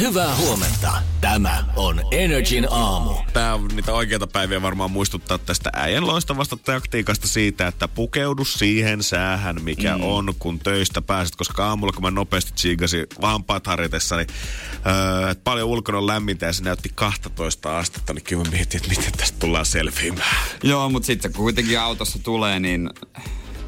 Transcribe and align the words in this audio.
Hyvää 0.00 0.36
huomenta. 0.36 0.92
Tämä 1.20 1.64
on 1.76 2.00
Energin 2.10 2.66
aamu. 2.70 3.14
Tää 3.32 3.54
on 3.54 3.68
niitä 3.68 3.92
oikeita 3.92 4.26
päiviä 4.26 4.62
varmaan 4.62 4.90
muistuttaa 4.90 5.38
tästä 5.38 5.70
äijän 5.72 6.06
loistavasta 6.06 6.56
taktiikasta 6.56 7.28
siitä, 7.28 7.66
että 7.66 7.88
pukeudu 7.88 8.44
siihen 8.44 9.02
säähän, 9.02 9.62
mikä 9.62 9.96
mm. 9.96 10.04
on, 10.04 10.34
kun 10.38 10.58
töistä 10.58 11.02
pääset. 11.02 11.36
Koska 11.36 11.68
aamulla, 11.68 11.92
kun 11.92 12.02
mä 12.02 12.10
nopeasti 12.10 12.52
tsiikasin 12.52 13.06
vampaat 13.20 13.66
harjoitessa, 13.66 14.16
niin 14.16 14.28
öö, 14.86 15.34
paljon 15.44 15.68
ulkona 15.68 15.98
on 15.98 16.06
lämmintä 16.06 16.46
ja 16.46 16.52
se 16.52 16.64
näytti 16.64 16.90
12 16.94 17.78
astetta, 17.78 18.14
niin 18.14 18.24
kyllä 18.24 18.44
mä 18.44 18.50
mietin, 18.50 18.76
että 18.76 18.88
miten 18.88 19.12
tästä 19.12 19.38
tullaan 19.38 19.66
selviämään. 19.66 20.36
Joo, 20.62 20.88
mutta 20.88 21.06
sitten 21.06 21.32
kun 21.32 21.42
kuitenkin 21.42 21.80
autossa 21.80 22.18
tulee, 22.18 22.60
niin 22.60 22.90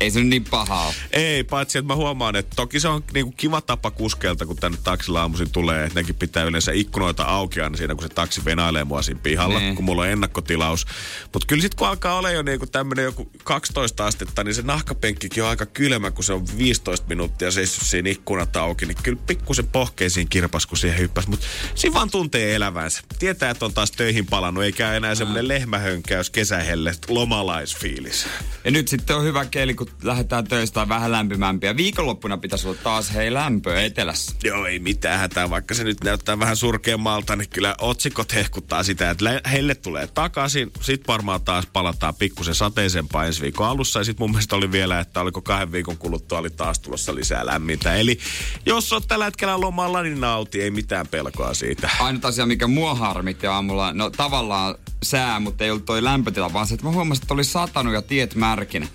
ei 0.00 0.10
se 0.10 0.20
nyt 0.20 0.28
niin 0.28 0.44
pahaa 0.44 0.92
Ei, 1.12 1.44
paitsi 1.44 1.78
että 1.78 1.86
mä 1.86 1.96
huomaan, 1.96 2.36
että 2.36 2.56
toki 2.56 2.80
se 2.80 2.88
on 2.88 3.04
niinku 3.14 3.34
kiva 3.36 3.60
tapa 3.60 3.90
kuskelta, 3.90 4.46
kun 4.46 4.56
tänne 4.56 4.78
taksilla 4.84 5.20
aamuisin 5.20 5.50
tulee, 5.50 5.84
että 5.84 6.00
nekin 6.00 6.14
pitää 6.14 6.44
yleensä 6.44 6.72
ikkunoita 6.72 7.22
auki 7.24 7.60
aina 7.60 7.76
siinä, 7.76 7.94
kun 7.94 8.02
se 8.02 8.08
taksi 8.08 8.44
venailee 8.44 8.84
mua 8.84 9.02
siinä 9.02 9.20
pihalla, 9.22 9.58
Niin. 9.58 9.76
kun 9.76 9.84
mulla 9.84 10.02
on 10.02 10.08
ennakkotilaus. 10.08 10.86
Mutta 11.32 11.46
kyllä 11.46 11.62
sitten 11.62 11.78
kun 11.78 11.88
alkaa 11.88 12.18
olla 12.18 12.30
jo 12.30 12.42
niinku 12.42 12.66
tämmönen 12.66 13.04
joku 13.04 13.30
12 13.44 14.06
astetta, 14.06 14.44
niin 14.44 14.54
se 14.54 14.62
nahkapenkkikin 14.62 15.42
on 15.42 15.48
aika 15.48 15.66
kylmä, 15.66 16.10
kun 16.10 16.24
se 16.24 16.32
on 16.32 16.46
15 16.58 17.06
minuuttia 17.08 17.50
seissyt 17.50 17.86
siinä 17.86 18.10
ikkunat 18.10 18.56
auki, 18.56 18.86
niin 18.86 18.96
kyllä 19.02 19.18
pikkusen 19.26 19.66
pohkeisiin 19.66 20.28
kirpas, 20.28 20.66
kun 20.66 20.78
siihen 20.78 20.98
hyppäs. 20.98 21.26
Mutta 21.26 21.46
siinä 21.74 21.94
vaan 21.94 22.10
tuntee 22.10 22.54
elävänsä. 22.54 23.00
Tietää, 23.18 23.50
että 23.50 23.64
on 23.64 23.74
taas 23.74 23.90
töihin 23.90 24.26
palannut, 24.26 24.64
eikä 24.64 24.94
enää 24.94 25.14
semmoinen 25.14 25.48
lehmähönkäys 25.48 26.30
kesähelle, 26.30 26.94
lomalaisfiilis. 27.08 28.26
Ja 28.64 28.70
nyt 28.70 28.88
sitten 28.88 29.16
on 29.16 29.24
hyvä 29.24 29.44
keli, 29.44 29.74
kun 29.74 29.83
lähdetään 30.02 30.44
töistä 30.44 30.82
on 30.82 30.88
vähän 30.88 31.12
lämpimämpiä. 31.12 31.76
Viikonloppuna 31.76 32.36
pitäisi 32.36 32.68
olla 32.68 32.78
taas 32.82 33.14
hei 33.14 33.34
lämpöä 33.34 33.82
etelässä. 33.82 34.36
Joo, 34.44 34.66
ei 34.66 34.78
mitään 34.78 35.18
hätää, 35.18 35.50
vaikka 35.50 35.74
se 35.74 35.84
nyt 35.84 36.04
näyttää 36.04 36.38
vähän 36.38 36.56
surkeammalta, 36.56 37.36
niin 37.36 37.48
kyllä 37.48 37.74
otsikot 37.80 38.34
hehkuttaa 38.34 38.82
sitä, 38.82 39.10
että 39.10 39.40
heille 39.50 39.74
tulee 39.74 40.06
takaisin. 40.06 40.70
Sitten 40.80 41.06
varmaan 41.06 41.42
taas 41.42 41.66
palataan 41.72 42.14
pikkusen 42.14 42.54
sateisempaa 42.54 43.24
ensi 43.24 43.42
viikon 43.42 43.68
alussa. 43.68 44.00
Ja 44.00 44.04
sitten 44.04 44.22
mun 44.24 44.30
mielestä 44.30 44.56
oli 44.56 44.72
vielä, 44.72 45.00
että 45.00 45.20
oliko 45.20 45.42
kahden 45.42 45.72
viikon 45.72 45.98
kuluttua 45.98 46.38
oli 46.38 46.50
taas 46.50 46.78
tulossa 46.78 47.14
lisää 47.14 47.46
lämmintä. 47.46 47.94
Eli 47.94 48.18
jos 48.66 48.92
oot 48.92 49.08
tällä 49.08 49.24
hetkellä 49.24 49.60
lomalla, 49.60 50.02
niin 50.02 50.20
nauti, 50.20 50.62
ei 50.62 50.70
mitään 50.70 51.08
pelkoa 51.08 51.54
siitä. 51.54 51.90
Ainut 52.00 52.24
asia, 52.24 52.46
mikä 52.46 52.66
mua 52.66 52.94
harmitti 52.94 53.46
aamulla, 53.46 53.92
no 53.92 54.10
tavallaan 54.10 54.74
sää, 55.02 55.40
mutta 55.40 55.64
ei 55.64 55.70
ollut 55.70 55.84
toi 55.84 56.04
lämpötila, 56.04 56.52
vaan 56.52 56.66
se, 56.66 56.74
että 56.74 56.86
mä 56.86 56.92
huomasin, 56.92 57.24
että 57.24 57.34
oli 57.34 57.44
satanut 57.44 57.94
ja 57.94 58.02
tiet 58.02 58.34
märkinä. 58.34 58.88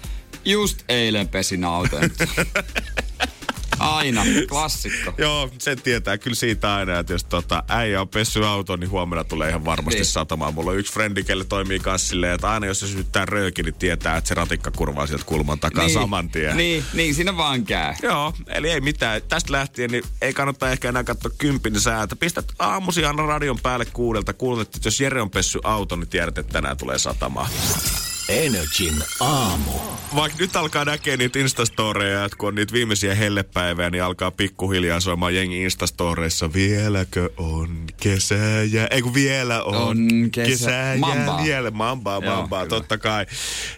Just 0.46 0.84
eilen 0.90 1.28
pesin 1.28 1.64
auton. 1.64 2.02
Aina, 3.80 4.24
klassikko. 4.50 5.14
Joo, 5.18 5.50
sen 5.60 5.82
tietää 5.82 6.18
kyllä 6.18 6.36
siitä 6.36 6.76
aina, 6.76 7.00
että 7.00 7.14
jos 7.14 7.24
tota, 7.24 7.64
äijä 7.68 8.02
on 8.02 8.08
pessy 8.08 8.46
auton, 8.46 8.80
niin 8.80 8.90
huomenna 8.90 9.24
tulee 9.24 9.50
ihan 9.50 9.66
varmasti 9.66 10.00
Niin. 10.00 10.06
satamaan. 10.06 10.54
Mulla 10.54 10.72
on 10.72 10.78
yksi 10.78 10.94
frendi, 10.94 11.24
kelle 11.24 11.44
toimii 11.44 11.80
kanssa 11.80 12.08
silleen, 12.08 12.34
että 12.36 12.50
aina 12.50 12.66
jos 12.66 12.80
se 12.80 12.88
sytyttää 12.88 13.26
röökin, 13.26 13.66
niin 13.66 13.76
tietää, 13.76 14.18
että 14.18 14.28
se 14.28 14.36
ratikka 14.36 14.72
kurvaa 14.72 15.08
sieltä 15.08 15.26
kulman 15.26 15.60
takaa 15.60 15.84
niin, 15.86 15.94
saman 15.94 16.30
tien. 16.30 16.58
Niin, 16.58 16.84
niin, 16.94 17.16
siinä 17.16 17.38
vaan 17.38 17.66
käy. 17.66 17.94
Joo, 18.02 18.34
eli 18.48 18.70
ei 18.70 18.82
mitään. 18.82 19.22
Tästä 19.30 19.52
lähtien 19.52 19.90
niin 19.92 20.04
ei 20.22 20.34
kannata 20.34 20.72
ehkä 20.72 20.90
enää 20.90 21.04
katsoa 21.04 21.32
kympin 21.38 21.82
säätä. 21.82 22.16
Pistät 22.16 22.46
aamusi 22.60 23.06
aina 23.06 23.26
radion 23.26 23.60
päälle 23.64 23.86
kuudelta. 23.86 24.34
Kuulet, 24.34 24.76
että 24.76 24.88
jos 24.88 25.02
Jere 25.02 25.22
on 25.22 25.30
pessy 25.30 25.60
auton, 25.64 26.00
niin 26.00 26.10
tiedät, 26.10 26.38
että 26.38 26.54
tänään 26.54 26.78
tulee 26.78 26.98
satamaan. 27.00 27.50
Energin 28.30 29.04
aamu. 29.20 29.72
Vaikka 30.16 30.38
nyt 30.40 30.56
alkaa 30.56 30.86
näkeä 30.86 31.18
niitä 31.18 31.40
instastoreja, 31.40 32.26
että 32.26 32.38
kun 32.38 32.48
on 32.50 32.56
niitä 32.56 32.74
viimeisiä 32.74 33.16
hellepäivää, 33.16 33.90
niin 33.90 34.04
alkaa 34.04 34.32
pikkuhiljaa 34.32 35.00
soimaan 35.00 35.36
jengi 35.36 35.64
instastoreissa. 35.64 36.54
Vieläkö 36.54 37.30
on 37.38 37.86
kesä 38.02 38.36
ja... 38.72 38.88
Ei 38.88 39.02
kun 39.02 39.14
vielä 39.14 39.64
on, 39.64 39.76
On 39.76 40.08
kesä- 40.32 40.50
kesä 40.50 40.96
Mambaa. 41.00 41.40
jäljellä. 41.40 41.72
Mambaa, 41.72 42.20
Joo, 42.24 42.36
mambaa, 42.36 42.66
kyllä. 42.66 42.80
totta 42.80 42.98
kai. 42.98 43.26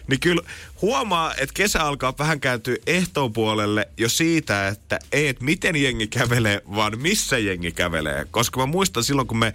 Niin 0.06 0.20
kyllä 0.20 0.42
huomaa, 0.82 1.34
että 1.34 1.54
kesä 1.54 1.82
alkaa 1.82 2.14
vähän 2.18 2.40
kääntyä 2.40 2.76
ehtoon 2.86 3.32
puolelle 3.32 3.88
jo 3.98 4.08
siitä, 4.08 4.68
että 4.68 4.98
ei, 5.12 5.28
että 5.28 5.44
miten 5.44 5.76
jengi 5.76 6.06
kävelee, 6.06 6.62
vaan 6.76 6.98
missä 6.98 7.38
jengi 7.38 7.72
kävelee. 7.72 8.26
Koska 8.30 8.60
mä 8.60 8.66
muistan 8.66 9.04
silloin, 9.04 9.28
kun 9.28 9.38
me 9.38 9.52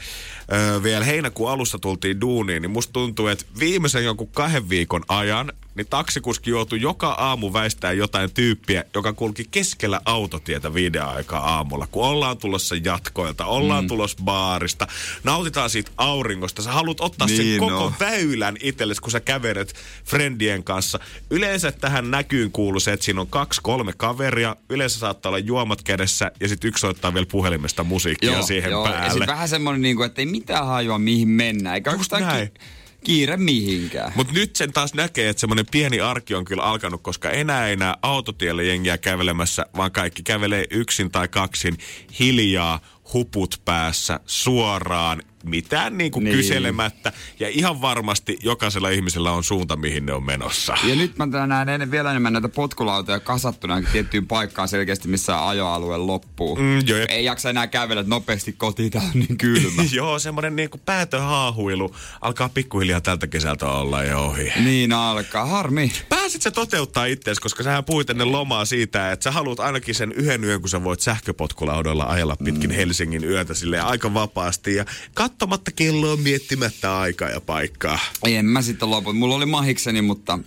ö, 0.53 0.83
vielä 0.83 1.05
heinäkuun 1.05 1.51
alussa 1.51 1.79
tultiin 1.79 2.21
duuniin, 2.21 2.61
niin 2.61 2.71
musta 2.71 2.93
tuntuu, 2.93 3.27
että 3.27 3.45
viimeisen 3.59 4.05
jonkun 4.05 4.27
kahden 4.27 4.69
viikon 4.69 5.03
ajan 5.07 5.51
niin 5.77 5.87
taksikuski 5.89 6.49
joutui 6.49 6.81
joka 6.81 7.07
aamu 7.11 7.53
väistää 7.53 7.91
jotain 7.91 8.31
tyyppiä, 8.31 8.83
joka 8.93 9.13
kulki 9.13 9.45
keskellä 9.51 10.01
autotietä 10.05 10.73
viiden 10.73 11.05
aikaa 11.05 11.55
aamulla. 11.55 11.87
Kun 11.87 12.05
ollaan 12.05 12.37
tulossa 12.37 12.75
jatkoilta, 12.83 13.45
ollaan 13.45 13.83
mm. 13.83 13.87
tulossa 13.87 14.17
baarista, 14.23 14.87
nautitaan 15.23 15.69
siitä 15.69 15.91
auringosta. 15.97 16.61
Sä 16.61 16.71
haluat 16.71 17.01
ottaa 17.01 17.27
sen 17.27 17.37
Niin 17.37 17.59
koko 17.59 17.85
on. 17.85 17.93
väylän 17.99 18.57
itsellesi, 18.63 19.01
kun 19.01 19.11
sä 19.11 19.19
kävelet 19.19 19.73
friendien 20.05 20.63
kanssa. 20.63 20.99
Yleensä 21.29 21.71
tähän 21.71 22.11
näkyyn 22.11 22.51
kuuluu 22.51 22.79
se, 22.79 22.93
että 22.93 23.03
siinä 23.03 23.21
on 23.21 23.27
kaksi, 23.27 23.61
kolme 23.63 23.93
kaveria. 23.97 24.55
Yleensä 24.69 24.99
saattaa 24.99 25.29
olla 25.29 25.39
juomat 25.39 25.81
kädessä 25.83 26.31
ja 26.39 26.47
sitten 26.47 26.67
yksi 26.67 26.81
soittaa 26.81 27.13
vielä 27.13 27.25
puhelimesta 27.31 27.83
musiikkia 27.83 28.41
siihen 28.41 28.71
joo. 28.71 28.85
Ja 28.85 28.91
päälle. 28.91 29.13
sit 29.13 29.27
vähän 29.27 29.49
semmonen 29.49 29.81
niinku, 29.81 30.03
että 30.03 30.21
ei 30.21 30.25
mitään 30.25 30.65
hajua 30.65 30.99
mihin 30.99 31.27
mennään. 31.29 31.75
Eikä 31.75 31.91
Just 31.91 32.13
oikeastaan 32.13 32.37
näin. 32.37 32.51
ki- 32.51 32.59
kiire 33.07 33.37
mihinkään. 33.37 34.11
Mutta 34.15 34.33
nyt 34.33 34.55
sen 34.55 34.73
taas 34.73 34.93
näkee, 34.93 35.29
että 35.29 35.39
semmoinen 35.39 35.65
pieni 35.71 35.99
arki 35.99 36.35
on 36.35 36.45
kyllä 36.45 36.63
alkanut, 36.63 37.01
koska 37.01 37.29
enää 37.29 37.67
enää 37.67 37.95
autotielle 38.01 38.63
jengiä 38.63 38.97
kävelemässä, 38.97 39.65
vaan 39.77 39.91
kaikki 39.91 40.23
kävelee 40.23 40.65
yksin 40.71 41.11
tai 41.11 41.27
kaksin 41.27 41.77
hiljaa, 42.19 42.79
huput 43.13 43.61
päässä, 43.65 44.19
suoraan, 44.25 45.23
mitään 45.43 45.97
niinku 45.97 46.19
Niin. 46.19 46.35
kyselemättä. 46.35 47.11
Ja 47.39 47.49
ihan 47.49 47.81
varmasti 47.81 48.37
jokaisella 48.43 48.89
ihmisellä 48.89 49.31
on 49.31 49.43
suunta, 49.43 49.75
mihin 49.75 50.05
ne 50.05 50.13
on 50.13 50.23
menossa. 50.25 50.77
Ja 50.83 50.95
nyt 50.95 51.17
mä 51.17 51.25
näen 51.47 51.69
ennen, 51.69 51.91
vielä 51.91 52.09
enemmän 52.11 52.33
näitä 52.33 52.49
potkulautoja 52.49 53.19
kasattuna 53.19 53.81
tiettyyn 53.91 54.27
paikkaan 54.27 54.67
selkeästi, 54.67 55.07
missä 55.07 55.47
ajoalue 55.47 55.97
loppuu. 55.97 56.55
Mm, 56.55 56.77
ja- 56.87 57.05
Ei 57.09 57.25
jaksa 57.25 57.49
enää 57.49 57.67
kävellä 57.67 58.03
nopeasti 58.07 58.53
kotiin, 58.53 58.91
tää 58.91 59.01
on 59.01 59.09
niin 59.19 59.37
kylmä. 59.37 59.83
Joo, 59.91 60.19
semmoinen 60.19 60.55
niinku 60.55 60.77
päätöhaahuilu 60.85 61.95
alkaa 62.21 62.49
pikkuhiljaa 62.49 63.01
tältä 63.01 63.27
kesältä 63.27 63.65
olla 63.67 64.03
jo 64.03 64.19
ohi. 64.25 64.51
niin 64.63 64.93
alkaa, 64.93 65.45
harmi. 65.45 65.91
Pääsit 66.09 66.41
sä 66.41 66.51
toteuttaa 66.51 67.05
itseäsi, 67.05 67.41
koska 67.41 67.63
sähän 67.63 67.85
puhuit 67.85 68.09
ennen 68.09 68.31
lomaa 68.31 68.65
siitä, 68.65 69.11
että 69.11 69.23
sä 69.23 69.31
haluat 69.31 69.59
ainakin 69.59 69.95
sen 69.95 70.11
yhden 70.11 70.43
yön, 70.43 70.61
kun 70.61 70.69
sä 70.69 70.83
voit 70.83 70.99
sähköpotkulaudoilla 70.99 72.03
ajella 72.03 72.35
pitkin 72.43 72.69
mm. 72.69 72.75
Helsingin 72.75 73.23
yötä 73.23 73.53
silleen 73.53 73.83
aika 73.85 74.13
vapaasti 74.13 74.75
ja 74.75 74.85
katsomatta 75.29 75.71
kelloa 75.71 76.17
miettimättä 76.17 76.97
aikaa 76.97 77.29
ja 77.29 77.41
paikkaa. 77.41 77.99
Ei, 78.25 78.35
en 78.35 78.45
mä 78.45 78.61
sitten 78.61 78.89
loput. 78.89 79.17
Mulla 79.17 79.35
oli 79.35 79.45
mahikseni, 79.45 80.01
mutta 80.01 80.39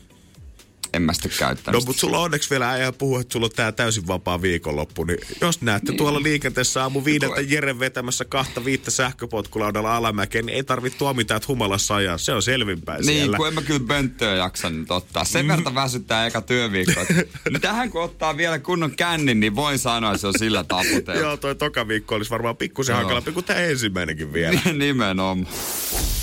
en 0.93 1.03
mä 1.03 1.13
sitä 1.13 1.29
käyttänyt. 1.39 1.81
No, 1.81 1.87
mutta 1.87 2.01
sulla 2.01 2.19
on 2.19 2.25
onneksi 2.25 2.51
vielä 2.51 2.71
äijä 2.71 2.93
puhua, 2.93 3.21
että 3.21 3.33
sulla 3.33 3.47
on 3.47 3.53
tää 3.57 3.73
täysin 3.73 4.07
vapaa 4.07 4.43
viikonloppu, 4.43 5.05
niin 5.05 5.19
jos 5.41 5.61
näette 5.63 5.93
tuolla 5.93 6.23
liikenteessä 6.23 6.83
aamu 6.83 7.05
viideltä 7.05 7.41
Jere 7.41 7.79
vetämässä 7.79 8.25
kahta 8.25 8.65
viittä 8.65 8.91
sähköpotkulaudalla 8.91 9.97
alamäkeen, 9.97 10.47
niin 10.47 10.57
ei 10.57 10.65
tarvitse 10.65 10.99
tuomita, 10.99 11.37
että 11.37 11.49
humalassa 11.49 11.95
ajaa. 11.95 12.19
Se 12.19 12.33
on 12.33 12.43
selvinpäin 12.43 13.07
Niin, 13.07 13.19
siellä. 13.19 13.37
kun 13.37 13.49
en 13.49 13.55
mä 13.55 13.63
kyllä 13.63 13.87
pönttöä 13.89 14.35
jaksa 14.35 14.71
nyt 14.71 14.91
ottaa. 14.91 15.25
Sen 15.25 15.49
verran 15.49 15.75
väsyttää 15.75 16.27
eka 16.27 16.41
työviikko. 16.41 17.01
Niin 17.51 17.61
Tähän 17.61 17.91
kun 17.91 18.03
ottaa 18.03 18.37
vielä 18.37 18.59
kunnon 18.59 18.91
kännin, 18.97 19.41
niin 19.41 19.57
voin 19.57 19.79
sanoa, 19.79 20.11
että 20.11 20.21
se 20.21 20.27
on 20.27 20.35
sillä 20.39 20.65
taputeltu. 20.65 21.21
Joo, 21.21 21.37
toi 21.37 21.55
toka 21.55 21.89
viikko 21.89 22.15
olisi 22.15 22.31
varmaan 22.31 22.57
pikkusen 22.57 22.93
Joo. 22.93 22.99
hankalampi 22.99 23.33
kuin 23.33 23.45
tämä 23.45 23.59
ensimmäinenkin 23.61 24.33
vielä. 24.33 24.61
Nimenomaan. 24.79 25.47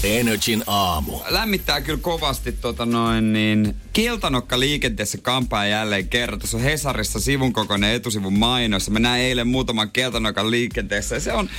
Energin 0.03 0.63
aamu. 0.67 1.19
Lämmittää 1.29 1.81
kyllä 1.81 1.99
kovasti 2.01 2.51
tota 2.51 2.85
noin 2.85 3.33
niin. 3.33 3.75
Kiltanokka 3.93 4.56
liikenteessä 4.59 5.17
kampaa 5.17 5.65
jälleen 5.65 6.09
kerran. 6.09 6.39
Tuossa 6.39 6.57
on 6.57 6.63
Hesarissa 6.63 7.19
sivun 7.19 7.53
kokoinen 7.53 7.95
etusivun 7.95 8.39
mainos. 8.39 8.89
Mä 8.89 8.99
näin 8.99 9.23
eilen 9.23 9.47
muutaman 9.47 9.91
keltanokan 9.91 10.51
liikenteessä 10.51 11.15
ja 11.15 11.19
se 11.19 11.33
on 11.33 11.49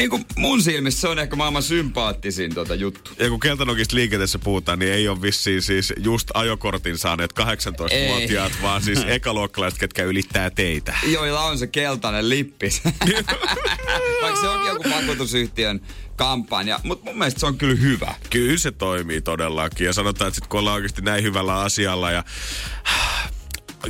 niin 0.00 0.10
kuin 0.10 0.24
mun 0.36 0.62
silmissä 0.62 1.00
se 1.00 1.08
on 1.08 1.18
ehkä 1.18 1.36
maailman 1.36 1.62
sympaattisin 1.62 2.54
tota 2.54 2.74
juttu. 2.74 3.10
Ja 3.18 3.28
kun 3.28 3.40
keltanokista 3.40 3.96
liikenteessä 3.96 4.38
puhutaan, 4.38 4.78
niin 4.78 4.92
ei 4.92 5.08
ole 5.08 5.22
vissiin 5.22 5.62
siis 5.62 5.92
just 5.98 6.30
ajokortin 6.34 6.98
saaneet 6.98 7.32
18-vuotiaat, 7.40 8.52
vaan 8.62 8.82
siis 8.82 9.04
ekaluokkalaiset, 9.06 9.80
ketkä 9.80 10.04
ylittää 10.04 10.50
teitä. 10.50 10.94
Joilla 11.06 11.40
on 11.40 11.58
se 11.58 11.66
keltainen 11.66 12.28
lippis. 12.28 12.82
Vaikka 14.22 14.40
se 14.40 14.48
onkin 14.48 14.68
joku 14.68 14.90
vakuutusyhtiön 14.90 15.80
kampanja. 16.20 16.80
Mutta 16.84 17.04
mun 17.04 17.18
mielestä 17.18 17.40
se 17.40 17.46
on 17.46 17.58
kyllä 17.58 17.80
hyvä. 17.80 18.14
Kyllä 18.30 18.58
se 18.58 18.70
toimii 18.70 19.20
todellakin. 19.20 19.86
Ja 19.86 19.92
sanotaan, 19.92 20.28
että 20.28 20.34
sit 20.34 20.46
kun 20.46 20.60
ollaan 20.60 20.74
oikeasti 20.74 21.02
näin 21.02 21.24
hyvällä 21.24 21.60
asialla 21.60 22.10
ja 22.10 22.24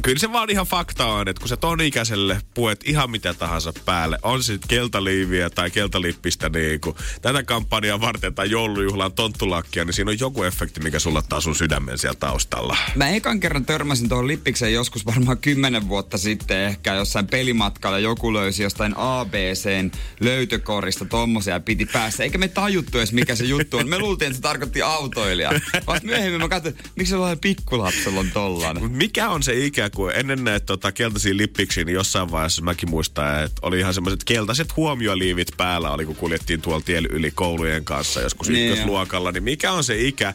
kyllä 0.03 0.19
se 0.19 0.33
vaan 0.33 0.51
ihan 0.51 0.67
fakta 0.67 1.07
on, 1.07 1.29
että 1.29 1.41
kun 1.41 1.49
se 1.49 1.57
ton 1.57 1.81
ikäiselle 1.81 2.41
puet 2.55 2.81
ihan 2.85 3.11
mitä 3.11 3.35
tahansa 3.35 3.73
päälle, 3.85 4.19
on 4.23 4.43
se 4.43 4.59
keltaliiviä 4.69 5.51
tai 5.51 5.71
keltalippistä 5.71 6.49
niin 6.49 6.81
kuin, 6.81 6.97
tätä 7.23 7.43
kampanjaa 7.43 8.01
varten 8.01 8.35
tai 8.35 8.51
joulujuhlaan 8.51 9.13
tonttulakkia, 9.13 9.85
niin 9.85 9.95
siinä 9.95 10.11
on 10.11 10.21
joku 10.21 10.43
efekti, 10.43 10.81
mikä 10.81 10.99
sulla 10.99 11.23
taas 11.23 11.45
sun 11.45 11.55
sydämen 11.55 11.99
siellä 11.99 12.17
taustalla. 12.21 12.77
Mä 12.95 13.09
ekan 13.09 13.41
kerran 13.41 13.67
törmäsin 13.67 14.09
tuohon 14.09 14.27
lippikseen 14.27 14.73
joskus 14.73 15.07
varmaan 15.07 15.39
kymmenen 15.39 15.89
vuotta 15.89 16.19
sitten 16.19 16.59
ehkä 16.59 16.95
jossain 16.95 17.27
pelimatkalla 17.27 17.99
joku 17.99 18.33
löysi 18.33 18.63
jostain 18.63 18.95
ABCn 18.97 19.91
löytökorista 20.21 21.05
tommosia 21.05 21.55
ja 21.55 21.61
piti 21.61 21.87
päässä. 21.87 22.23
Eikä 22.23 22.39
me 22.39 22.49
tajuttu 22.49 22.99
edes 22.99 23.13
mikä 23.13 23.35
se 23.35 23.45
juttu 23.45 23.77
on. 23.77 23.89
Me 23.89 23.99
luultiin, 23.99 24.27
että 24.27 24.37
se 24.37 24.43
tarkoitti 24.43 24.83
autoilijaa. 24.83 25.53
Vasta 25.87 26.07
myöhemmin 26.07 26.41
mä 26.41 26.49
katsoin, 26.49 26.77
miksi 26.97 27.11
sellainen 27.11 27.39
pikkulapsella 27.39 28.21
on 28.21 28.31
tollanen. 28.31 28.93
Mikä 28.93 29.29
on 29.29 29.43
se 29.43 29.65
ikä, 29.65 29.80
kun 29.89 30.13
ennen 30.15 30.45
näitä 30.45 30.67
tota, 30.67 30.93
keltaisia 30.93 31.37
lippiksiä, 31.37 31.85
niin 31.85 31.95
jossain 31.95 32.31
vaiheessa 32.31 32.63
mäkin 32.63 32.91
muistan, 32.91 33.45
että 33.45 33.61
oli 33.63 33.79
ihan 33.79 33.95
semmoiset 33.95 34.25
keltaiset 34.25 34.77
huomioliivit 34.77 35.49
päällä, 35.57 35.91
oli 35.91 36.07
kun 36.07 36.17
kuljettiin 36.17 36.63
tuolla 36.63 36.83
tiellä 36.85 37.09
yli 37.13 37.31
koulujen 37.31 37.85
kanssa 37.85 38.21
joskus 38.21 38.49
niin 38.49 38.71
ykkösluokalla. 38.71 39.33
Niin 39.33 39.43
mikä 39.43 39.73
on 39.73 39.85
se 39.85 39.99
ikä, 39.99 40.35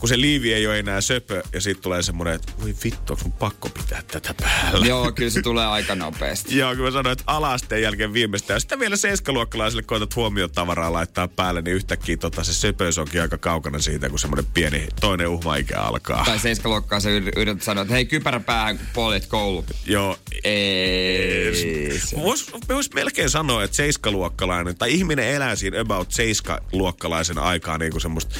kun 0.00 0.08
se 0.08 0.20
liivi 0.20 0.52
ei 0.52 0.66
ole 0.66 0.78
enää 0.78 1.00
söpö 1.00 1.42
ja 1.52 1.60
sitten 1.60 1.82
tulee 1.82 2.02
semmoinen, 2.02 2.34
että 2.34 2.52
voi 2.60 2.74
vittu, 2.84 3.12
onko 3.12 3.24
mun 3.24 3.32
pakko 3.32 3.68
pitää 3.68 4.02
tätä 4.12 4.34
päällä? 4.42 4.86
Joo, 4.86 5.12
kyllä 5.12 5.30
se 5.30 5.42
tulee 5.42 5.66
aika 5.66 5.94
nopeasti. 5.94 6.56
Joo, 6.56 6.74
kun 6.76 6.84
mä 6.84 6.90
sanoin, 6.90 7.12
että 7.12 7.24
alasteen 7.26 7.82
jälkeen 7.82 8.12
viimeistään. 8.12 8.60
Sitten 8.60 8.80
vielä 8.80 8.96
seiskaluokkalaisille 8.96 9.82
koetat 9.82 10.16
huomiotavaraa 10.16 10.92
laittaa 10.92 11.28
päälle, 11.28 11.62
niin 11.62 11.74
yhtäkkiä 11.76 12.16
tota, 12.16 12.44
se 12.44 12.54
söpöys 12.54 12.98
onkin 12.98 13.22
aika 13.22 13.38
kaukana 13.38 13.78
siitä, 13.78 14.08
kun 14.08 14.18
semmoinen 14.18 14.46
pieni 14.54 14.86
toinen 15.00 15.28
uhmaikä 15.28 15.80
alkaa. 15.80 16.24
Tai 16.24 16.38
seiskaluokkaa 16.38 17.00
se 17.00 17.16
yrität 17.16 17.62
sanoa, 17.62 17.82
että 17.82 17.94
hei 17.94 18.04
kypärä 18.04 18.40
päähän, 18.40 18.78
kun 18.78 18.86
poljet 18.94 19.26
koulu. 19.26 19.64
Joo. 19.86 20.18
Ei. 20.44 22.00
Vois, 22.16 22.52
vois 22.68 22.94
melkein 22.94 23.30
sanoa, 23.30 23.64
että 23.64 23.76
seiskaluokkalainen, 23.76 24.78
tai 24.78 24.92
ihminen 24.94 25.28
elää 25.28 25.56
siinä 25.56 25.80
about 25.80 26.12
seiskaluokkalaisen 26.12 27.38
aikaa 27.38 27.78
niin 27.78 27.92
kuin 27.92 28.02
semmoista 28.02 28.34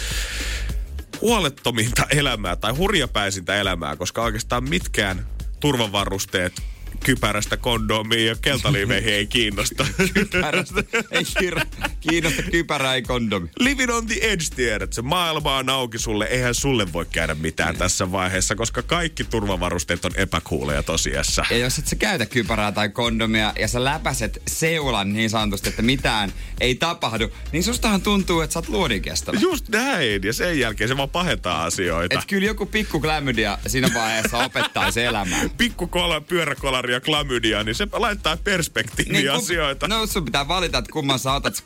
huolettominta 1.20 2.06
elämää 2.10 2.56
tai 2.56 2.72
hurjapäisintä 2.72 3.56
elämää, 3.56 3.96
koska 3.96 4.22
oikeastaan 4.22 4.68
mitkään 4.68 5.26
turvavarusteet 5.60 6.62
kypärästä 7.04 7.56
kondomiin 7.56 8.26
ja 8.26 8.36
keltaliiveihin 8.42 9.14
ei 9.14 9.26
kiinnosta. 9.26 9.86
kypärästä 10.14 10.82
ei 11.10 11.22
kir- 11.22 11.90
kiinnosta 12.08 12.42
kypärä 12.42 12.94
ei 12.94 13.02
kondomi. 13.02 13.48
Living 13.58 13.90
on 13.90 14.06
the 14.06 14.14
edge, 14.20 14.44
tiedät. 14.56 14.92
Se 14.92 15.02
maailma 15.02 15.56
on 15.56 15.70
auki 15.70 15.98
sulle. 15.98 16.24
Eihän 16.24 16.54
sulle 16.54 16.92
voi 16.92 17.06
käydä 17.12 17.34
mitään 17.34 17.74
mm. 17.74 17.78
tässä 17.78 18.12
vaiheessa, 18.12 18.54
koska 18.54 18.82
kaikki 18.82 19.24
turvavarusteet 19.24 20.04
on 20.04 20.12
epäkuuleja 20.16 20.82
tosiassa. 20.82 21.44
Ja 21.50 21.58
jos 21.58 21.78
et 21.78 21.86
sä 21.86 21.96
käytä 21.96 22.26
kypärää 22.26 22.72
tai 22.72 22.88
kondomia 22.88 23.52
ja 23.58 23.68
sä 23.68 23.84
läpäset 23.84 24.42
seulan 24.48 25.12
niin 25.12 25.30
sanotusti, 25.30 25.68
että 25.68 25.82
mitään 25.82 26.32
ei 26.60 26.74
tapahdu, 26.74 27.28
niin 27.52 27.62
sustahan 27.62 28.02
tuntuu, 28.02 28.40
että 28.40 28.54
sä 28.54 28.58
oot 28.58 28.68
luodinkestävä. 28.68 29.38
Just 29.40 29.68
näin. 29.68 30.22
Ja 30.22 30.32
sen 30.32 30.60
jälkeen 30.60 30.88
se 30.88 30.96
vaan 30.96 31.10
pahentaa 31.10 31.64
asioita. 31.64 32.18
Et 32.18 32.24
kyllä 32.26 32.46
joku 32.46 32.66
pikku 32.66 33.00
klamydia 33.00 33.58
siinä 33.66 33.90
vaiheessa 33.94 34.38
opettaisi 34.38 35.02
elämään. 35.02 35.50
pikku 35.58 35.86
kola, 35.86 36.20
pyöräkolari 36.20 36.92
ja 36.92 37.00
klamydia, 37.00 37.64
niin 37.64 37.74
se 37.74 37.88
laittaa 37.92 38.36
perspektiiviin 38.36 39.12
niin, 39.12 39.32
asioita. 39.32 39.88
No 39.88 40.06
sun 40.06 40.24
pitää 40.24 40.48
valita, 40.48 40.78
että 40.78 40.92
kumman 40.92 41.18
sä 41.18 41.32
otat, 41.32 41.62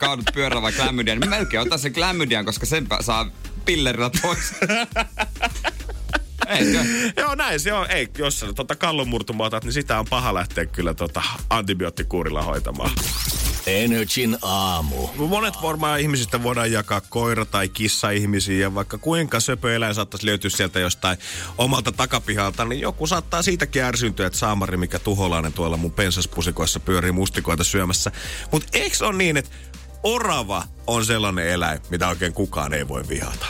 vai 0.63 0.73
klamydia. 0.73 1.17
Niin 1.17 1.31
melkein 1.31 1.63
ota 1.63 1.79
se 1.79 1.91
klamydian, 1.91 2.45
koska 2.45 2.67
sen 2.67 2.87
saa 3.01 3.31
pillerillä 3.65 4.11
pois. 4.23 4.55
Eikö? 6.49 6.85
Joo, 7.17 7.35
näin 7.35 7.61
se 7.61 7.73
on. 7.73 7.91
Ei, 7.91 8.09
jos 8.19 8.41
sä 8.41 8.53
tota 8.53 8.77
kallonmurtumaa 8.77 9.47
otat, 9.47 9.65
niin 9.65 9.73
sitä 9.73 9.99
on 9.99 10.07
paha 10.11 10.35
lähteä 10.35 10.67
kyllä 10.67 10.95
tota 10.95 11.23
antibioottikuurilla 11.51 12.43
hoitamaan. 12.43 12.91
Energin 13.67 14.39
aamu. 14.43 15.09
Monet 15.17 15.55
varmaan 15.63 16.01
ihmisistä 16.01 16.43
voidaan 16.43 16.73
jakaa 16.73 17.01
koira- 17.01 17.47
tai 17.51 17.69
kissa-ihmisiä 17.69 18.61
ja 18.61 18.75
vaikka 18.75 18.99
kuinka 18.99 19.41
söpö 19.41 19.77
eläin 19.77 19.95
saattaisi 19.95 20.27
löytyä 20.27 20.51
sieltä 20.51 20.81
jostain 20.81 21.19
omalta 21.59 21.93
takapihalta, 21.93 22.65
niin 22.65 22.81
joku 22.81 23.07
saattaa 23.07 23.43
siitäkin 23.43 23.83
ärsyntyä, 23.83 24.27
että 24.27 24.39
saamari, 24.39 24.77
mikä 24.77 24.99
tuholainen 24.99 25.53
tuolla 25.53 25.77
mun 25.77 25.93
pensaspusikoissa 25.93 26.81
pyörii 26.81 27.13
mustikoita 27.13 27.65
syömässä. 27.65 28.13
Mutta 28.53 28.69
eikö 28.73 29.07
on 29.07 29.19
niin, 29.19 29.37
että 29.37 29.51
orava 30.03 30.63
on 30.87 31.05
sellainen 31.05 31.47
eläin, 31.47 31.81
mitä 31.91 32.09
oikein 32.09 32.33
kukaan 32.33 32.75
ei 32.75 32.89
voi 32.89 33.09
vihata? 33.09 33.47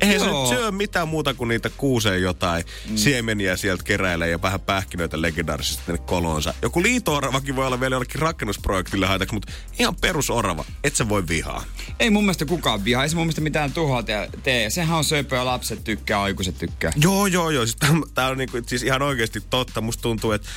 Eihän 0.00 0.20
se 0.20 0.26
nyt 0.26 0.48
syö 0.48 0.70
mitään 0.70 1.08
muuta 1.08 1.34
kuin 1.34 1.48
niitä 1.48 1.70
kuuseen 1.70 2.22
jotain 2.22 2.64
mm. 2.90 2.96
siemeniä 2.96 3.56
sieltä 3.56 3.84
keräilee 3.84 4.30
ja 4.30 4.42
vähän 4.42 4.60
pähkinöitä 4.60 5.22
legendaarisesti 5.22 5.82
tänne 5.86 6.02
kolonsa. 6.06 6.54
Joku 6.62 6.82
liito-oravakin 6.82 7.56
voi 7.56 7.66
olla 7.66 7.80
vielä 7.80 7.94
jollekin 7.94 8.20
rakennusprojektille 8.20 9.06
haitaksi, 9.06 9.34
mutta 9.34 9.52
ihan 9.78 9.96
perusorava, 10.00 10.64
et 10.84 10.96
sä 10.96 11.08
voi 11.08 11.28
vihaa. 11.28 11.64
Ei 12.00 12.10
mun 12.10 12.24
mielestä 12.24 12.44
kukaan 12.44 12.84
vihaa, 12.84 13.02
ei 13.02 13.08
se 13.08 13.16
mun 13.16 13.24
mielestä 13.24 13.40
mitään 13.40 13.72
tuhoa 13.72 14.02
tee. 14.42 14.70
Sehän 14.70 14.98
on 14.98 15.04
söpöä, 15.04 15.44
lapset 15.44 15.84
tykkää, 15.84 16.22
aikuiset 16.22 16.58
tykkää. 16.58 16.92
Joo, 16.96 17.26
joo, 17.26 17.50
joo. 17.50 17.66
Siis 17.66 17.76
tää 18.14 18.28
on 18.28 18.38
niinku, 18.38 18.58
siis 18.66 18.82
ihan 18.82 19.02
oikeasti 19.02 19.42
totta. 19.50 19.80
Musta 19.80 20.02
tuntuu, 20.02 20.32
että 20.32 20.48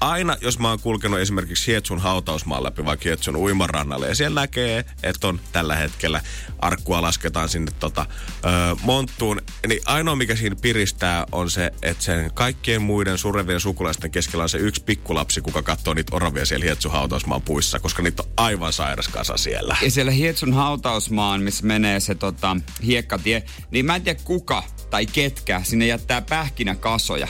aina, 0.00 0.36
jos 0.40 0.58
mä 0.58 0.68
oon 0.68 0.80
kulkenut 0.80 1.20
esimerkiksi 1.20 1.66
Hietsun 1.66 1.98
hautausmaan 1.98 2.62
läpi 2.62 2.84
vai 2.84 2.96
Hietsun 3.04 3.36
uimarannalle, 3.36 4.08
ja 4.08 4.14
siellä 4.14 4.40
näkee, 4.40 4.84
että 5.02 5.28
on 5.28 5.40
tällä 5.52 5.76
hetkellä 5.76 6.20
arkkua 6.58 7.02
lasketaan 7.02 7.48
sinne 7.48 7.72
tota, 7.80 8.06
ö, 8.44 8.76
monttuun, 8.84 9.40
niin 9.68 9.80
ainoa 9.84 10.16
mikä 10.16 10.36
siinä 10.36 10.56
piristää 10.56 11.26
on 11.32 11.50
se, 11.50 11.70
että 11.82 12.04
sen 12.04 12.30
kaikkien 12.34 12.82
muiden 12.82 13.18
surevien 13.18 13.60
sukulaisten 13.60 14.10
keskellä 14.10 14.42
on 14.42 14.48
se 14.48 14.58
yksi 14.58 14.84
pikkulapsi, 14.84 15.40
kuka 15.40 15.62
katsoo 15.62 15.94
niitä 15.94 16.16
oravia 16.16 16.46
siellä 16.46 16.64
Hietsun 16.64 16.92
hautausmaan 16.92 17.42
puissa, 17.42 17.80
koska 17.80 18.02
niitä 18.02 18.22
on 18.22 18.28
aivan 18.36 18.72
sairas 18.72 19.08
kasa 19.08 19.36
siellä. 19.36 19.76
Ja 19.82 19.90
siellä 19.90 20.12
Hietsun 20.12 20.52
hautausmaan, 20.52 21.42
missä 21.42 21.66
menee 21.66 22.00
se 22.00 22.14
tota, 22.14 22.56
hiekkatie, 22.86 23.42
niin 23.70 23.86
mä 23.86 23.96
en 23.96 24.02
tiedä 24.02 24.20
kuka 24.24 24.62
tai 24.90 25.06
ketkä 25.06 25.60
sinne 25.64 25.86
jättää 25.86 26.22
pähkinäkasoja 26.22 27.28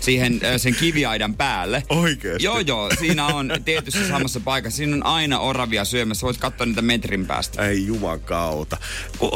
siihen 0.00 0.40
sen 0.56 0.74
kiviaidan 0.74 1.34
päälle. 1.34 1.82
Oikeesti? 1.88 2.44
Joo, 2.44 2.58
joo. 2.58 2.90
Siinä 2.98 3.26
on 3.26 3.52
tietyssä 3.64 4.08
samassa 4.08 4.40
paikassa. 4.40 4.76
Siinä 4.76 4.96
on 4.96 5.06
aina 5.06 5.38
oravia 5.38 5.84
syömässä. 5.84 6.24
Voit 6.24 6.36
katsoa 6.38 6.66
niitä 6.66 6.82
metrin 6.82 7.26
päästä. 7.26 7.66
Ei 7.66 7.86
juman 7.86 8.20
kautta. 8.20 8.76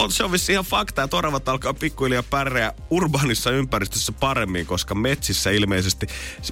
Se 0.08 0.25
on 0.25 0.32
vissi 0.32 0.52
ihan 0.52 0.64
fakta, 0.64 1.02
että 1.02 1.16
oravat 1.16 1.49
alkaa 1.49 1.75
pikkuhiljaa 1.75 2.22
pärjää 2.22 2.72
urbaanissa 2.90 3.50
ympäristössä 3.50 4.12
paremmin, 4.12 4.66
koska 4.66 4.94
metsissä 4.94 5.50
ilmeisesti 5.50 6.06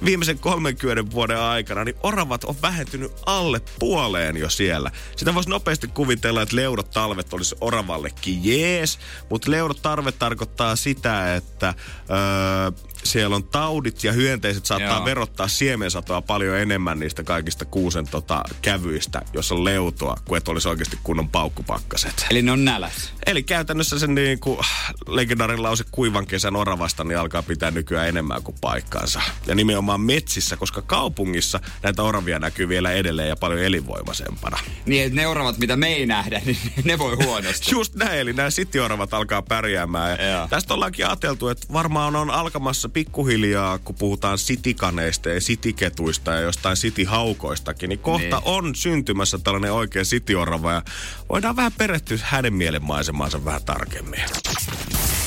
viimeisen 0.05 0.39
30 0.39 1.11
vuoden 1.11 1.39
aikana 1.39 1.83
niin 1.83 1.95
oravat 2.03 2.43
on 2.43 2.55
vähentynyt 2.61 3.11
alle 3.25 3.61
puoleen 3.79 4.37
jo 4.37 4.49
siellä. 4.49 4.91
Sitä 5.15 5.35
voisi 5.35 5.49
nopeasti 5.49 5.87
kuvitella, 5.87 6.41
että 6.41 6.55
leudot 6.55 6.91
talvet 6.91 7.33
olisi 7.33 7.55
oravallekin 7.61 8.39
jees, 8.43 8.99
mutta 9.29 9.51
leudot 9.51 9.81
tarve 9.81 10.11
tarkoittaa 10.11 10.75
sitä, 10.75 11.35
että 11.35 11.73
öö, 12.09 12.92
siellä 13.03 13.35
on 13.35 13.43
taudit 13.43 14.03
ja 14.03 14.11
hyönteiset 14.11 14.65
saattaa 14.65 14.97
Joo. 14.97 15.05
verottaa 15.05 15.47
siemensatoa 15.47 16.21
paljon 16.21 16.57
enemmän 16.57 16.99
niistä 16.99 17.23
kaikista 17.23 17.65
kuusen 17.65 18.07
tota, 18.07 18.43
kävyistä, 18.61 19.21
jos 19.33 19.51
on 19.51 19.63
leutoa, 19.63 20.17
kuin 20.25 20.37
että 20.37 20.51
olisi 20.51 20.69
oikeasti 20.69 20.99
kunnon 21.03 21.29
paukkupakkaset. 21.29 22.25
Eli 22.29 22.41
ne 22.41 22.51
on 22.51 22.65
näläs. 22.65 23.13
Eli 23.25 23.43
käytännössä 23.43 23.99
sen 23.99 24.15
niin 24.15 24.39
kuin 24.39 24.59
legendaarin 25.07 25.63
lause 25.63 25.83
kuivan 25.91 26.27
kesän 26.27 26.55
oravasta 26.55 27.03
niin 27.03 27.17
alkaa 27.17 27.43
pitää 27.43 27.71
nykyään 27.71 28.07
enemmän 28.07 28.43
kuin 28.43 28.57
paikkaansa. 28.61 29.21
Ja 29.47 29.55
nimenomaan 29.55 30.01
metsissä, 30.01 30.57
koska 30.57 30.81
kaupungissa 30.81 31.59
näitä 31.83 32.03
oravia 32.03 32.39
näkyy 32.39 32.69
vielä 32.69 32.91
edelleen 32.91 33.29
ja 33.29 33.35
paljon 33.35 33.59
elinvoimaisempana. 33.59 34.57
Niin, 34.85 35.03
että 35.03 35.15
ne 35.15 35.27
oravat, 35.27 35.57
mitä 35.57 35.75
me 35.75 35.87
ei 35.87 36.05
nähdä, 36.05 36.41
niin 36.45 36.57
ne 36.83 36.97
voi 36.99 37.15
huonosti. 37.15 37.71
Just 37.71 37.95
näin, 37.95 38.19
eli 38.19 38.33
nämä 38.33 38.49
sitioravat 38.49 39.13
alkaa 39.13 39.41
pärjäämään. 39.41 40.17
Ja 40.31 40.47
tästä 40.49 40.73
ollaankin 40.73 41.07
ajateltu, 41.07 41.47
että 41.47 41.67
varmaan 41.73 42.15
on 42.15 42.29
alkamassa 42.29 42.89
pikkuhiljaa, 42.93 43.77
kun 43.77 43.95
puhutaan 43.95 44.37
sitikaneista 44.37 45.29
ja 45.29 45.41
sitiketuista 45.41 46.31
ja 46.31 46.39
jostain 46.39 46.77
sitihaukoistakin, 46.77 47.89
niin 47.89 47.99
kohta 47.99 48.39
niin. 48.39 48.45
on 48.45 48.75
syntymässä 48.75 49.39
tällainen 49.39 49.73
oikea 49.73 50.03
sitiorava 50.03 50.73
ja 50.73 50.81
voidaan 51.29 51.55
vähän 51.55 51.71
perehtyä 51.77 52.17
hänen 52.21 52.53
mielenmaisemaansa 52.53 53.45
vähän 53.45 53.63
tarkemmin. 53.63 54.21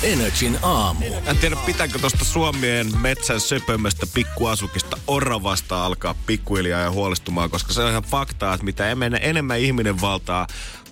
Energin 0.03 0.59
aamu. 0.63 1.05
En 1.27 1.39
tiedä, 1.39 1.57
pitääkö 1.67 1.99
tuosta 1.99 2.25
Suomien 2.25 3.01
metsän 3.01 3.41
söpömmästä 3.41 4.07
pikkuasukista 4.15 4.97
oravasta 5.07 5.87
alkaa 5.87 6.15
pikkuhiljaa 6.27 6.81
ja 6.81 6.91
huolestumaan, 6.91 7.51
koska 7.51 7.73
se 7.73 7.83
on 7.83 7.91
ihan 7.91 8.03
faktaa, 8.03 8.55
että 8.55 8.65
mitä 8.65 8.91
enemmän 9.21 9.61
ihminen 9.61 10.01
valtaa 10.01 10.47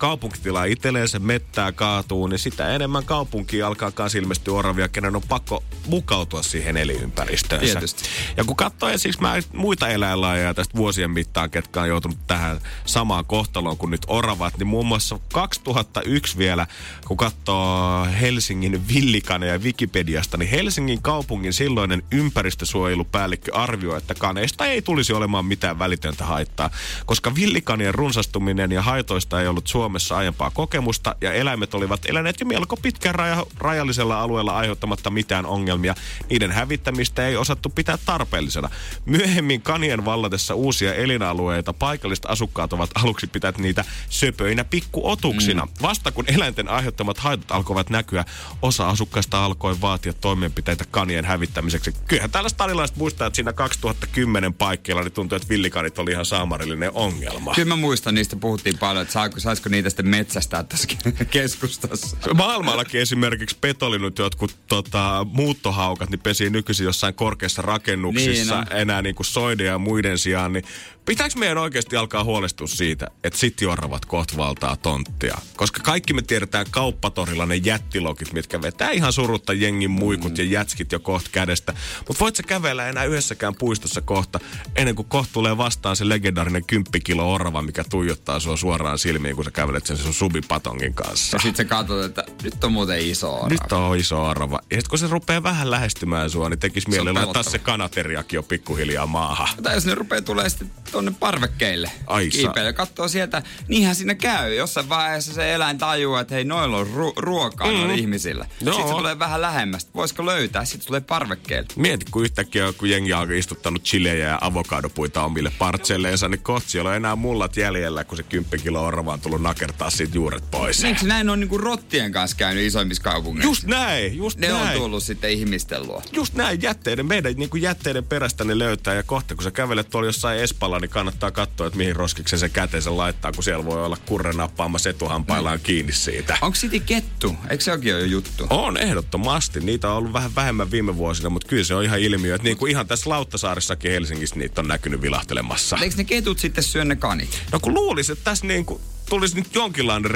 kaupunkitilaa 0.05 0.65
itselleen, 0.65 1.09
se 1.09 1.19
mettää 1.19 1.73
kaatuu, 1.73 2.27
niin 2.27 2.39
sitä 2.39 2.69
enemmän 2.69 3.05
kaupunkiin 3.05 3.65
alkaa 3.65 3.93
myös 3.99 4.15
ilmestyä 4.15 4.55
oravia, 4.55 4.89
kenen 4.89 5.17
on 5.17 5.23
pakko 5.29 5.65
mukautua 5.87 6.43
siihen 6.43 6.77
elinympäristöönsä. 6.77 7.73
Tietysti. 7.73 8.03
Ja 8.37 8.45
kun 8.45 8.57
katsoo 8.57 8.89
esimerkiksi 8.89 9.23
mä 9.23 9.35
muita 9.53 9.89
eläinlajeja 9.89 10.55
tästä 10.55 10.77
vuosien 10.79 11.11
mittaan, 11.11 11.51
ketkä 11.51 11.81
on 11.81 11.89
joutunut 11.89 12.19
tähän 12.27 12.61
samaan 12.85 13.25
kohtaloon 13.25 13.77
kuin 13.77 13.91
nyt 13.91 14.03
oravat, 14.07 14.59
niin 14.59 14.67
muun 14.67 14.87
muassa 14.87 15.19
2001 15.33 16.39
vielä, 16.39 16.67
kun 17.07 17.17
katsoo 17.17 18.07
Helsingin 18.21 18.89
villikaneja 18.89 19.59
Wikipediasta, 19.59 20.37
niin 20.37 20.51
Helsingin 20.51 21.03
kaupungin 21.03 21.53
silloinen 21.53 22.03
ympäristösuojelupäällikkö 22.13 23.55
arvioi, 23.55 23.99
että 23.99 24.15
kaneista 24.15 24.67
ei 24.67 24.83
tulisi 24.83 25.13
olemaan 25.13 25.45
mitään 25.45 25.79
välitöntä 25.79 26.25
haittaa, 26.25 26.71
koska 27.07 27.35
villikanien 27.35 27.95
runsastuminen 27.95 28.73
ja 28.73 28.83
haitoista 28.83 29.41
ei 29.41 29.49
ollut 29.49 29.67
Suomessa 29.67 29.94
aiempaa 30.13 30.51
kokemusta 30.51 31.17
ja 31.21 31.33
eläimet 31.33 31.75
olivat 31.75 32.01
eläneet 32.07 32.41
jo 32.41 32.47
melko 32.47 32.77
pitkään 32.77 33.15
raja- 33.15 33.47
rajallisella 33.59 34.21
alueella 34.21 34.57
aiheuttamatta 34.57 35.11
mitään 35.11 35.47
ongelmia. 35.47 35.95
Niiden 36.31 36.53
hävittämistä 36.53 37.29
ei 37.29 37.37
osattu 37.37 37.71
pitää 37.71 37.99
tarpeellisena. 38.07 38.71
Myöhemmin 39.07 39.63
kanien 39.63 40.05
vallatessa 40.05 40.55
uusia 40.55 40.95
elinalueita 40.95 41.73
paikalliset 41.73 42.27
asukkaat 42.29 42.73
ovat 42.73 42.91
aluksi 42.95 43.27
pitäneet 43.27 43.59
niitä 43.59 43.85
söpöinä 44.09 44.65
pikkuotuksina. 44.65 45.65
Mm. 45.65 45.73
Vasta 45.83 46.13
kun 46.13 46.25
eläinten 46.29 46.69
aiheuttamat 46.69 47.19
haitat 47.19 47.51
alkoivat 47.51 47.91
näkyä, 47.91 48.25
osa 48.63 48.89
asukkaista 48.89 49.45
alkoi 49.45 49.81
vaatia 49.81 50.13
toimenpiteitä 50.13 50.85
kanien 50.91 51.25
hävittämiseksi. 51.25 51.95
Kyllähän 52.09 52.31
tällaista 52.31 52.57
tarinalaista 52.57 52.99
muistaa, 52.99 53.27
että 53.27 53.37
siinä 53.37 53.53
2010 53.53 54.55
paikkeilla 54.55 55.03
niin 55.03 55.13
tuntui, 55.13 55.37
että 55.37 55.49
villikanit 55.49 55.99
oli 55.99 56.11
ihan 56.11 56.25
saamarillinen 56.25 56.91
ongelma. 56.95 57.55
Kyllä 57.55 57.69
mä 57.69 57.77
muistan, 57.77 58.15
niistä 58.15 58.37
puhuttiin 58.37 58.79
paljon, 58.79 59.03
että 59.03 59.13
saako, 59.13 59.41
saisiko 59.41 59.69
niitä 59.75 59.91
sitten 59.91 60.09
metsästää 60.09 60.63
tässä 60.65 60.89
keskustassa. 61.31 62.17
Maailmallakin 62.35 63.01
esimerkiksi 63.01 63.57
petolinut 63.61 64.19
jotkut 64.19 64.57
tota, 64.69 65.27
muuttohaukat, 65.33 66.11
niin 66.11 66.21
pesii 66.21 66.51
nykyisin 66.51 66.85
jossain 66.85 67.15
korkeissa 67.15 67.63
rakennuksissa 67.63 68.61
Niin 68.61 68.73
on. 68.73 68.79
enää 68.79 69.03
niin 69.03 69.15
kuin 69.15 69.27
soiden 69.27 69.67
ja 69.67 69.79
muiden 69.79 70.19
sijaan, 70.19 70.53
niin 70.53 70.65
pitääkö 71.07 71.35
meidän 71.39 71.59
oikeasti 71.59 71.97
alkaa 71.97 72.25
huolestua 72.25 72.67
siitä, 72.67 73.07
että 73.25 73.39
sitjoravat 73.39 74.05
kohta 74.05 74.37
valtaa 74.37 74.77
tonttia? 74.77 75.39
Koska 75.57 75.81
kaikki 75.83 76.15
me 76.15 76.23
tiedetään 76.23 76.67
kauppatorilla 76.71 77.47
ne 77.47 77.57
jättilokit, 77.57 78.33
mitkä 78.33 78.63
vetää 78.63 78.91
ihan 78.91 79.13
surutta 79.13 79.53
jengin 79.53 79.91
muikut 79.91 80.33
mm. 80.33 80.37
ja 80.39 80.45
jätskit 80.45 80.93
jo 80.93 81.01
kohta 81.01 81.31
kädestä. 81.33 81.75
Mutta 82.09 82.21
voit 82.21 82.37
sä 82.37 82.43
kävellä 82.43 82.89
enää 82.89 83.05
yhdessäkään 83.05 83.55
puistossa 83.55 84.01
kohta, 84.01 84.41
ennen 84.77 84.95
kuin 84.95 85.09
kohta 85.09 85.33
tulee 85.33 85.57
vastaan 85.57 85.97
se 85.97 86.09
legendaarinen 86.09 86.65
10 86.67 86.85
kilo 87.05 87.33
orava, 87.35 87.63
mikä 87.63 87.85
tuijottaa 87.91 88.41
sua 88.41 88.57
suoraan 88.57 88.99
silmiin, 88.99 89.37
kun 89.37 89.45
sä 89.45 89.51
kävelet 89.65 89.87
sen 89.87 89.97
sun 89.97 90.15
subipatongin 90.15 90.95
kanssa. 90.95 91.37
Ja 91.37 91.41
sit 91.41 91.57
sä 91.57 91.65
katsot, 91.65 92.05
että 92.05 92.25
nyt 92.43 92.65
on 92.65 92.73
muuten 92.73 93.01
iso 93.01 93.35
orava. 93.35 93.49
Nyt 93.49 93.73
on 93.73 93.97
iso 93.97 94.25
arva. 94.25 94.61
Ja 94.71 94.77
sit 94.77 94.89
kun 94.89 94.99
se 94.99 95.07
rupeaa 95.07 95.43
vähän 95.43 95.71
lähestymään 95.71 96.31
sua, 96.31 96.49
niin 96.49 96.59
tekis 96.59 96.89
mieli 96.89 97.13
laittaa 97.13 97.43
se 97.43 97.59
kanateriakin 97.59 98.37
jo 98.37 98.43
pikkuhiljaa 98.43 99.07
maahan. 99.07 99.49
Tai 99.63 99.75
jos 99.75 99.87
ne 99.87 99.95
rupeaa 99.95 100.23
tulee 100.23 100.49
sitten 100.49 100.71
tonne 100.93 101.13
parvekkeille 101.21 101.91
Ai 102.07 102.29
kiipeille 102.29 102.69
ja 102.69 102.73
katsoo 102.73 103.09
sieltä, 103.09 103.43
niinhän 103.69 103.95
siinä 103.95 104.15
käy. 104.15 104.55
Jossain 104.55 104.89
vaiheessa 104.89 105.35
se 105.35 105.55
eläin 105.55 105.79
tajuaa, 105.79 106.21
että 106.21 106.35
hei, 106.35 106.45
noilla 106.45 106.77
on 106.77 106.87
ru- 106.87 107.15
ruokaa 107.17 107.67
mm. 107.67 107.73
noilla 107.73 107.95
ihmisillä. 107.95 108.47
Joo. 108.61 108.75
Sitten 108.75 108.89
se 108.89 108.99
tulee 108.99 109.19
vähän 109.19 109.41
lähemmästä. 109.41 109.91
Voisiko 109.95 110.27
löytää? 110.27 110.65
Sitten 110.65 110.87
tulee 110.87 111.01
parvekkeelle. 111.01 111.69
Mieti, 111.77 112.05
kun 112.11 112.25
yhtäkkiä 112.25 112.65
joku 112.65 112.85
jengi 112.85 113.13
alkaa 113.13 113.37
istuttanut 113.37 113.83
chilejä 113.83 114.29
ja 114.29 114.39
avokadopuita 114.41 115.25
omille 115.25 115.53
partselleensa, 115.59 116.29
niin 116.29 116.43
kohta 116.43 116.71
siellä 116.71 116.91
on 116.91 116.97
enää 116.97 117.17
mullat 117.17 117.57
jäljellä, 117.57 118.05
kun 118.05 118.17
se 118.17 118.23
10 118.23 118.61
kilo 118.61 118.87
orava 118.87 119.13
on 119.13 119.21
tullut 119.21 119.43
nakertaa 119.55 119.91
siitä 119.91 120.15
juuret 120.15 120.51
pois. 120.51 120.83
Miksi 120.83 121.07
näin 121.07 121.31
on 121.31 121.41
niinku 121.41 121.59
rottien 121.59 122.13
kanssa 122.13 122.37
käynyt 122.37 122.65
isoimmissa 122.65 123.03
kaupungeissa? 123.03 123.49
Just 123.49 123.65
näin, 123.65 124.17
just 124.17 124.39
ne 124.39 124.49
näin. 124.49 124.77
on 124.77 124.83
tullut 124.83 125.03
sitten 125.03 125.31
ihmisten 125.31 125.87
luo. 125.87 126.03
Just 126.13 126.35
näin, 126.35 126.63
jätteiden, 126.63 127.07
meidän 127.07 127.35
niin 127.37 127.51
kuin 127.51 127.63
jätteiden 127.63 128.05
perästä 128.05 128.45
ne 128.45 128.59
löytää 128.59 128.95
ja 128.95 129.03
kohta 129.03 129.35
kun 129.35 129.45
sä 129.45 129.51
kävelet 129.51 129.91
tuolla 129.91 130.09
jossain 130.09 130.41
espalla, 130.41 130.79
niin 130.79 130.89
kannattaa 130.89 131.31
katsoa, 131.31 131.67
että 131.67 131.77
mihin 131.77 131.97
roskiksen 131.97 132.39
se 132.39 132.49
käteensä 132.49 132.97
laittaa, 132.97 133.33
kun 133.33 133.45
siellä 133.45 133.65
voi 133.65 133.85
olla 133.85 133.97
kurre 134.07 134.33
nappaamassa 134.33 134.91
etuhampaillaan 134.91 135.61
kiinni 135.63 135.93
siitä. 135.93 136.39
Onko 136.43 136.57
City 136.57 136.81
kettu? 136.81 137.37
Eikö 137.51 137.65
se 137.65 137.73
olekin 137.73 137.91
jo 137.91 138.05
juttu? 138.05 138.47
On 138.51 138.77
ehdottomasti. 138.77 139.61
Niitä 139.61 139.91
on 139.91 139.97
ollut 139.97 140.13
vähän 140.13 140.35
vähemmän 140.35 140.71
viime 140.71 140.97
vuosina, 140.97 141.31
mutta 141.31 141.49
kyllä 141.49 141.65
se 141.65 141.75
on 141.75 141.85
ihan 141.85 142.01
ilmiö. 142.01 142.35
Että 142.35 142.45
niin 142.49 142.57
kuin 142.57 142.71
ihan 142.71 142.87
tässä 142.87 143.11
Lauttasaaressakin 143.11 143.91
Helsingissä 143.91 144.37
niitä 144.37 144.61
on 144.61 144.69
näkynyt 144.69 145.03
vilahtelemassa. 145.03 145.79
Eikö 145.83 145.97
ne 145.97 146.05
ketut 146.05 146.39
sitten 146.39 146.65
syö 146.65 146.85
ne 146.85 146.97
kanit? 146.97 147.43
No 147.53 147.61
kun 147.61 147.75
luulisi, 147.75 148.13
että 148.13 148.25
tässä 148.25 148.47
niin 148.47 148.65
kuin 148.65 148.81
tulisi 149.11 149.37
nyt 149.37 149.55
jonkinlainen 149.55 150.11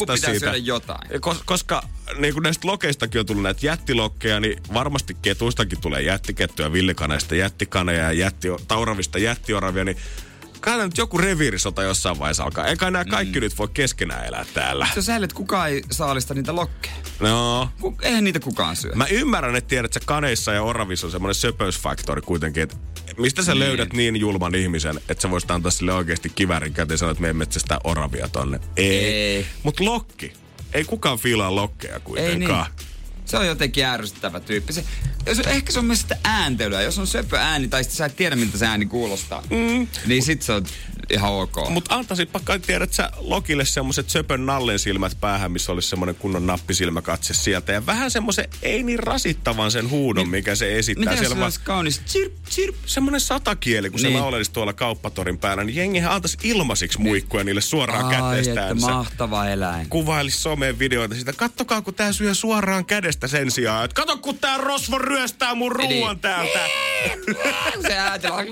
pitää 0.00 0.16
siitä. 0.16 0.56
jotain. 0.56 1.20
Kos, 1.20 1.42
koska 1.44 1.82
niin 2.18 2.34
kuin 2.34 2.42
näistä 2.42 2.68
lokeistakin 2.68 3.18
on 3.18 3.26
tullut 3.26 3.42
näitä 3.42 3.66
jättilokkeja, 3.66 4.40
niin 4.40 4.62
varmasti 4.74 5.16
ketuistakin 5.22 5.80
tulee 5.80 6.02
jättikettuja, 6.02 6.72
villikaneista 6.72 7.34
jättikaneja 7.34 8.02
ja 8.02 8.12
jätti, 8.12 8.48
tauravista 8.68 9.18
jättioravia, 9.18 9.84
niin 9.84 9.96
kai 10.60 10.78
nyt 10.78 10.98
joku 10.98 11.18
reviirisota 11.18 11.82
jossain 11.82 12.18
vaiheessa 12.18 12.44
alkaa. 12.44 12.66
Eikä 12.66 12.90
nämä 12.90 13.04
kaikki 13.04 13.40
mm. 13.40 13.44
nyt 13.44 13.58
voi 13.58 13.68
keskenään 13.74 14.26
elää 14.26 14.44
täällä. 14.54 14.86
Sä 14.94 15.02
säilet, 15.02 15.32
kukaan 15.32 15.70
ei 15.70 15.82
saalista 15.90 16.34
niitä 16.34 16.56
lokkeja. 16.56 16.94
No, 17.20 17.68
Ku- 17.80 17.96
Eihän 18.02 18.24
niitä 18.24 18.40
kukaan 18.40 18.76
syö. 18.76 18.92
Mä 18.94 19.06
ymmärrän, 19.06 19.56
että 19.56 19.68
tiedät, 19.68 19.96
että 19.96 20.06
kaneissa 20.06 20.52
ja 20.52 20.62
oravissa 20.62 21.06
on 21.06 21.10
semmoinen 21.10 21.34
söpöysfaktori 21.34 22.22
kuitenkin, 22.22 22.62
että 22.62 22.76
mistä 23.18 23.42
sä 23.42 23.52
Niin. 23.52 23.60
löydät 23.60 23.92
niin 23.92 24.16
julman 24.16 24.54
ihmisen, 24.54 24.96
että 25.08 25.22
sä 25.22 25.30
voisit 25.30 25.50
antaa 25.50 25.70
sille 25.70 25.92
oikeasti 25.92 26.32
kivärin 26.34 26.72
käteen 26.72 26.94
ja 26.94 26.98
sanoa, 26.98 27.10
että 27.12 27.22
me 27.22 27.30
emme 27.30 27.38
metsästää 27.38 27.78
oravia 27.84 28.28
tonne. 28.28 28.60
Ei. 28.76 29.04
Ei. 29.04 29.46
Mut 29.62 29.80
lokki. 29.80 30.32
Ei 30.72 30.84
kukaan 30.84 31.18
fiilaa 31.18 31.54
lokkeja 31.54 31.94
Ei 31.94 32.00
kuitenkaan. 32.00 32.70
niin. 32.78 32.86
Se 33.24 33.36
on 33.36 33.46
jotenkin 33.46 33.84
ärsyttävä 33.84 34.40
tyyppi. 34.40 34.72
Se, 34.72 34.84
jos, 35.26 35.38
ehkä 35.38 35.72
se 35.72 35.78
on 35.78 35.84
myös 35.84 36.00
sitä 36.00 36.16
ääntelyä. 36.24 36.82
Jos 36.82 36.98
on 36.98 37.06
söpö 37.06 37.38
ääni 37.38 37.68
tai 37.68 37.84
sitten 37.84 37.96
sä 37.96 38.06
et 38.06 38.16
tiedä, 38.16 38.36
miltä 38.36 38.58
se 38.58 38.66
ääni 38.66 38.86
kuulostaa, 38.86 39.42
mm. 39.50 39.88
niin 40.06 40.22
sit 40.22 40.42
se 40.42 40.52
on 40.52 40.66
ihan 41.10 41.32
ok. 41.32 41.56
Mutta 41.70 41.94
antaisinpa 41.94 42.40
kai 42.44 42.58
tiedät 42.58 42.92
sä 42.92 43.10
Lokille 43.16 43.64
semmoset 43.64 44.10
söpön 44.10 44.46
nallen 44.46 44.78
silmät 44.78 45.16
päähän, 45.20 45.52
missä 45.52 45.72
olisi 45.72 45.88
semmoinen 45.88 46.14
kunnon 46.14 46.46
nappisilmäkatse 46.46 47.34
sieltä. 47.34 47.72
Ja 47.72 47.86
vähän 47.86 48.10
semmoisen 48.10 48.48
ei 48.62 48.82
niin 48.82 48.98
rasittavan 48.98 49.70
sen 49.70 49.90
huudon, 49.90 50.28
mikä 50.28 50.54
se 50.54 50.78
esittää. 50.78 51.04
Mitä 51.04 51.16
Siellä 51.16 51.36
se 51.36 51.42
olisi 51.44 51.60
kaunis? 51.64 52.00
Chirp, 52.06 52.32
chirp. 52.50 52.74
semmoinen 52.86 53.20
satakieli, 53.20 53.90
kun 53.90 54.00
niin. 54.00 54.12
Se 54.12 54.18
laulelisi 54.20 54.52
tuolla 54.52 54.72
kauppatorin 54.72 55.38
päällä, 55.38 55.64
niin 55.64 55.76
jengihän 55.76 56.12
antaisi 56.12 56.38
ilmaisiksi 56.42 57.00
muikkuja 57.00 57.44
niille 57.44 57.60
suoraan 57.60 58.22
Ai, 58.24 58.38
että 58.48 58.74
mahtava 58.74 59.46
eläin. 59.48 59.88
kuvailisi 59.88 60.38
someen 60.38 60.78
videoita 60.78 61.14
siitä. 61.14 61.32
Kattokaa, 61.32 61.82
kun 61.82 61.94
tää 61.94 62.12
syö 62.12 62.34
suoraan 62.34 62.84
kädestä 62.84 63.28
sen 63.28 63.50
sijaan. 63.50 63.84
Että 63.84 63.94
kato, 63.94 64.16
kun 64.16 64.38
tää 64.38 64.58
rosvo 64.58 64.98
ryöstää 64.98 65.54
mun 65.54 65.72
ruuan 65.72 65.90
Niin. 65.90 66.18
täältä. 66.20 66.58
se 67.88 67.94
äätellä. 67.98 68.44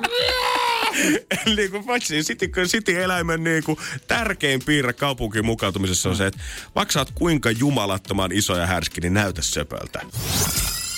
Eli 1.47 1.69
kun 1.69 1.85
paitsi 1.85 2.23
City, 2.43 2.67
City-eläimen 2.67 3.45
niin 3.45 3.65
kuin 3.65 3.79
tärkein 4.09 4.63
piirre 4.67 4.93
kaupunkiin 4.93 5.47
mukautumisessa 5.47 6.09
on 6.09 6.17
se, 6.17 6.27
että 6.27 6.41
oot 6.75 7.11
kuinka 7.15 7.51
jumalattoman 7.51 8.33
iso 8.33 8.57
ja 8.57 8.67
härski, 8.67 9.01
niin 9.01 9.15
näytä 9.15 9.43
söpöltä. 9.43 10.01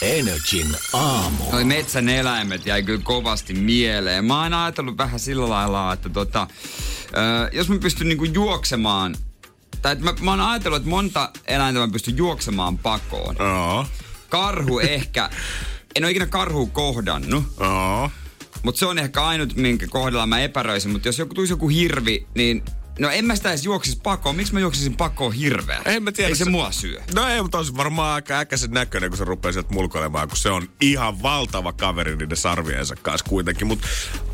Energin 0.03 0.77
aamu. 0.93 1.53
Noi 1.53 1.65
metsän 1.65 2.09
eläimet 2.09 2.67
jäi 2.67 2.83
kyllä 2.83 3.01
kovasti 3.03 3.55
mieleen. 3.55 4.25
Mä 4.25 4.35
oon 4.35 4.43
aina 4.43 4.65
ajatellut 4.65 4.99
vähän 4.99 5.21
sillä 5.21 5.49
lailla, 5.49 5.93
että 5.93 6.09
tota, 6.09 6.47
ö, 7.17 7.51
jos 7.53 7.69
mä 7.69 7.79
pystyn 7.79 8.09
niinku 8.09 8.25
juoksemaan, 8.25 9.17
tai 9.83 9.93
että 9.93 10.05
mä, 10.05 10.15
mä 10.21 10.31
oon 10.31 10.41
ajatellut, 10.41 10.77
että 10.77 10.89
monta 10.89 11.31
eläintä 11.47 11.81
mä 11.81 11.89
pystyn 11.93 12.17
juoksemaan 12.17 12.79
pakoon. 12.79 13.43
Oo, 13.43 13.87
Karhu 14.29 14.79
ehkä, 14.79 15.31
en 15.95 16.05
ole 16.05 16.11
ikinä 16.11 16.27
karhua 16.27 16.69
kohdannut, 16.73 17.45
oo. 17.61 18.11
Mutta 18.65 18.79
se 18.79 18.87
on 18.87 18.99
ehkä 18.99 19.25
ainut, 19.25 19.57
minkä 19.57 19.87
kohdalla 19.91 20.27
mä 20.27 20.41
epäröisin. 20.41 20.91
Mutta 20.91 21.09
jos 21.09 21.19
joku 21.19 21.35
tulisi 21.35 21.53
joku 21.53 21.69
hirvi, 21.69 22.27
niin 22.35 22.63
no 22.99 23.11
en 23.11 23.25
mä 23.25 23.37
sitä 23.37 23.49
edes 23.49 23.65
juoksisi 23.65 24.01
pakoon. 24.03 24.37
Miksi 24.37 24.53
mä 24.55 24.61
juoksisin 24.61 24.97
pakoon 24.97 25.33
hirveä? 25.33 25.83
En 25.85 26.03
mä 26.03 26.13
tiedä, 26.13 26.29
Ei 26.29 26.37
se 26.37 26.45
se- 26.45 26.51
mua 26.51 26.73
syö. 26.73 27.01
No 27.15 27.29
ei, 27.29 27.43
mutta 27.43 27.59
olisi 27.59 27.77
varmaan 27.77 28.15
aika 28.15 28.39
äkäisen 28.39 28.71
näköinen, 28.71 29.11
kun 29.11 29.19
se 29.19 29.25
rupeaa 29.25 29.53
sieltä 29.53 29.75
mulkoilemaan, 29.75 30.29
kun 30.29 30.37
se 30.37 30.51
on 30.51 30.69
ihan 30.81 31.23
valtava 31.23 31.73
kaveri 31.73 32.17
niiden 32.17 32.37
sarviensa 32.37 32.97
kanssa 33.03 33.27
kuitenkin. 33.29 33.67
Mutta 33.67 33.87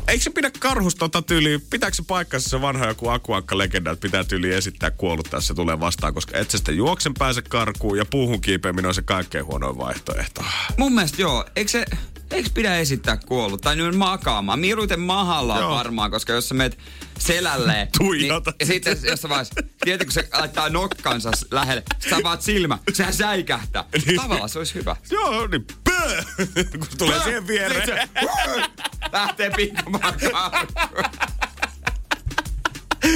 eikö 0.07 0.23
se 0.23 0.29
pidä 0.29 0.51
karhusta 0.59 0.99
tota 0.99 1.21
tyyliä, 1.21 1.59
pitääkö 1.69 1.95
se 1.95 2.03
paikkansa 2.07 2.49
se 2.49 2.61
vanha 2.61 2.85
joku 2.85 3.09
akuankka 3.09 3.57
legenda, 3.57 3.91
että 3.91 4.01
pitää 4.01 4.23
tyyli 4.23 4.53
esittää 4.53 4.91
kuollutta, 4.91 5.37
jos 5.37 5.47
se 5.47 5.53
tulee 5.53 5.79
vastaan, 5.79 6.13
koska 6.13 6.37
et 6.37 6.51
sä 6.51 6.57
sitä 6.57 6.71
juoksen 6.71 7.13
pääse 7.13 7.41
karkuun 7.41 7.97
ja 7.97 8.05
puuhun 8.05 8.41
kiipeäminen 8.41 8.87
on 8.87 8.95
se 8.95 9.01
kaikkein 9.01 9.45
huonoin 9.45 9.77
vaihtoehto. 9.77 10.43
Mun 10.77 10.93
mielestä 10.93 11.21
joo. 11.21 11.45
Eikö 11.55 11.71
se, 11.71 11.85
eikö 12.31 12.49
pidä 12.53 12.77
esittää 12.77 13.17
kuollut? 13.17 13.61
Tai 13.61 13.75
nyt 13.75 13.95
makaamaan. 13.95 14.59
Mieluiten 14.59 14.99
mahalla 14.99 15.59
Joo. 15.59 15.71
varmaan, 15.75 16.11
koska 16.11 16.33
jos 16.33 16.49
sä 16.49 16.55
meet 16.55 16.77
selälleen. 17.19 17.87
Tuijotat. 17.97 18.55
Niin, 18.59 18.67
ja 18.69 18.73
sitten 18.73 18.97
jossain 19.09 19.29
vaiheessa, 19.29 19.55
tiedätkö, 19.83 20.05
kun 20.05 20.13
se 20.13 20.29
laittaa 20.33 20.69
nokkansa 20.69 21.31
lähelle, 21.51 21.83
sä 22.09 22.15
avaat 22.15 22.41
silmä, 22.41 22.77
sehän 22.93 23.13
säikähtää. 23.13 23.83
Niin. 24.05 24.15
Tavallaan 24.21 24.49
se 24.49 24.57
olisi 24.59 24.75
hyvä. 24.75 24.95
Joo, 25.11 25.47
niin 25.47 25.65
pöö, 25.83 26.23
kun 26.79 26.87
tulee 26.97 27.19
siihen 27.23 27.47
viereen. 27.47 27.87
Sitten 27.87 28.09
se 28.15 29.09
lähtee 29.11 29.51
pinkomaan 29.55 30.13
karkuun. 30.31 31.20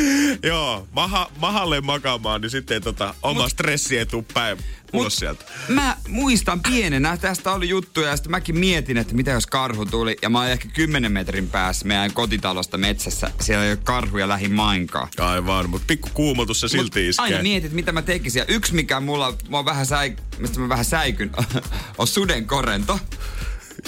Joo, 0.43 0.87
maha, 0.91 1.31
mahalle 1.37 1.81
makaamaan, 1.81 2.41
niin 2.41 2.49
sitten 2.49 2.75
ei 2.75 2.81
tota, 2.81 3.15
oma 3.23 3.41
Mut, 3.41 3.51
stressi 3.51 3.97
ei 3.97 4.05
tuu 4.05 4.25
päin 4.33 4.57
ulos 4.93 5.15
sieltä. 5.15 5.45
Mä 5.69 5.97
muistan 6.07 6.61
pienenä, 6.61 7.17
tästä 7.17 7.51
oli 7.51 7.69
juttuja 7.69 8.09
ja 8.09 8.15
sitten 8.15 8.31
mäkin 8.31 8.57
mietin, 8.57 8.97
että 8.97 9.15
mitä 9.15 9.31
jos 9.31 9.47
karhu 9.47 9.85
tuli. 9.85 10.17
Ja 10.21 10.29
mä 10.29 10.39
olin 10.41 10.51
ehkä 10.51 10.69
10 10.73 11.11
metrin 11.11 11.49
päässä 11.49 11.87
meidän 11.87 12.13
kotitalosta 12.13 12.77
metsässä. 12.77 13.31
Siellä 13.41 13.65
ei 13.65 13.71
ole 13.71 13.79
karhuja 13.83 14.27
lähimainkaan. 14.27 15.07
Aivan, 15.17 15.69
mutta 15.69 15.87
pikku 15.87 16.09
kuumotus 16.13 16.59
se 16.59 16.67
silti 16.67 16.99
mut 16.99 17.09
iskee. 17.09 17.23
Aina 17.23 17.41
mietit, 17.41 17.71
mitä 17.71 17.91
mä 17.91 18.01
tekisin. 18.01 18.39
Ja 18.39 18.45
yksi, 18.47 18.73
mikä 18.73 18.99
mulla, 18.99 19.33
mä 19.49 19.65
vähän 19.65 19.85
säik, 19.85 20.17
mistä 20.37 20.59
mä 20.59 20.69
vähän 20.69 20.85
säikyn, 20.85 21.31
on 21.97 22.07
sudenkorento. 22.07 22.99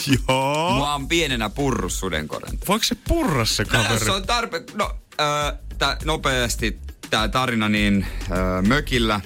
Joo. 0.07 0.71
Mua 0.75 0.93
on 0.93 1.07
pienenä 1.07 1.49
purrus 1.49 1.99
sudenkorento. 1.99 2.65
Voiko 2.67 2.83
se 2.83 2.95
purra 3.07 3.45
se 3.45 3.65
kaveri? 3.65 4.05
Se 4.05 4.11
on 4.11 4.27
tarpe... 4.27 4.63
No, 4.73 4.95
äh, 5.21 5.66
tää, 5.77 5.97
nopeasti 6.05 6.79
tämä 7.09 7.27
tarina 7.27 7.69
niin 7.69 8.05
äh, 8.21 8.63
mökillä 8.67 9.21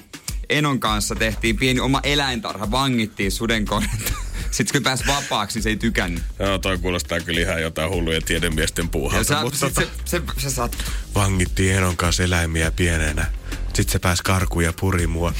Enon 0.48 0.80
kanssa 0.80 1.14
tehtiin 1.14 1.56
pieni 1.56 1.80
oma 1.80 2.00
eläintarha, 2.02 2.70
vangittiin 2.70 3.32
sudenkorento. 3.32 4.12
Sitten 4.50 4.72
kun 4.72 4.82
pääsi 4.82 5.04
vapaaksi, 5.06 5.56
niin 5.56 5.62
se 5.62 5.68
ei 5.68 5.76
tykännyt. 5.76 6.22
Joo, 6.38 6.58
toi 6.58 6.78
kuulostaa 6.78 7.20
kyllä 7.20 7.40
ihan 7.40 7.62
jotain 7.62 7.90
hulluja 7.90 8.20
tiedemiesten 8.20 8.88
puuhalta. 8.88 9.42
mutta 9.42 9.58
se, 9.58 9.70
tota, 9.70 9.80
se, 9.80 9.88
se, 10.04 10.22
se 10.38 10.50
saat... 10.50 10.76
Vangittiin 11.14 11.76
Enon 11.76 11.96
kanssa 11.96 12.22
eläimiä 12.22 12.70
pienenä. 12.70 13.26
Sitten 13.74 13.92
se 13.92 13.98
pääsi 13.98 14.22
karkuun 14.22 14.64
ja 14.64 14.72
puri 14.80 15.06
mua. 15.06 15.34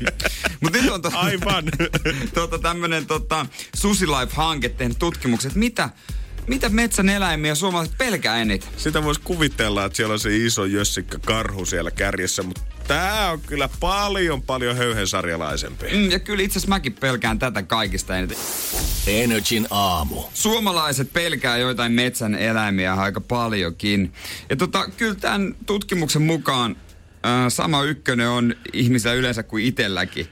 Mutta 0.60 0.78
nyt 0.78 0.90
on 0.90 1.02
to, 1.02 1.10
Aivan. 1.14 1.64
tota, 2.34 2.58
tämmönen 2.58 3.06
tota, 3.06 3.46
Susilife-hanke 3.76 4.68
tehnyt 4.68 4.98
tutkimukset, 4.98 5.54
mitä 5.54 5.90
mitä 6.46 6.68
metsän 6.68 7.08
eläimiä 7.08 7.54
suomalaiset 7.54 7.98
pelkää 7.98 8.36
eniten? 8.36 8.68
Sitä 8.76 9.04
voisi 9.04 9.20
kuvitella, 9.24 9.84
että 9.84 9.96
siellä 9.96 10.12
on 10.12 10.18
se 10.18 10.36
iso 10.36 10.64
jössikkä 10.64 11.18
karhu 11.26 11.64
siellä 11.64 11.90
kärjessä, 11.90 12.42
mutta 12.42 12.60
tää 12.88 13.30
on 13.30 13.40
kyllä 13.40 13.68
paljon, 13.80 14.42
paljon 14.42 14.76
höyhensarjalaisempi. 14.76 15.86
Mm, 15.92 16.10
ja 16.10 16.18
kyllä 16.18 16.42
itse 16.42 16.58
asiassa 16.58 16.68
mäkin 16.68 16.92
pelkään 16.92 17.38
tätä 17.38 17.62
kaikista 17.62 18.18
eniten. 18.18 18.38
Energin 19.06 19.66
aamu. 19.70 20.22
Suomalaiset 20.34 21.12
pelkää 21.12 21.58
joitain 21.58 21.92
metsän 21.92 22.34
eläimiä 22.34 22.94
aika 22.94 23.20
paljonkin. 23.20 24.12
Ja 24.50 24.56
tota, 24.56 24.88
kyllä 24.96 25.14
tämän 25.14 25.54
tutkimuksen 25.66 26.22
mukaan 26.22 26.76
äh, 27.26 27.32
sama 27.48 27.82
ykkönen 27.82 28.28
on 28.28 28.54
ihmisillä 28.72 29.14
yleensä 29.14 29.42
kuin 29.42 29.64
itselläkin. 29.64 30.26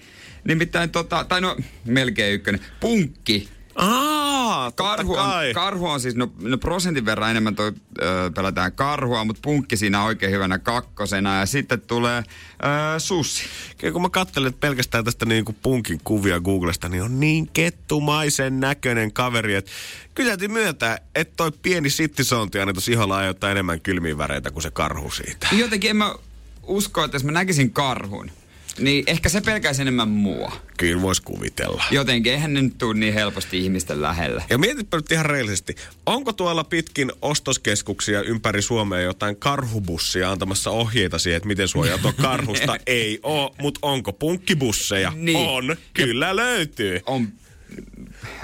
Nimittäin 0.44 0.90
tota, 0.90 1.25
tai 1.25 1.40
no 1.40 1.56
melkein 1.85 2.35
ykkönen, 2.35 2.61
punkki 2.80 3.49
Aa, 3.76 4.71
karhu 4.71 5.14
on, 5.14 5.28
karhu 5.54 5.87
on 5.87 6.00
siis, 6.00 6.14
no, 6.14 6.33
no 6.40 6.59
prosentin 6.59 7.04
verran 7.04 7.31
enemmän 7.31 7.57
toi, 7.57 7.73
ö, 8.02 8.31
pelätään 8.35 8.73
karhua, 8.73 9.25
mutta 9.25 9.40
punkki 9.45 9.76
siinä 9.76 10.00
on 10.00 10.07
oikein 10.07 10.33
hyvänä 10.33 10.59
kakkosena. 10.59 11.38
Ja 11.38 11.47
sitten 11.47 11.81
tulee 11.81 12.19
ö, 12.19 13.00
sussi. 13.00 13.45
Kyllä 13.78 13.93
kun 13.93 14.02
mä 14.02 14.11
katselen 14.11 14.54
pelkästään 14.54 15.04
tästä 15.04 15.26
niin 15.26 15.45
kuin 15.45 15.57
punkin 15.62 16.00
kuvia 16.04 16.40
Googlesta, 16.40 16.88
niin 16.88 17.02
on 17.02 17.21
niin 17.21 17.49
kettumaisen 17.52 18.61
näköinen 18.61 19.12
kaveri, 19.12 19.54
että 19.54 19.71
kyllä 20.14 20.28
täytyy 20.28 20.49
myöntää, 20.49 20.99
että 21.14 21.35
toi 21.37 21.52
pieni 21.62 21.90
sittisonti 21.90 22.59
aina 22.59 22.73
tuossa 22.73 22.93
iholla 22.93 23.16
aiheuttaa 23.16 23.50
enemmän 23.50 23.81
kylmiä 23.81 24.19
väreitä 24.19 24.50
kuin 24.50 24.62
se 24.62 24.71
karhu 24.71 25.11
siitä. 25.11 25.47
Jotenkin 25.52 25.90
en 25.90 25.97
mä 25.97 26.14
usko, 26.62 27.04
että 27.04 27.14
jos 27.14 27.25
mä 27.25 27.33
näkisin 27.33 27.73
karhun, 27.73 28.31
niin 28.78 29.04
ehkä 29.07 29.28
se 29.28 29.40
pelkäisi 29.40 29.83
enemmän 29.83 30.09
mua. 30.09 30.52
Kyllä 30.76 31.02
voisi 31.02 31.23
kuvitella. 31.23 31.85
Jotenkin, 31.90 32.33
eihän 32.33 32.54
ne 32.54 32.62
nyt 32.62 32.78
tule 32.78 32.95
niin 32.95 33.14
helposti 33.14 33.59
ihmisten 33.59 34.02
lähelle. 34.02 34.45
Ja 34.50 34.59
mietitpä 34.59 34.97
nyt 34.97 35.12
ihan 35.12 35.26
reilisesti, 35.26 35.75
onko 36.07 36.33
tuolla 36.33 36.64
pitkin 36.64 37.12
ostoskeskuksia 37.23 38.23
ympäri 38.23 38.62
Suomea 38.62 39.00
jotain 39.00 39.37
karhubussia 39.37 40.31
antamassa 40.31 40.71
ohjeita 40.71 41.19
siihen, 41.19 41.37
että 41.37 41.47
miten 41.47 41.69
suojautua 41.69 42.12
karhusta? 42.12 42.76
Ei 42.87 43.21
oo, 43.23 43.54
mutta 43.61 43.81
onko 43.83 44.12
punkkibusseja? 44.12 45.12
Niin. 45.16 45.49
On, 45.49 45.76
kyllä 45.95 46.26
ja 46.26 46.37
löytyy. 46.37 47.00
On 47.07 47.28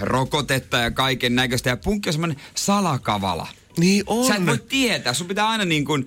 rokotetta 0.01 0.79
ja 0.79 0.91
kaiken 0.91 1.35
näköistä. 1.35 1.71
Ja 1.71 1.77
punkki 1.77 2.09
on 2.09 2.13
semmoinen 2.13 2.41
salakavala. 2.55 3.49
Niin 3.79 4.03
on. 4.07 4.27
Sä 4.27 4.35
et 4.35 4.47
voi 4.47 4.59
tietää. 4.59 5.15
Sun 5.15 5.27
pitää 5.27 5.49
aina 5.49 5.65
niin 5.65 5.85
kuin, 5.85 6.07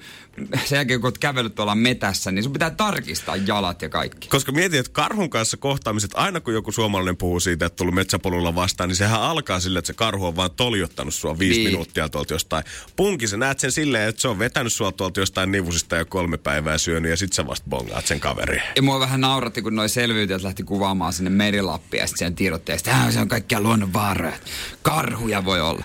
sen 0.66 0.76
jälkeen 0.76 1.02
kun 1.02 1.08
oot 1.08 1.18
kävellyt 1.18 1.56
tuolla 1.56 1.76
metässä, 1.76 2.32
niin 2.32 2.44
sun 2.44 2.54
pitää 2.54 2.70
tarkistaa 2.70 3.36
jalat 3.36 3.82
ja 3.82 3.90
kaikki. 3.90 4.28
Koska 4.28 4.52
mietin, 4.52 4.80
että 4.80 4.92
karhun 4.92 5.30
kanssa 5.30 5.58
kohtaamiset, 5.58 6.12
aina 6.14 6.40
kun 6.40 6.54
joku 6.54 6.72
suomalainen 6.72 7.18
puhuu 7.18 7.40
siitä, 7.40 7.66
että 7.66 7.76
tullut 7.76 7.96
metsäpolulla 7.96 8.56
vastaan, 8.56 8.88
niin 8.88 8.96
sehän 8.96 9.22
alkaa 9.22 9.60
sillä, 9.60 9.80
että 9.80 9.88
se 9.88 9.94
karhu 9.94 10.26
on 10.26 10.36
vaan 10.36 10.52
toljottanut 10.52 11.14
sua 11.14 11.40
viisi 11.40 11.60
niin. 11.60 11.70
minuuttia 11.70 12.10
tuolta 12.10 12.34
jostain. 12.34 12.64
Punki, 12.96 13.28
sä 13.28 13.38
näet 13.38 13.60
sen 13.60 13.72
silleen, 13.72 14.10
että 14.10 14.22
se 14.22 14.28
on 14.28 14.40
vetänyt 14.40 14.74
sua 14.74 14.92
tuolta 14.92 15.20
jostain 15.20 15.52
nivusista 15.52 15.96
jo 15.96 16.06
kolme 16.06 16.38
päivää 16.38 16.78
syönyt 16.78 17.12
ja 17.12 17.18
sit 17.18 17.34
sä 17.34 17.48
vasta 17.48 17.70
bongaat 17.70 18.08
sen 18.08 18.20
kaveri. 18.20 18.62
Ja 18.76 18.82
mua 18.82 19.00
vähän 19.00 19.22
nauratti, 19.22 19.62
kun 19.62 19.76
noi 19.76 19.90
selviytyjät 19.90 20.42
lähti 20.42 20.64
kuvaamaan 20.64 21.14
sinne 21.14 21.30
Merilappia 21.30 22.02
ja 22.02 22.08
sitten 22.08 22.28
sen 22.28 22.36
tiedotteesta, 22.36 22.92
että 22.92 23.12
se 23.12 23.20
on 23.20 23.28
kaikkia 23.28 23.62
luonnonvaaroja. 23.62 24.38
Karhuja 24.82 25.46
voi 25.46 25.62
olla. 25.62 25.84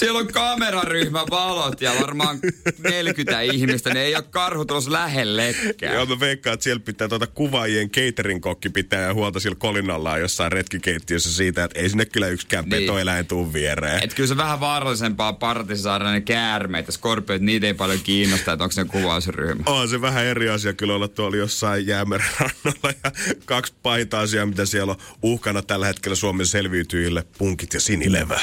Siellä 0.00 0.18
on 0.18 0.26
kameraryhmä 0.26 1.24
valot 1.30 1.80
ja 1.80 1.92
varmaan 2.00 2.38
40 2.78 3.40
ihmistä. 3.40 3.94
Ne 3.94 4.02
ei 4.02 4.16
ole 4.16 4.24
karhu 4.30 4.64
tuossa 4.64 4.92
lähellekään. 4.92 5.94
Joo, 5.94 6.06
mä 6.06 6.20
veikkaan, 6.20 6.54
että 6.54 6.64
siellä 6.64 6.80
pitää 6.84 7.08
tuota 7.08 7.26
kuvaajien 7.26 7.90
catering 7.90 8.40
kokki 8.40 8.70
pitää 8.70 9.14
huolta 9.14 9.40
sillä 9.40 9.56
kolinallaan 9.58 10.20
jossain 10.20 10.52
retkikeittiössä 10.52 11.32
siitä, 11.32 11.64
että 11.64 11.80
ei 11.80 11.88
sinne 11.88 12.04
kyllä 12.04 12.28
yksikään 12.28 12.64
niin. 12.64 12.80
petoeläin 12.80 13.26
tuu 13.26 13.52
viereen. 13.52 14.04
Et 14.04 14.14
kyllä 14.14 14.26
se 14.26 14.36
vähän 14.36 14.60
vaarallisempaa 14.60 15.32
partissa 15.32 15.82
saada 15.82 16.12
ne 16.12 16.20
käärmeet 16.20 16.86
ja 16.86 16.92
skorpiot, 16.92 17.42
niitä 17.42 17.66
ei 17.66 17.74
paljon 17.74 18.00
kiinnosta, 18.00 18.52
että 18.52 18.64
onko 18.64 18.72
se 18.72 18.84
kuvausryhmä. 18.84 19.62
On 19.66 19.88
se 19.88 20.00
vähän 20.00 20.24
eri 20.24 20.48
asia 20.48 20.72
kyllä 20.72 20.94
olla 20.94 21.08
tuolla 21.08 21.36
jossain 21.36 21.86
jäämeren 21.86 22.30
rannalla 22.40 22.94
ja 23.04 23.12
kaksi 23.44 23.72
pahinta 23.82 24.20
asiaa, 24.20 24.46
mitä 24.46 24.66
siellä 24.66 24.92
on 24.92 24.98
uhkana 25.22 25.62
tällä 25.62 25.86
hetkellä 25.86 26.16
Suomen 26.16 26.46
selviytyjille, 26.46 27.24
punkit 27.38 27.74
ja 27.74 27.80
sinilevä. 27.80 28.40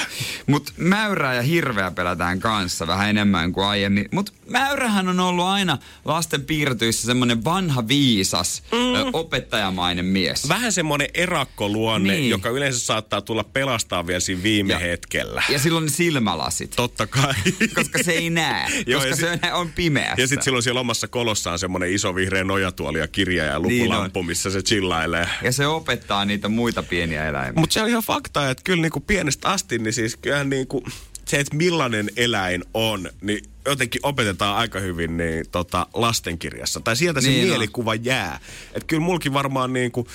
Mut 0.47 0.73
mäyrää 0.77 1.33
ja 1.33 1.41
hirveä 1.47 1.91
pelätään 1.91 2.39
kanssa 2.39 2.87
vähän 2.87 3.09
enemmän 3.09 3.53
kuin 3.53 3.67
aiemmin. 3.67 4.05
Mutta 4.11 4.31
mäyrähän 4.49 5.07
on 5.07 5.19
ollut 5.19 5.45
aina 5.45 5.77
lasten 6.05 6.45
piirtyissä 6.45 7.05
semmoinen 7.05 7.43
vanha 7.43 7.87
viisas, 7.87 8.63
mm. 8.71 9.09
opettajamainen 9.13 10.05
mies. 10.05 10.49
Vähän 10.49 10.71
semmoinen 10.71 11.07
erakkoluonne, 11.13 12.13
niin. 12.13 12.29
joka 12.29 12.49
yleensä 12.49 12.79
saattaa 12.79 13.21
tulla 13.21 13.43
pelastaa 13.43 14.07
vielä 14.07 14.19
siinä 14.19 14.43
viime 14.43 14.73
ja, 14.73 14.79
hetkellä. 14.79 15.43
Ja 15.49 15.59
silloin 15.59 15.85
ne 15.85 15.91
silmälasit. 15.91 16.71
Totta 16.75 17.07
kai. 17.07 17.33
koska 17.75 18.03
se 18.03 18.11
ei 18.11 18.29
näe, 18.29 18.67
Joo, 18.87 19.01
koska 19.01 19.15
sit, 19.15 19.41
se 19.41 19.53
on 19.53 19.71
pimeä. 19.71 20.15
Ja 20.17 20.27
sitten 20.27 20.43
silloin 20.43 20.63
siellä 20.63 20.79
omassa 20.79 21.07
kolossaan 21.07 21.59
semmoinen 21.59 21.91
iso 21.91 22.15
vihreä 22.15 22.43
nojatuoli 22.43 22.99
ja 22.99 23.07
kirja 23.07 23.43
ja 23.43 23.59
lukulamppu, 23.59 24.19
niin 24.19 24.27
missä 24.27 24.49
se 24.49 24.61
chillailee. 24.61 25.29
Ja 25.43 25.51
se 25.51 25.67
opettaa 25.67 26.25
niitä 26.25 26.49
muita 26.49 26.83
pieniä 26.83 27.25
eläimiä. 27.25 27.59
Mutta 27.59 27.73
se 27.73 27.81
on 27.81 27.89
ihan 27.89 28.03
fakta, 28.03 28.49
että 28.49 28.63
kyllä 28.63 28.81
niinku 28.81 28.99
pienestä 28.99 29.49
asti, 29.49 29.79
niin 29.79 29.93
siis 29.93 30.15
kyllähän 30.15 30.49
niinku 30.49 30.83
se, 31.27 31.39
että 31.39 31.55
millainen 31.55 32.09
eläin 32.15 32.63
on, 32.73 33.09
niin 33.21 33.43
jotenkin 33.65 34.01
opetetaan 34.03 34.57
aika 34.57 34.79
hyvin 34.79 35.17
niin, 35.17 35.45
tota, 35.51 35.87
lastenkirjassa. 35.93 36.79
Tai 36.79 36.95
sieltä 36.95 37.21
se 37.21 37.27
niin 37.29 37.47
mielikuva 37.47 37.91
on. 37.91 38.05
jää. 38.05 38.39
Että 38.73 38.87
kyllä 38.87 39.03
mulkin 39.03 39.33
varmaan 39.33 39.73
niin 39.73 39.91
kuin, 39.91 40.07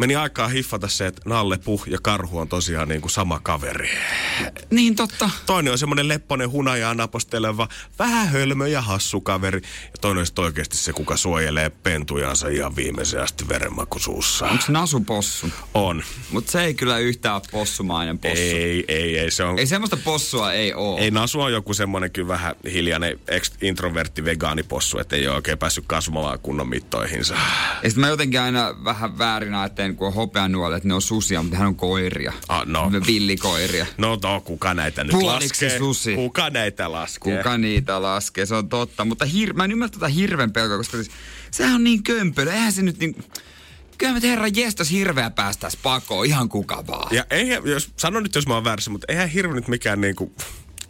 meni 0.00 0.16
aikaa 0.16 0.48
hiffata 0.48 0.88
se, 0.88 1.06
että 1.06 1.22
Nalle 1.24 1.58
Puh 1.58 1.84
ja 1.86 1.98
Karhu 2.02 2.38
on 2.38 2.48
tosiaan 2.48 2.88
niin 2.88 3.00
kuin 3.00 3.10
sama 3.10 3.40
kaveri. 3.42 3.90
Niin 4.70 4.96
totta. 4.96 5.30
Toinen 5.46 5.72
on 5.72 5.78
semmoinen 5.78 6.08
lepponen 6.08 6.50
hunajaa 6.50 6.94
naposteleva, 6.94 7.68
vähän 7.98 8.28
hölmö 8.28 8.68
ja 8.68 8.80
hassu 8.80 9.20
kaveri. 9.20 9.60
Ja 9.84 9.98
toinen 10.00 10.24
on 10.38 10.44
oikeasti 10.44 10.76
se, 10.76 10.92
kuka 10.92 11.16
suojelee 11.16 11.70
pentujansa 11.70 12.48
ihan 12.48 12.76
viimeisen 12.76 13.22
asti 13.22 13.48
verenmaku 13.48 13.98
suussa. 13.98 14.46
Onko 14.46 14.64
se 14.66 14.72
Nasu 14.72 15.00
possu? 15.00 15.50
On. 15.74 16.02
Mutta 16.30 16.52
se 16.52 16.64
ei 16.64 16.74
kyllä 16.74 16.98
yhtään 16.98 17.34
ole 17.34 17.42
possumainen 17.50 18.18
possu. 18.18 18.36
Ei, 18.38 18.84
ei, 18.88 19.18
ei. 19.18 19.30
Se 19.30 19.44
on... 19.44 19.58
Ei 19.58 19.66
semmoista 19.66 19.96
possua 19.96 20.52
ei 20.52 20.74
ole. 20.74 21.00
Ei, 21.00 21.10
Nasu 21.10 21.40
on 21.40 21.52
joku 21.52 21.74
semmoinen 21.74 22.10
kyllä 22.10 22.28
vähän 22.28 22.54
hiljainen 22.72 23.20
introvertti 23.62 24.24
vegaanipossu, 24.24 24.98
että 24.98 25.16
ei 25.16 25.28
ole 25.28 25.36
oikein 25.36 25.58
päässyt 25.58 25.84
kasvamaan 25.86 26.38
kunnon 26.38 26.68
mittoihinsa. 26.68 27.34
Ja 27.82 27.90
sitten 27.90 28.00
mä 28.00 28.08
jotenkin 28.08 28.40
aina 28.40 28.74
vähän 28.84 29.18
väärin 29.18 29.54
ajattelen 29.54 29.89
usein, 29.90 29.96
kun 29.96 30.06
on 30.06 30.14
hopeanuolet, 30.14 30.76
että 30.76 30.88
ne 30.88 30.94
on 30.94 31.02
susia, 31.02 31.42
mutta 31.42 31.58
hän 31.58 31.66
on 31.66 31.76
koiria. 31.76 32.32
Ah, 32.48 32.66
no. 32.66 32.90
Villikoiria. 33.06 33.86
No, 33.98 34.18
no 34.22 34.40
kuka 34.40 34.74
näitä 34.74 35.04
nyt 35.04 35.10
Puoliksi 35.10 35.64
laskee? 35.64 35.78
susi. 35.78 36.14
Kuka 36.14 36.50
näitä 36.50 36.92
laskee? 36.92 37.36
Kuka 37.36 37.58
niitä 37.58 38.02
laskee, 38.02 38.46
se 38.46 38.54
on 38.54 38.68
totta. 38.68 39.04
Mutta 39.04 39.24
hir- 39.24 39.52
mä 39.52 39.64
en 39.64 39.72
ymmärrä 39.72 39.92
tätä 39.92 40.08
hirven 40.08 40.52
pelkoa, 40.52 40.76
koska 40.76 40.96
siis, 40.96 41.10
sehän 41.50 41.74
on 41.74 41.84
niin 41.84 42.02
kömpelö. 42.02 42.52
Eihän 42.52 42.72
se 42.72 42.82
nyt 42.82 42.98
niin... 42.98 43.14
Kyllä 43.98 44.12
me 44.12 44.22
herra 44.22 44.48
jestas 44.48 44.90
hirveä 44.90 45.30
päästäis 45.30 45.76
pakoon, 45.76 46.26
ihan 46.26 46.48
kuka 46.48 46.84
vaan. 46.86 47.14
Ja 47.14 47.24
eihän, 47.30 47.62
jos, 47.64 47.90
sano 47.96 48.20
nyt 48.20 48.34
jos 48.34 48.46
mä 48.46 48.54
oon 48.54 48.64
väärässä, 48.64 48.90
mutta 48.90 49.06
eihän 49.08 49.28
hirve 49.28 49.54
nyt 49.54 49.68
mikään 49.68 50.00
niinku 50.00 50.32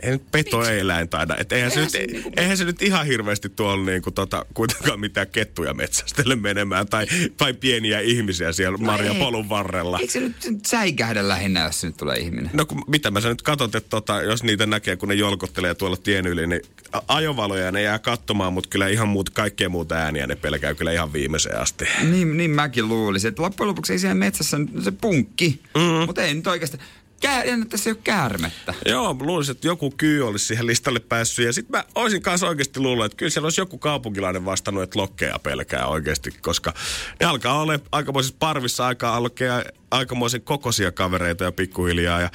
ei 0.03 0.11
nyt 0.11 0.31
peto 0.31 0.65
ei 0.65 0.81
eläin 0.81 1.09
taida. 1.09 1.37
Et 1.39 1.53
eihän, 1.53 1.73
eihän, 1.73 1.91
se, 1.91 1.99
se 1.99 1.99
nyt, 1.99 2.13
niinku... 2.13 2.31
eihän 2.37 2.57
se 2.57 2.65
nyt 2.65 2.83
ihan 2.83 3.07
hirveästi 3.07 3.49
tuolla 3.49 3.85
niinku 3.85 4.11
tota, 4.11 4.47
kuitenkaan 4.55 5.01
mitään 5.01 5.27
kettuja 5.27 5.75
metsästele 5.75 6.37
menemään 6.37 6.87
tai, 6.87 7.07
tai 7.37 7.55
pieniä 7.55 8.01
ihmisiä 8.01 8.53
siellä 8.53 8.79
no 8.79 8.87
Marja 8.87 9.15
polun 9.15 9.49
varrella. 9.49 9.99
Eikö 9.99 10.13
se 10.13 10.21
nyt 10.21 10.67
säikähdä 10.67 11.29
lähinnä, 11.29 11.65
jos 11.65 11.81
se 11.81 11.87
nyt 11.87 11.97
tulee 11.97 12.17
ihminen? 12.17 12.51
No 12.53 12.67
kun, 12.67 12.85
mitä 12.87 13.11
mä 13.11 13.21
sä 13.21 13.29
nyt 13.29 13.43
katsot, 13.43 13.75
että 13.75 13.91
tota, 13.91 14.23
jos 14.23 14.43
niitä 14.43 14.67
näkee, 14.67 14.97
kun 14.97 15.09
ne 15.09 15.15
jolkottelee 15.15 15.75
tuolla 15.75 15.97
tien 15.97 16.27
yli, 16.27 16.47
niin 16.47 16.63
ajovaloja 17.09 17.73
ne 17.73 17.83
jää 17.83 17.99
katsomaan, 17.99 18.53
mutta 18.53 18.71
kyllä 18.71 18.89
ihan 18.89 19.09
muut, 19.09 19.31
kaikkea 19.31 19.69
muuta 19.69 19.95
ääniä 19.95 20.27
ne 20.27 20.37
pelkää 20.37 20.75
kyllä 20.75 20.93
ihan 20.93 21.13
viimeiseen 21.13 21.61
asti. 21.61 21.85
Niin, 22.11 22.37
niin 22.37 22.51
mäkin 22.51 22.89
luulisin, 22.89 23.29
että 23.29 23.43
loppujen 23.43 23.69
lopuksi 23.69 23.93
ei 23.93 23.99
siellä 23.99 24.15
metsässä 24.15 24.57
se 24.85 24.91
punkki, 24.91 25.61
mm. 25.75 26.07
mutta 26.07 26.23
ei 26.23 26.35
nyt 26.35 26.47
oikeasti. 26.47 26.79
Kää, 27.21 27.45
jännä, 27.45 27.63
että 27.63 27.77
se 27.77 27.91
ei 27.91 27.93
ole 27.93 28.01
käärmettä. 28.05 28.75
Joo, 28.87 29.15
mä 29.15 29.25
luulisin, 29.25 29.53
että 29.53 29.67
joku 29.67 29.91
kyy 29.97 30.29
olisi 30.29 30.47
siihen 30.47 30.67
listalle 30.67 31.01
päässyt. 31.01 31.47
Ja 31.47 31.53
sitten 31.53 31.79
mä 31.79 31.85
olisin 31.95 32.23
kanssa 32.23 32.49
oikeasti 32.49 32.81
luullut, 32.81 33.05
että 33.05 33.17
kyllä 33.17 33.31
siellä 33.31 33.47
olisi 33.47 33.61
joku 33.61 33.79
kaupunkilainen 33.79 34.45
vastannut, 34.45 34.83
että 34.83 34.99
lokkeja 34.99 35.39
pelkää 35.39 35.87
oikeasti, 35.87 36.31
koska 36.31 36.75
ne 37.21 37.27
alkaa 37.27 37.61
olla 37.63 37.79
aikamoisissa 37.93 38.37
parvissa, 38.39 38.87
aikaa 38.87 39.17
alkea 39.17 39.63
aikamoisen 39.91 40.43
kokoisia 40.43 40.93
kavereita 40.93 41.45
ja 41.45 41.53
pikkuhiljaa. 41.53 42.21
Ja 42.21 42.31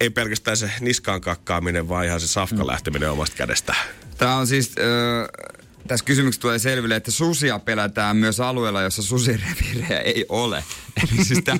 ei 0.00 0.10
pelkästään 0.10 0.56
se 0.56 0.70
niskaan 0.80 1.20
kakkaaminen, 1.20 1.88
vaan 1.88 2.04
ihan 2.04 2.20
se 2.20 2.26
safka 2.26 2.66
lähteminen 2.66 3.10
omasta 3.10 3.36
kädestä. 3.36 3.74
Tämä 4.18 4.36
on 4.36 4.46
siis, 4.46 4.72
äh, 4.78 5.54
tässä 5.88 6.04
kysymyksessä 6.04 6.42
tulee 6.42 6.58
selville, 6.58 6.96
että 6.96 7.10
susia 7.10 7.58
pelätään 7.58 8.16
myös 8.16 8.40
alueella, 8.40 8.82
jossa 8.82 9.02
susireviirejä 9.02 10.00
ei 10.00 10.26
ole. 10.28 10.64
Eli 10.96 11.24
siis 11.24 11.44
tää, 11.44 11.56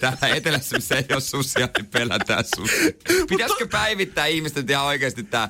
täällä 0.00 0.36
etelässä, 0.36 0.76
missä 0.76 0.96
ei 0.96 1.04
ole 1.12 1.20
susia, 1.20 1.68
niin 1.76 1.86
pelätään 1.86 2.44
susia. 2.56 2.90
Pitäisikö 3.28 3.66
päivittää 3.66 4.26
ihmisten 4.26 4.64
ihan 4.70 4.86
oikeasti 4.86 5.22
tämä, 5.22 5.48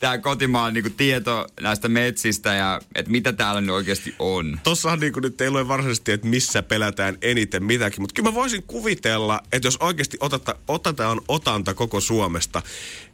tämä 0.00 0.18
kotimaan 0.18 0.74
niin 0.74 0.94
tieto 0.96 1.46
näistä 1.60 1.88
metsistä 1.88 2.54
ja 2.54 2.80
että 2.94 3.10
mitä 3.10 3.32
täällä 3.32 3.60
nyt 3.60 3.70
oikeasti 3.70 4.14
on? 4.18 4.60
Tossahan 4.62 5.00
niin 5.00 5.12
nyt 5.22 5.40
ei 5.40 5.48
ole 5.48 5.68
varsinaisesti, 5.68 6.12
että 6.12 6.26
missä 6.26 6.62
pelätään 6.62 7.18
eniten 7.22 7.64
mitäkin, 7.64 8.00
mutta 8.00 8.14
kyllä 8.14 8.30
mä 8.30 8.34
voisin 8.34 8.62
kuvitella, 8.62 9.40
että 9.52 9.66
jos 9.66 9.76
oikeasti 9.76 10.16
otata, 10.20 10.54
otetaan 10.68 11.20
otanta 11.28 11.74
koko 11.74 12.00
Suomesta, 12.00 12.62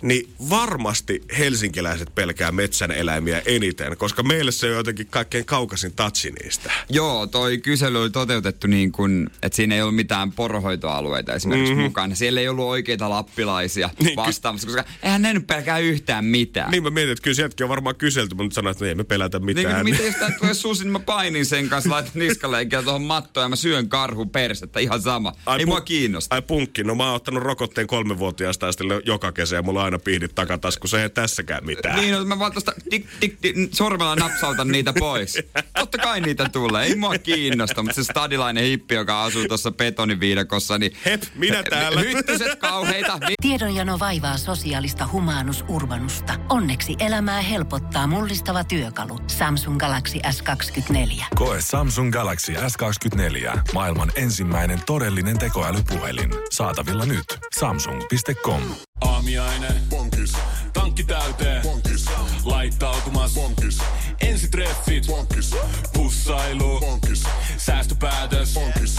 niin 0.03 0.35
varmasti 0.51 1.23
helsinkiläiset 1.39 2.15
pelkää 2.15 2.53
metsän 2.53 2.91
eläimiä 2.91 3.43
eniten, 3.47 3.97
koska 3.97 4.23
meille 4.23 4.53
se 4.53 4.67
on 4.67 4.77
jotenkin 4.77 5.07
kaikkein 5.07 5.45
kaukaisin 5.45 5.93
tatsi 5.93 6.31
niistä. 6.31 6.73
Joo, 6.89 7.27
toi 7.27 7.59
kysely 7.59 8.03
oli 8.03 8.11
toteutettu 8.11 8.67
niin 8.67 8.93
kuin, 8.93 9.31
että 9.43 9.52
siinä 9.53 9.75
ei 9.75 9.83
ollut 9.83 9.97
mitään 9.97 10.33
porohoitoalueita 10.33 11.35
esimerkiksi 11.35 11.73
mm-hmm. 11.73 11.85
mukana. 11.85 12.15
Siellä 12.15 12.41
ei 12.41 12.49
ollut 12.49 12.65
oikeita 12.69 13.11
lappilaisia 13.11 13.91
Niin, 13.99 14.07
niin, 14.07 14.17
vastaamassa, 14.17 14.67
koska 14.67 14.85
eihän 15.03 15.23
ne 15.23 15.33
nyt 15.33 15.47
pelkää 15.47 15.79
yhtään 15.79 16.25
mitään. 16.25 16.71
Niin 16.71 16.83
mä 16.83 16.91
mietin, 16.91 17.13
että 17.13 17.23
kyllä 17.23 17.35
sieltäkin 17.35 17.65
on 17.65 17.69
varmaan 17.71 17.97
kyselty, 17.97 18.35
mutta 18.35 18.55
sanoin, 18.55 18.73
että 18.73 18.87
ei 18.87 18.95
me 18.95 19.05
pelätä 19.05 19.39
Niin, 19.39 19.47
mitään. 19.47 19.75
kuin, 19.75 19.85
miten 19.85 20.07
jos 20.07 20.17
tää 20.17 20.31
tulee 20.31 20.55
susi, 20.55 20.85
niin 20.85 20.93
mä 20.93 20.99
painin 20.99 21.47
sen 21.47 21.69
kanssa, 21.69 21.91
laitan 21.91 22.13
niskaleikiä 22.15 22.83
tuohon 22.83 23.03
mattoon 23.03 23.45
ja 23.45 23.49
mä 23.49 23.57
syön 23.57 23.89
karhu 23.89 24.27
persettä, 24.27 24.81
ihan 24.81 25.03
sama. 25.03 25.33
Ai, 25.47 25.59
ei 25.59 25.65
pu- 25.65 25.69
mua 25.69 25.81
kiinnosta. 25.81 26.35
Ai 26.35 26.43
punkki, 26.43 26.85
no 26.85 26.95
mä 26.95 27.07
oon 27.07 27.15
ottanut 27.15 27.43
rokotteen 27.43 27.87
kolmevuotiaasta 27.87 28.69
asti 28.69 28.85
joka 29.07 29.33
kesä 29.33 29.57
ja 29.57 29.63
mulla 29.63 29.81
on 29.81 29.85
aina 29.85 29.99
pihdit 29.99 30.35
takataskussa, 30.35 31.03
ei 31.03 31.11
tässäkään 31.11 31.67
mitään. 31.67 31.97
Niin, 31.97 32.13
no, 32.13 32.25
mä 32.25 32.39
vaan 32.39 32.53
tosta 32.53 32.73
tik, 32.91 33.07
tik, 33.21 33.37
tik, 33.41 33.57
sormella 33.73 34.17
napsautan 34.17 34.69
niitä 34.69 34.93
pois. 34.93 35.39
Totta 35.81 35.99
kai 35.99 36.21
niitä 36.21 36.49
tulee, 36.49 36.87
ei 36.87 36.97
mua 36.97 37.19
kiinnosta, 37.19 37.83
mutta 37.83 37.95
se 37.95 38.05
stadilainen 38.05 38.65
hippi, 38.65 38.95
joka 38.95 39.25
asuu 39.25 39.42
tuossa 39.49 39.71
betoniviidakossa, 39.71 40.79
niin... 40.79 40.93
Hep, 41.05 41.23
minä 41.35 41.63
täällä. 41.71 42.01
Hyttyset 42.01 42.59
kauheita. 42.59 43.19
Tiedonjano 43.43 43.99
vaivaa 43.99 44.37
sosiaalista 44.37 45.09
humanus 45.13 45.65
urbanusta. 45.69 46.35
Onneksi 46.49 46.97
elämää 46.99 47.41
helpottaa 47.41 48.07
mullistava 48.07 48.65
työkalu. 48.65 49.19
Samsung 49.27 49.79
Galaxy 49.79 50.19
S24. 50.19 51.25
Koe 51.35 51.61
Samsung 51.61 52.13
Galaxy 52.13 52.53
S24. 52.53 53.61
Maailman 53.75 54.13
ensimmäinen 54.17 54.81
todellinen 54.87 55.39
tekoälypuhelin. 55.39 56.31
Saatavilla 56.51 57.07
nyt. 57.07 57.39
Samsung.com. 57.59 58.63
Aamiaine. 59.01 59.69
Bonkis. 59.91 60.33
Tankki 60.73 61.05
täyteen. 61.05 61.63
Bonkis. 61.63 62.05
Laittautumas. 62.45 63.35
Bonkis. 63.35 63.79
Ensitreffit. 64.21 65.07
Bonkis. 65.07 65.55
Pussailu. 65.93 66.81
Bonkis. 66.81 67.23
Säästöpäätös. 67.57 68.55
Bonkis. 68.55 68.97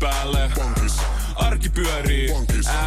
Päälle. 0.00 0.50
Bonkis. 0.54 0.96
Arki 1.34 1.68
pyörii. 1.68 2.28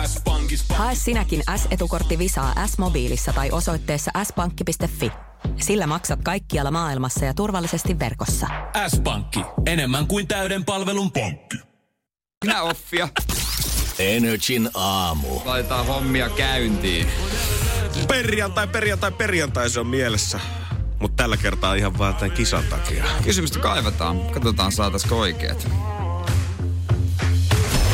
S-pankis. 0.06 0.65
Hae 0.69 0.95
sinäkin 0.95 1.43
S-etukortti 1.56 2.17
Visaa 2.17 2.67
S-mobiilissa 2.67 3.34
tai 3.34 3.52
osoitteessa 3.52 4.12
s-pankki.fi. 4.23 5.12
Sillä 5.62 5.88
maksat 5.88 6.19
kaikkialla 6.23 6.71
maailmassa 6.71 7.26
ja 7.26 7.34
turvallisesti 7.34 7.99
verkossa. 7.99 8.47
S-pankki. 8.88 9.39
Enemmän 9.65 10.08
kuin 10.08 10.28
täyden 10.28 10.65
palvelun 10.65 11.12
pankki. 11.12 11.58
Minä 12.45 12.62
offia. 12.62 13.10
Energin 13.99 14.69
aamu. 14.73 15.28
Laitetaan 15.45 15.86
hommia 15.86 16.30
käyntiin. 16.30 17.08
Perjantai, 18.08 18.67
perjantai, 18.67 19.12
perjantai 19.12 19.69
se 19.69 19.80
on 19.80 19.88
mielessä. 19.88 20.39
Mutta 20.99 21.23
tällä 21.23 21.38
kertaa 21.38 21.76
ihan 21.76 21.97
vaan 21.97 22.15
tämän 22.15 22.32
kisan 22.32 22.63
takia. 22.69 23.06
Kysymystä 23.23 23.60
kaivataan. 23.60 24.19
Katsotaan 24.19 24.71
saataisiko 24.71 25.19
oikeet. 25.19 25.67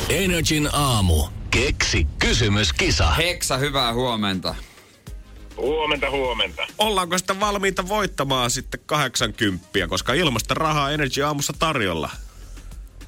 Energin 0.09 0.69
aamu. 0.73 1.23
Keksi 1.51 2.07
kysymyskisa. 2.19 3.11
Heksa, 3.11 3.57
hyvää 3.57 3.93
huomenta. 3.93 4.55
Huomenta, 5.57 6.09
huomenta. 6.09 6.67
Ollaanko 6.77 7.17
sitten 7.17 7.39
valmiita 7.39 7.87
voittamaan 7.87 8.51
sitten 8.51 8.79
80, 8.85 9.87
koska 9.87 10.13
ilmasta 10.13 10.53
rahaa 10.53 10.91
Energy 10.91 11.23
aamussa 11.23 11.53
tarjolla? 11.59 12.09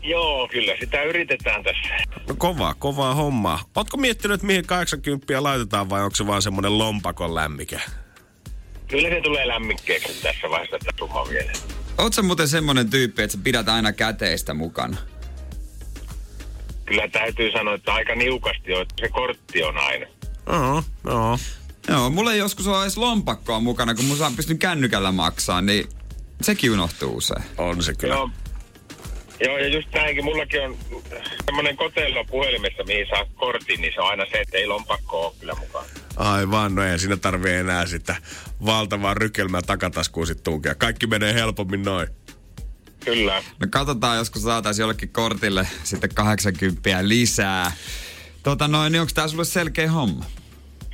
Joo, 0.01 0.47
kyllä 0.47 0.73
sitä 0.79 1.03
yritetään 1.03 1.63
tässä. 1.63 2.15
No 2.27 2.35
kovaa, 2.37 2.73
kovaa 2.73 3.15
hommaa. 3.15 3.59
Ootko 3.75 3.97
miettinyt, 3.97 4.35
että 4.35 4.47
mihin 4.47 4.67
80 4.67 5.43
laitetaan 5.43 5.89
vai 5.89 6.03
onko 6.03 6.15
se 6.15 6.27
vaan 6.27 6.41
semmonen 6.41 6.77
lompakon 6.77 7.35
lämmike? 7.35 7.81
Kyllä 8.87 9.09
se 9.09 9.21
tulee 9.21 9.47
lämmikkeeksi 9.47 10.21
tässä 10.23 10.49
vaiheessa 10.49 10.77
tätä 10.79 10.91
summaa 10.99 11.29
vielä. 11.29 11.51
Oot 11.97 12.13
sä 12.13 12.21
muuten 12.21 12.47
semmonen 12.47 12.89
tyyppi, 12.89 13.23
että 13.23 13.37
sä 13.37 13.43
pidät 13.43 13.69
aina 13.69 13.91
käteistä 13.93 14.53
mukana? 14.53 14.97
Kyllä 16.91 17.07
täytyy 17.07 17.51
sanoa, 17.51 17.73
että 17.73 17.93
aika 17.93 18.15
niukasti 18.15 18.73
on, 18.73 18.81
että 18.81 18.95
se 18.99 19.09
kortti 19.09 19.63
on 19.63 19.77
aina. 19.77 20.05
Joo, 20.47 20.83
joo. 21.05 21.39
Joo, 21.87 22.09
mulla 22.09 22.33
ei 22.33 22.39
joskus 22.39 22.67
ole 22.67 22.81
edes 22.81 22.97
lompakkoa 22.97 23.59
mukana, 23.59 23.95
kun 23.95 24.05
mun 24.05 24.17
saa 24.17 24.31
pystyn 24.35 24.57
kännykällä 24.57 25.11
maksaa, 25.11 25.61
niin 25.61 25.89
sekin 26.41 26.71
unohtuu 26.71 27.17
usein. 27.17 27.43
On 27.57 27.83
se 27.83 27.93
kyllä. 27.93 28.15
Joo. 28.15 28.29
Joo, 29.39 29.57
ja 29.57 29.67
just 29.67 29.87
näinkin, 29.93 30.25
mullakin 30.25 30.61
on 30.61 30.77
semmoinen 31.45 31.77
kotello 31.77 32.25
puhelimessa, 32.25 32.83
mihin 32.83 33.07
saa 33.09 33.25
kortin, 33.35 33.81
niin 33.81 33.93
se 33.93 34.01
on 34.01 34.09
aina 34.09 34.25
se, 34.31 34.41
että 34.41 34.57
ei 34.57 34.67
lompakko 34.67 35.25
ole 35.25 35.33
kyllä 35.39 35.55
mukaan. 35.55 35.85
Aivan, 36.15 36.75
no 36.75 36.83
ei 36.83 36.99
siinä 36.99 37.17
tarvii 37.17 37.53
enää 37.53 37.85
sitä 37.85 38.15
valtavaa 38.65 39.13
rykelmää 39.13 39.61
takataskuun 39.61 40.27
sit 40.27 40.43
tunkea. 40.43 40.75
Kaikki 40.75 41.07
menee 41.07 41.33
helpommin 41.33 41.83
noin. 41.83 42.07
Kyllä. 43.05 43.43
No 43.59 43.67
katsotaan, 43.69 44.17
joskus 44.17 44.41
saataisiin 44.43 44.83
jollekin 44.83 45.09
kortille 45.09 45.67
sitten 45.83 46.09
80 46.13 46.89
lisää. 47.01 47.71
Tota 48.43 48.67
noin, 48.67 48.91
niin 48.91 49.01
onko 49.01 49.11
tää 49.15 49.27
sulle 49.27 49.45
selkeä 49.45 49.91
homma? 49.91 50.25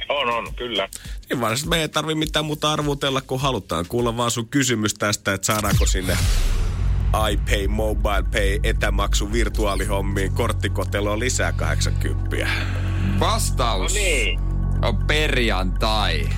On, 0.10 0.30
on, 0.30 0.56
kyllä. 0.56 0.90
Siinä 1.22 1.42
vaiheessa 1.42 1.68
me 1.68 1.82
ei 1.82 1.90
tarvi 1.90 2.16
mitään 2.16 2.46
muuta 2.46 2.74
arvutella, 2.74 3.22
kun 3.22 3.42
halutaan 3.42 3.86
kuulla 3.88 4.18
vaan 4.18 4.32
sun 4.32 4.48
kysymys 4.48 4.94
tästä, 4.94 5.34
että 5.34 5.46
saadaanko 5.46 5.86
sinne 5.86 6.18
iPay, 7.32 7.68
Mobile 7.68 8.24
Pay, 8.32 8.60
etämaksu 8.64 9.32
virtuaalihommiin, 9.32 10.34
korttikoteloon 10.34 11.20
lisää 11.20 11.52
80. 11.52 12.48
Vastaus 13.20 13.94
No 13.94 14.00
niin. 14.00 14.40
on 14.82 14.98
perjantai. 15.08 16.30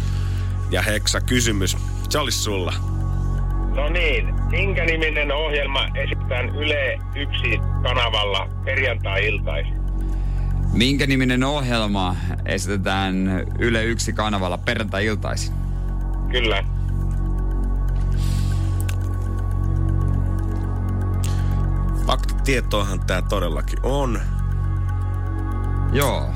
Ja 0.71 0.81
Heksa, 0.81 1.21
kysymys, 1.21 1.77
se 2.09 2.17
olisi 2.17 2.37
sulla. 2.37 2.98
No 3.75 3.89
niin, 3.89 4.33
minkä 4.51 4.85
niminen 4.85 5.31
ohjelma 5.31 5.87
esitetään 5.95 6.55
Yle 6.55 6.99
Yksi 7.15 7.59
kanavalla 7.83 8.49
perjantai-iltaisin? 8.65 9.79
Minkä 10.73 11.07
niminen 11.07 11.43
ohjelma 11.43 12.15
esitetään 12.45 13.45
Yle 13.59 13.83
Yksi 13.83 14.13
kanavalla 14.13 14.57
perjantai-iltaisin? 14.57 15.53
Kyllä. 16.31 16.63
Faktatietoahan 22.05 22.99
tää 22.99 23.21
todellakin 23.21 23.79
on. 23.83 24.21
Joo. 25.93 26.29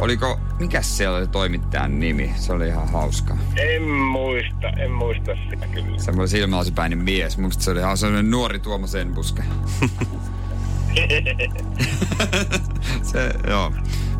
Oliko, 0.00 0.40
mikä 0.58 0.82
se 0.82 1.08
oli 1.08 1.26
toimittajan 1.26 2.00
nimi? 2.00 2.32
Se 2.36 2.52
oli 2.52 2.68
ihan 2.68 2.88
hauska. 2.88 3.36
En 3.56 3.82
muista, 3.82 4.68
en 4.68 4.90
muista 4.90 5.32
sitä 5.50 5.66
kyllä. 5.66 5.98
Semmoinen 5.98 6.28
silmälaisipäinen 6.28 6.98
mies. 6.98 7.38
Musta 7.38 7.64
se 7.64 7.70
oli 7.70 7.80
ihan 7.80 7.98
sellainen 7.98 8.30
nuori 8.30 8.58
Tuomas 8.58 8.94
Enbuske. 8.94 9.42
se, 13.12 13.32
joo. 13.48 13.72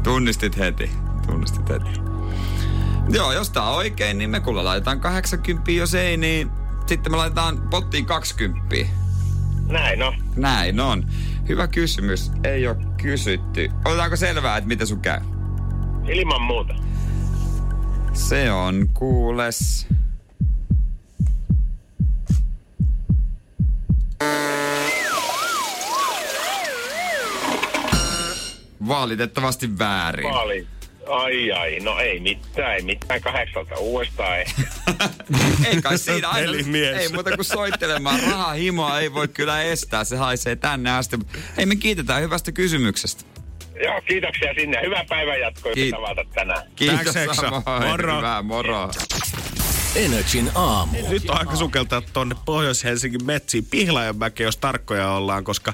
Tunnistit 0.03 0.59
heti. 0.59 0.91
Tunnistit 1.27 1.69
heti. 1.69 1.91
Joo, 3.09 3.33
jos 3.33 3.51
tää 3.51 3.63
on 3.63 3.77
oikein, 3.77 4.19
niin 4.19 4.31
me 4.31 4.41
kuule 4.41 4.63
laitetaan 4.63 5.01
80, 5.01 5.71
jos 5.71 5.95
ei, 5.95 6.17
niin 6.17 6.51
sitten 6.87 7.13
me 7.13 7.17
laitetaan 7.17 7.63
pottiin 7.71 8.07
20. 8.07 8.77
Näin 9.67 10.03
on. 10.03 10.15
Näin 10.37 10.81
on. 10.81 11.07
Hyvä 11.49 11.69
kysymys. 11.69 12.33
Ei 12.45 12.69
ole 12.69 12.77
kysytty. 13.03 13.71
Otetaanko 13.85 14.17
selvää, 14.17 14.57
että 14.57 14.69
miten 14.69 14.87
sun 14.87 15.01
käy? 15.01 15.21
Ilman 16.13 16.43
muuta. 16.43 16.75
Se 18.13 18.53
on 18.53 18.89
kuules. 18.95 19.87
Valitettavasti 28.89 29.79
väärin. 29.79 30.31
Vaali. 30.31 30.67
Ai 31.07 31.53
ai, 31.53 31.81
no 31.81 31.99
ei 31.99 32.21
mitään, 32.21 32.75
ei 32.75 32.83
mitään 32.83 33.21
kahdeksalta 33.21 33.75
uudestaan 33.79 34.39
ei 34.39 35.83
kai 35.83 35.99
siinä 35.99 36.29
aina, 36.29 36.53
ei 36.99 37.09
muuta 37.09 37.37
kuin 37.37 37.45
soittelemaan. 37.45 38.21
Rahahimoa 38.31 39.01
ei 39.01 39.13
voi 39.15 39.29
kyllä 39.29 39.63
estää, 39.63 40.05
se 40.05 40.17
haisee 40.17 40.57
tänne 40.57 40.91
asti. 40.91 41.19
Hei 41.57 41.67
me 41.67 41.77
kiitetään 41.77 42.23
hyvästä 42.23 42.53
kysymyksestä. 42.53 43.40
Joo, 43.83 44.03
kiitoksia 44.03 44.55
sinne. 44.55 44.81
Hyvää 44.83 45.05
päivän 45.09 45.41
jatkoa, 45.41 45.73
Kiit- 45.73 45.91
tavata 45.91 46.25
tänään. 46.35 46.63
Kiitos 46.77 47.15
samoin. 47.33 47.63
Moro. 47.89 48.17
Hyvää 48.17 48.43
moro. 48.43 48.91
Energin 49.97 50.51
aamu. 50.55 51.09
Nyt 51.09 51.31
on 51.31 51.39
aika 51.39 51.57
sukeltaa 51.57 52.01
tonne 52.13 52.37
Pohjois-Helsingin 52.45 53.25
metsiin 53.25 53.67
Pihlajanmäkeen, 53.71 54.45
jos 54.45 54.57
tarkkoja 54.57 55.11
ollaan, 55.11 55.45
koska 55.45 55.73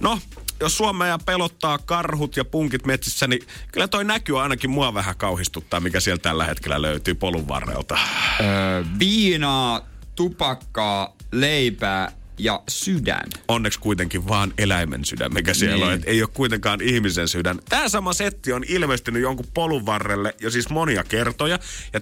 no, 0.00 0.18
jos 0.60 0.76
Suomea 0.76 1.18
pelottaa 1.18 1.78
karhut 1.78 2.36
ja 2.36 2.44
punkit 2.44 2.86
metsissä, 2.86 3.26
niin 3.26 3.42
kyllä 3.72 3.88
toi 3.88 4.04
näkyy 4.04 4.42
ainakin 4.42 4.70
mua 4.70 4.94
vähän 4.94 5.16
kauhistuttaa, 5.16 5.80
mikä 5.80 6.00
siellä 6.00 6.18
tällä 6.18 6.44
hetkellä 6.44 6.82
löytyy 6.82 7.14
polun 7.14 7.48
varrelta. 7.48 7.98
Öö, 8.40 8.84
viinaa, 8.98 9.80
tupakkaa, 10.14 11.16
leipää 11.32 12.12
ja 12.38 12.62
sydän. 12.68 13.24
Onneksi 13.48 13.78
kuitenkin 13.80 14.28
vaan 14.28 14.54
eläimen 14.58 15.04
sydän, 15.04 15.34
mikä 15.34 15.54
siellä 15.54 15.76
Niin. 15.76 15.86
on. 15.86 15.92
Et 15.92 16.02
ei 16.06 16.22
ole 16.22 16.30
kuitenkaan 16.34 16.80
ihmisen 16.80 17.28
sydän. 17.28 17.58
Tämä 17.68 17.88
sama 17.88 18.12
setti 18.12 18.52
on 18.52 18.64
ilmestynyt 18.68 19.22
jonkun 19.22 19.46
polun 19.54 19.86
varrelle 19.86 20.34
jo 20.40 20.50
siis 20.50 20.70
monia 20.70 21.04
kertoja. 21.04 21.58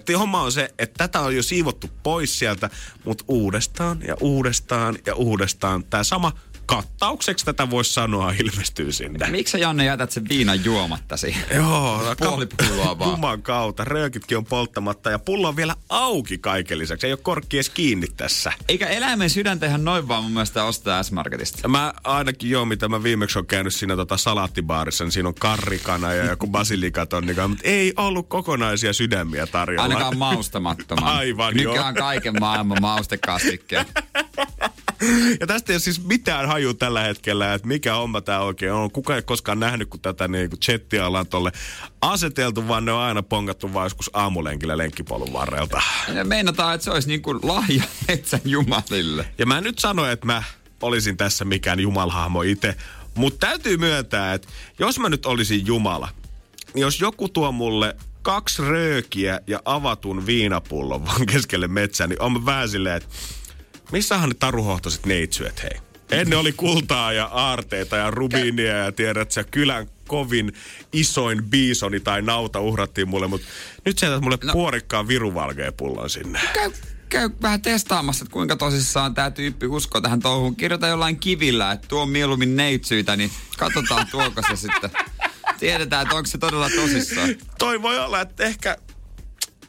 Ja 0.09 0.17
homma 0.17 0.41
on 0.41 0.51
se, 0.51 0.73
että 0.79 0.97
tätä 0.97 1.19
on 1.19 1.35
jo 1.35 1.43
siivottu 1.43 1.89
pois 2.03 2.39
sieltä, 2.39 2.69
mutta 3.05 3.23
uudestaan 3.27 3.99
ja 4.07 4.15
uudestaan 4.21 4.97
ja 5.05 5.15
uudestaan. 5.15 5.83
Tämä 5.83 6.03
sama 6.03 6.31
kattaukseksi 6.65 7.45
tätä 7.45 7.69
voisi 7.69 7.93
sanoa 7.93 8.31
ilmestyy 8.31 8.91
sinne. 8.91 9.29
Miksi 9.29 9.51
sä, 9.51 9.57
Janne 9.57 9.85
jätät 9.85 10.11
sen 10.11 10.29
viinan 10.29 10.65
juomatta 10.65 11.17
siihen? 11.17 11.43
Joo, 11.55 12.01
Puoli 12.19 12.47
pulloa 12.67 12.99
vaan. 12.99 13.11
Juman 13.11 13.41
kautta. 13.41 13.83
Röökitkin 13.83 14.37
on 14.37 14.45
polttamatta 14.45 15.11
ja 15.11 15.19
pullo 15.19 15.47
on 15.47 15.55
vielä 15.55 15.75
auki 15.89 16.37
kaiken 16.37 16.79
lisäksi. 16.79 17.07
Ei 17.07 17.13
ole 17.13 17.19
korkki 17.23 17.57
edes 17.57 17.69
kiinni 17.69 18.07
tässä. 18.17 18.51
Eikä 18.67 18.87
eläimen 18.87 19.29
sydäntä 19.29 19.65
ihan 19.65 19.83
noin 19.83 20.07
vaan 20.07 20.23
mun 20.23 20.31
mielestä 20.31 20.63
ostaa 20.63 21.03
S-Marketista. 21.03 21.67
Mä 21.67 21.93
ainakin 22.03 22.49
joo, 22.49 22.65
mitä 22.65 22.89
mä 22.89 23.03
viimeksi 23.03 23.39
on 23.39 23.45
käynyt 23.45 23.73
siinä 23.73 23.95
tota 23.95 24.17
salaattibaarissa, 24.17 25.03
niin 25.03 25.11
siinä 25.11 25.29
on 25.29 25.35
karrikana 25.35 26.13
ja 26.13 26.25
joku 26.25 26.47
basilikatonnika, 26.47 27.47
mutta 27.47 27.63
ei 27.67 27.93
ollut 27.97 28.29
kokonaisia 28.29 28.93
sydämiä 28.93 29.47
tarjolla. 29.47 29.83
Ainakaan 29.83 30.17
maustamattoman. 30.17 31.03
Aivan, 31.03 31.53
Mikä 31.53 31.63
joo. 31.63 31.85
on 31.85 31.95
kaiken 31.95 32.33
maailman 32.39 32.77
maustekastikkeet. 32.81 33.87
Ja 35.39 35.47
tästä 35.47 35.71
ei 35.71 35.75
ole 35.75 35.79
siis 35.79 36.03
mitään 36.05 36.49
haju 36.53 36.73
tällä 36.73 37.01
hetkellä, 37.01 37.53
että 37.53 37.67
mikä 37.67 37.95
homma 37.95 38.21
tämä 38.21 38.39
oikein 38.39 38.71
on. 38.71 38.91
Kuka 38.91 39.15
ei 39.15 39.21
koskaan 39.21 39.59
nähnyt, 39.59 39.89
kun 39.89 39.99
tätä 39.99 40.27
niin 40.27 40.49
kuin 40.49 40.59
chattia 40.59 41.07
ollaan 41.07 41.27
tolle 41.27 41.51
aseteltu, 42.01 42.67
vaan 42.67 42.85
ne 42.85 42.91
on 42.91 42.99
aina 42.99 43.23
pongattu 43.23 43.73
vaan 43.73 43.85
joskus 43.85 44.09
aamulenkillä 44.13 44.77
lenkkipolun 44.77 45.33
varrelta. 45.33 45.81
Ja 46.13 46.25
meinataan, 46.25 46.75
että 46.75 46.85
se 46.85 46.91
olisi 46.91 47.07
niin 47.07 47.21
kuin 47.21 47.39
lahja 47.43 47.83
metsän 48.07 48.41
jumalille. 48.45 49.25
Ja 49.37 49.45
mä 49.45 49.61
nyt 49.61 49.79
sano, 49.79 50.05
että 50.05 50.25
mä 50.25 50.43
olisin 50.81 51.17
tässä 51.17 51.45
mikään 51.45 51.79
jumalhahmo 51.79 52.41
itse, 52.41 52.75
mutta 53.15 53.47
täytyy 53.47 53.77
myöntää, 53.77 54.33
että 54.33 54.47
jos 54.79 54.99
mä 54.99 55.09
nyt 55.09 55.25
olisin 55.25 55.65
Jumala, 55.65 56.09
niin 56.73 56.81
jos 56.81 57.01
joku 57.01 57.29
tuo 57.29 57.51
mulle 57.51 57.95
kaksi 58.21 58.61
röökiä 58.61 59.39
ja 59.47 59.59
avatun 59.65 60.25
viinapullon 60.25 61.05
vaan 61.05 61.25
keskelle 61.25 61.67
metsää, 61.67 62.07
niin 62.07 62.21
on 62.21 62.31
mä 62.31 62.45
vähän 62.45 62.69
silleen, 62.69 62.97
että 62.97 63.09
missähän 63.91 64.29
ne 64.29 64.35
taruhohtoiset 64.39 65.05
neitsyet, 65.05 65.63
hei? 65.63 65.92
Ennen 66.13 66.39
oli 66.39 66.51
kultaa 66.51 67.13
ja 67.13 67.25
aarteita 67.25 67.95
ja 67.95 68.11
rubiinia 68.11 68.77
ja 68.77 68.91
tiedät 68.91 69.31
sä, 69.31 69.43
kylän 69.43 69.87
kovin 70.07 70.53
isoin 70.93 71.43
biisoni 71.43 71.99
tai 71.99 72.21
nauta 72.21 72.59
uhrattiin 72.59 73.09
mulle, 73.09 73.27
mutta 73.27 73.47
nyt 73.85 73.97
sieltä 73.97 74.21
mulle 74.21 74.37
no. 74.43 74.53
puorikkaan 74.53 75.07
viruvalgeepullon 75.07 76.09
sinne. 76.09 76.39
Käy, 76.53 76.71
käy 77.09 77.29
vähän 77.41 77.61
testaamassa, 77.61 78.23
että 78.23 78.33
kuinka 78.33 78.55
tosissaan 78.55 79.13
tämä 79.13 79.31
tyyppi 79.31 79.67
uskoo 79.67 80.01
tähän 80.01 80.19
touhuun. 80.19 80.55
Kirjoita 80.55 80.87
jollain 80.87 81.19
kivillä, 81.19 81.71
että 81.71 81.87
tuo 81.87 82.01
on 82.01 82.09
mieluummin 82.09 82.55
neitsyitä, 82.55 83.15
niin 83.15 83.31
katsotaan 83.57 84.07
tuoko 84.11 84.41
se 84.49 84.55
sitten. 84.55 84.89
Tiedetään, 85.59 86.01
että 86.03 86.15
onko 86.15 86.27
se 86.27 86.37
todella 86.37 86.69
tosissaan. 86.69 87.29
toi 87.59 87.81
voi 87.81 87.99
olla, 87.99 88.21
että 88.21 88.43
ehkä 88.43 88.77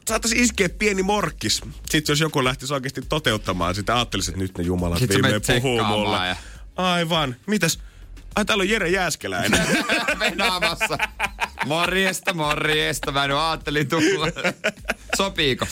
saattaisi 0.09 0.43
iskeä 0.43 0.69
pieni 0.69 1.03
morkkis. 1.03 1.61
Sitten 1.91 2.13
jos 2.13 2.21
joku 2.21 2.45
lähtisi 2.45 2.75
oikeasti 2.75 3.03
toteuttamaan 3.09 3.75
sitä, 3.75 3.95
ajattelisin, 3.97 4.33
että 4.33 4.43
nyt 4.43 4.59
ne 4.59 4.65
jumalat 4.65 4.99
Sitten 4.99 5.23
viimein 5.23 5.43
puhuu 5.61 5.85
mulle. 5.85 6.29
ja- 6.29 6.37
Aivan. 6.77 7.37
Mitäs? 7.47 7.79
Ai 8.37 8.45
täällä 8.45 8.63
on 8.63 8.69
Jere 8.69 8.89
Jääskeläinen. 8.89 9.61
Venaamassa. 10.21 10.99
Morjesta, 11.67 12.35
morjesta. 12.35 13.13
Mä 13.13 13.27
nyt 13.29 13.37
ajattelin 13.37 13.89
tulla. 13.89 14.27
Sopiiko? 15.17 15.67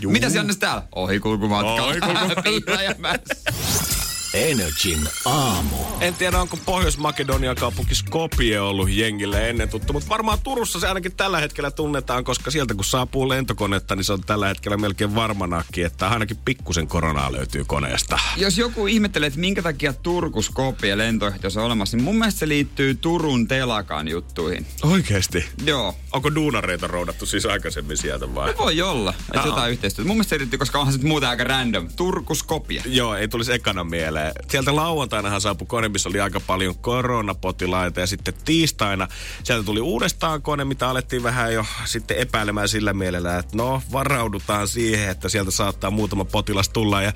Juu. 0.00 0.12
Mitäs 0.12 0.34
Jannes 0.34 0.56
täällä? 0.56 0.82
Ohikulkumatka. 0.94 1.82
Ohikulkumatka. 1.84 2.42
Energin 4.34 5.08
aamu. 5.24 5.76
En 6.00 6.14
tiedä, 6.14 6.40
onko 6.40 6.58
Pohjois-Makedonian 6.64 7.56
kaupunki 7.56 7.94
Skopje 7.94 8.60
ollut 8.60 8.90
jengille 8.90 9.50
ennen 9.50 9.68
tuttu, 9.68 9.92
mutta 9.92 10.08
varmaan 10.08 10.38
Turussa 10.42 10.80
se 10.80 10.88
ainakin 10.88 11.16
tällä 11.16 11.40
hetkellä 11.40 11.70
tunnetaan, 11.70 12.24
koska 12.24 12.50
sieltä 12.50 12.74
kun 12.74 12.84
saapuu 12.84 13.28
lentokonetta, 13.28 13.96
niin 13.96 14.04
se 14.04 14.12
on 14.12 14.20
tällä 14.20 14.48
hetkellä 14.48 14.76
melkein 14.76 15.14
varmanakin, 15.14 15.86
että 15.86 16.08
ainakin 16.08 16.36
pikkusen 16.44 16.88
koronaa 16.88 17.32
löytyy 17.32 17.64
koneesta. 17.64 18.18
Jos 18.36 18.58
joku 18.58 18.86
ihmettelee, 18.86 19.26
että 19.26 19.40
minkä 19.40 19.62
takia 19.62 19.92
Turku 19.92 20.42
Skopje 20.42 20.98
lentoyhteys 20.98 21.56
on 21.56 21.64
olemassa, 21.64 21.96
niin 21.96 22.04
mun 22.04 22.18
mielestä 22.18 22.38
se 22.38 22.48
liittyy 22.48 22.94
Turun 22.94 23.48
telakan 23.48 24.08
juttuihin. 24.08 24.66
Oikeesti? 24.82 25.44
Joo. 25.66 25.94
Onko 26.12 26.34
duunareita 26.34 26.86
roudattu 26.86 27.26
siis 27.26 27.46
aikaisemmin 27.46 27.96
sieltä 27.96 28.34
vai? 28.34 28.52
No 28.52 28.58
voi 28.58 28.82
olla, 28.82 29.14
että 29.34 29.48
jotain 29.48 29.72
yhteistyötä. 29.72 30.06
Mun 30.06 30.16
mielestä 30.16 30.30
se 30.30 30.38
liittyy, 30.38 30.58
koska 30.58 30.78
onhan 30.78 30.94
se 30.94 31.06
muuten 31.06 31.28
aika 31.28 31.44
random. 31.44 31.88
Turku 31.96 32.34
Skopje. 32.34 32.82
Joo, 32.86 33.14
ei 33.14 33.28
tulisi 33.28 33.52
ekana 33.52 33.84
mieleen. 33.84 34.21
Sieltä 34.48 34.76
lauantainahan 34.76 35.40
saapui 35.40 35.66
kone, 35.66 35.88
missä 35.88 36.08
oli 36.08 36.20
aika 36.20 36.40
paljon 36.40 36.78
koronapotilaita 36.78 38.00
ja 38.00 38.06
sitten 38.06 38.34
tiistaina 38.44 39.08
sieltä 39.44 39.64
tuli 39.64 39.80
uudestaan 39.80 40.42
kone, 40.42 40.64
mitä 40.64 40.88
alettiin 40.88 41.22
vähän 41.22 41.54
jo 41.54 41.64
sitten 41.84 42.18
epäilemään 42.18 42.68
sillä 42.68 42.92
mielellä, 42.92 43.38
että 43.38 43.56
no 43.56 43.82
varaudutaan 43.92 44.68
siihen, 44.68 45.08
että 45.08 45.28
sieltä 45.28 45.50
saattaa 45.50 45.90
muutama 45.90 46.24
potilas 46.24 46.68
tulla 46.68 47.02
ja 47.02 47.12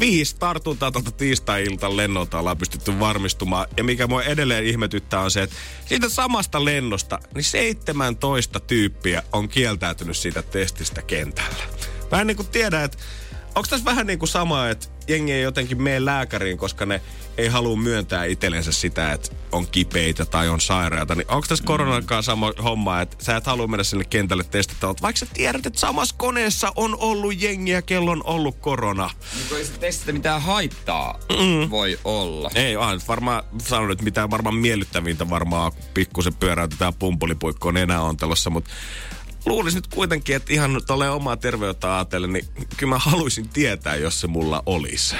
viisi 0.00 0.36
tartuntaa 0.38 0.90
tuolta 0.90 1.10
tiistai-iltan 1.10 1.96
lennolta 1.96 2.38
ollaan 2.38 2.58
pystytty 2.58 3.00
varmistumaan. 3.00 3.66
Ja 3.76 3.84
mikä 3.84 4.06
mua 4.06 4.22
edelleen 4.22 4.64
ihmetyttää 4.64 5.20
on 5.20 5.30
se, 5.30 5.42
että 5.42 5.56
siitä 5.86 6.08
samasta 6.08 6.64
lennosta 6.64 7.18
niin 7.34 7.44
17 7.44 8.60
tyyppiä 8.60 9.22
on 9.32 9.48
kieltäytynyt 9.48 10.16
siitä 10.16 10.42
testistä 10.42 11.02
kentällä. 11.02 11.64
En 12.20 12.26
niin 12.26 12.36
kuin 12.36 12.48
tiedä, 12.48 12.84
että 12.84 12.98
Onko 13.54 13.66
tässä 13.70 13.84
vähän 13.84 14.06
niin 14.06 14.18
kuin 14.18 14.28
sama, 14.28 14.68
että 14.68 14.86
jengi 15.08 15.32
ei 15.32 15.42
jotenkin 15.42 15.82
mene 15.82 16.04
lääkäriin, 16.04 16.58
koska 16.58 16.86
ne 16.86 17.00
ei 17.38 17.48
halua 17.48 17.76
myöntää 17.76 18.24
itsellensä 18.24 18.72
sitä, 18.72 19.12
että 19.12 19.36
on 19.52 19.66
kipeitä 19.66 20.24
tai 20.24 20.48
on 20.48 20.60
sairaita. 20.60 21.14
Niin 21.14 21.30
onko 21.30 21.46
tässä 21.48 21.64
koronakaan 21.64 22.22
sama 22.22 22.52
homma, 22.62 23.00
että 23.00 23.16
sä 23.20 23.36
et 23.36 23.46
halua 23.46 23.66
mennä 23.66 23.84
sinne 23.84 24.04
kentälle 24.04 24.44
testataan, 24.44 24.94
vaikka 25.02 25.18
sä 25.18 25.26
tiedät, 25.34 25.66
että 25.66 25.80
samassa 25.80 26.14
koneessa 26.18 26.72
on 26.76 26.96
ollut 26.98 27.42
jengiä, 27.42 27.82
kello 27.82 28.10
on 28.10 28.22
ollut 28.24 28.56
korona. 28.60 29.10
Niin 29.34 29.58
ei 29.58 29.64
se 29.64 29.72
testistä 29.72 30.12
mitään 30.12 30.42
haittaa 30.42 31.18
mm. 31.30 31.70
voi 31.70 31.98
olla. 32.04 32.50
Ei, 32.54 32.76
onhan 32.76 32.94
nyt 32.94 33.08
varmaan 33.08 33.44
sanonut, 33.58 33.92
että 33.92 34.04
mitään 34.04 34.30
varmaan 34.30 34.54
miellyttävintä 34.54 35.30
varmaan 35.30 35.72
pikkusen 35.94 36.34
pyöräytetään 36.34 36.94
pumpulipuikkoon 36.94 37.76
enää 37.76 38.02
ontelossa, 38.02 38.50
mutta 38.50 38.70
luulisin 39.46 39.76
nyt 39.76 39.86
kuitenkin, 39.86 40.36
että 40.36 40.52
ihan 40.52 40.82
tuolle 40.86 41.10
omaa 41.10 41.36
terveyttä 41.36 41.96
ajatellen, 41.96 42.32
niin 42.32 42.44
kyllä 42.76 42.90
mä 42.94 42.98
haluaisin 42.98 43.48
tietää, 43.48 43.96
jos 43.96 44.20
se 44.20 44.26
mulla 44.26 44.62
olisi. 44.66 45.16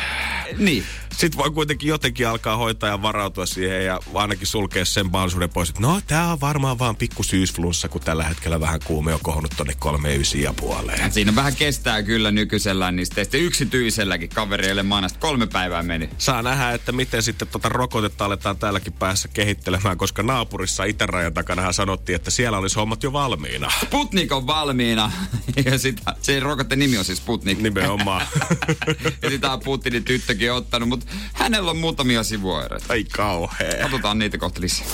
Niin. 0.59 0.85
Sitten 1.17 1.39
voi 1.39 1.51
kuitenkin 1.51 1.89
jotenkin 1.89 2.29
alkaa 2.29 2.57
hoitaa 2.57 2.89
ja 2.89 3.03
varautua 3.03 3.47
siihen 3.47 3.85
ja 3.85 4.01
ainakin 4.15 4.47
sulkea 4.47 4.85
sen 4.85 5.11
mahdollisuuden 5.11 5.51
pois, 5.51 5.69
että 5.69 5.81
no 5.81 6.01
tää 6.07 6.33
on 6.33 6.41
varmaan 6.41 6.79
vaan 6.79 6.97
pikku 6.97 7.23
syysflunssa, 7.23 7.89
kun 7.89 8.01
tällä 8.01 8.25
hetkellä 8.25 8.61
vähän 8.61 8.81
kuume 8.85 9.15
on 9.15 9.21
kohonnut 9.23 9.53
tonne 9.57 9.75
kolme 9.79 10.17
ysiä 10.17 10.43
ja 10.43 10.55
puoleen. 10.55 11.13
Siinä 11.13 11.35
vähän 11.35 11.57
kestää 11.57 12.03
kyllä 12.03 12.31
nykyisellään 12.31 12.97
niistä 12.97 13.15
teistä. 13.15 13.37
Yksityiselläkin 13.37 14.29
kavereille 14.29 14.83
maanasta 14.83 15.19
kolme 15.19 15.47
päivää 15.47 15.83
meni. 15.83 16.11
Saa 16.19 16.43
nähdä, 16.43 16.71
että 16.71 16.93
miten 16.93 17.23
sitten 17.23 17.49
tota 17.49 17.69
rokotetta 17.69 18.25
aletaan 18.25 18.57
täälläkin 18.57 18.93
päässä 18.93 19.29
kehittelemään, 19.29 19.99
koska 19.99 20.23
naapurissa 20.23 20.85
itärajan 20.85 21.35
takana 21.35 21.73
sanottiin, 21.73 22.17
että 22.17 22.31
siellä 22.31 22.59
olisi 22.59 22.77
hommat 22.77 23.03
jo 23.03 23.13
valmiina. 23.13 23.73
Sputnik 23.85 24.33
on 24.33 24.47
valmiina. 24.47 25.13
Ja 25.65 25.79
sitä, 25.79 26.15
se 26.23 26.41
rokotte 26.41 26.77
nimi 26.77 26.99
on 26.99 27.05
siis 27.05 27.19
Sputnik. 27.19 27.59
Nimenomaan. 27.59 28.27
ja 29.23 29.31
sitä 29.31 29.53
on 29.53 29.61
Putinin 29.61 30.05
tyttökin 30.35 30.53
ottanut, 30.53 30.89
mutta 30.89 31.07
hänellä 31.33 31.71
on 31.71 31.77
muutamia 31.77 32.23
sivuoireita. 32.23 32.87
Ai 32.89 33.05
kauhea. 33.05 33.83
Katsotaan 33.83 34.19
niitä 34.19 34.39
kohta 34.39 34.61
lisää. 34.61 34.87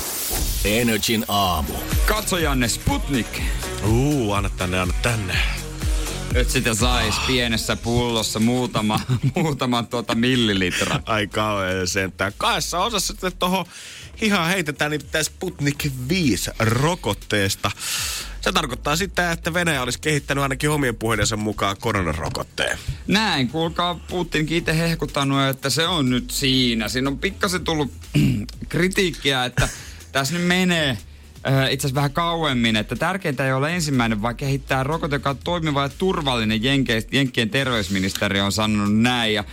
Energin 0.65 1.25
aamu. 1.29 1.75
Katso 2.07 2.39
Janne, 2.39 2.69
Sputnik. 2.69 3.43
Uu, 3.87 4.33
anna 4.33 4.51
tänne, 4.51 4.81
anna 4.81 4.95
tänne. 5.03 5.39
Nyt 6.35 6.51
sitä 6.51 6.75
sais 6.75 7.19
pienessä 7.27 7.77
pullossa 7.77 8.41
muutama, 8.41 9.01
muutama 9.37 9.83
tuota 9.83 10.15
millilitra. 10.15 11.01
Ai 11.07 11.27
kauhean 11.27 11.89
sentään. 11.89 12.33
Kahdessa 12.39 12.79
osassa 12.79 13.13
sitten 13.13 13.33
tuohon 13.39 13.67
hihaan 14.21 14.49
heitetään 14.49 14.91
niin 14.91 15.01
Sputnik 15.23 15.89
5 16.09 16.51
rokotteesta. 16.59 17.71
Se 18.41 18.53
tarkoittaa 18.53 18.97
sitä, 18.97 19.33
että 19.33 19.55
Venäjä 19.55 19.83
olisi 19.83 20.01
kehittänyt 20.01 20.43
ainakin 20.43 20.71
omien 20.71 20.97
puheidensa 20.97 21.37
mukaan 21.37 21.77
koronarokotteen. 21.81 22.79
Näin, 23.07 23.49
kuulkaa 23.49 23.95
Putinkin 23.95 24.57
itse 24.57 24.79
hehkuttanut, 24.79 25.43
että 25.43 25.71
se 25.71 25.87
on 25.87 26.11
nyt 26.11 26.31
siinä. 26.31 26.89
Siinä 26.89 27.11
on 27.11 27.19
pikkasen 27.19 27.65
tullut 27.65 27.93
kritiikkiä, 28.69 29.45
että 29.45 29.69
tässä 30.13 30.35
nyt 30.35 30.47
menee 30.47 30.89
äh, 30.91 31.73
itse 31.73 31.87
asiassa 31.87 31.95
vähän 31.95 32.13
kauemmin, 32.13 32.77
että 32.77 32.97
tärkeintä 32.97 33.47
ei 33.47 33.53
ole 33.53 33.75
ensimmäinen, 33.75 34.23
vaan 34.23 34.37
kehittää 34.37 34.83
rokote, 34.83 35.17
joka 35.17 35.31
on 35.31 35.39
toimiva 35.45 35.83
ja 35.83 35.89
turvallinen. 35.89 36.63
Jenkeistä, 36.63 37.17
Jenkkien 37.17 37.51
terveysministeri 37.51 38.41
on 38.41 38.53
sanonut 38.53 38.97
näin. 38.97 39.35
Ja 39.35 39.45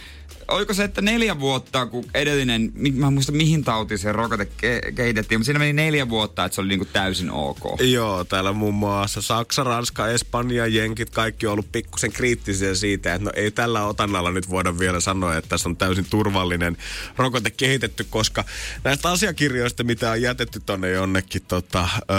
oliko 0.47 0.73
se, 0.73 0.83
että 0.83 1.01
neljä 1.01 1.39
vuotta, 1.39 1.85
kun 1.85 2.05
edellinen, 2.13 2.71
mä 2.93 3.07
en 3.07 3.13
muista 3.13 3.31
mihin 3.31 3.63
tautiin 3.63 3.97
se 3.97 4.11
rokote 4.11 4.43
ke- 4.43 4.91
kehitettiin, 4.91 5.39
mutta 5.39 5.45
siinä 5.45 5.59
meni 5.59 5.73
neljä 5.73 6.09
vuotta, 6.09 6.45
että 6.45 6.55
se 6.55 6.61
oli 6.61 6.67
niinku 6.67 6.85
täysin 6.85 7.31
ok. 7.31 7.59
Joo, 7.79 8.23
täällä 8.23 8.53
muun 8.53 8.73
muassa 8.73 9.21
Saksa, 9.21 9.63
Ranska, 9.63 10.07
Espanja, 10.07 10.67
Jenkit, 10.67 11.09
kaikki 11.09 11.47
on 11.47 11.53
ollut 11.53 11.71
pikkusen 11.71 12.11
kriittisiä 12.11 12.75
siitä, 12.75 13.13
että 13.13 13.25
no 13.25 13.31
ei 13.35 13.51
tällä 13.51 13.85
otannalla 13.85 14.31
nyt 14.31 14.49
voida 14.49 14.79
vielä 14.79 14.99
sanoa, 14.99 15.37
että 15.37 15.49
tässä 15.49 15.69
on 15.69 15.77
täysin 15.77 16.05
turvallinen 16.09 16.77
rokote 17.17 17.51
kehitetty, 17.51 18.05
koska 18.09 18.43
näistä 18.83 19.09
asiakirjoista, 19.09 19.83
mitä 19.83 20.11
on 20.11 20.21
jätetty 20.21 20.59
tonne 20.65 20.89
jonnekin 20.89 21.41
tota, 21.47 21.89
öö, 22.11 22.17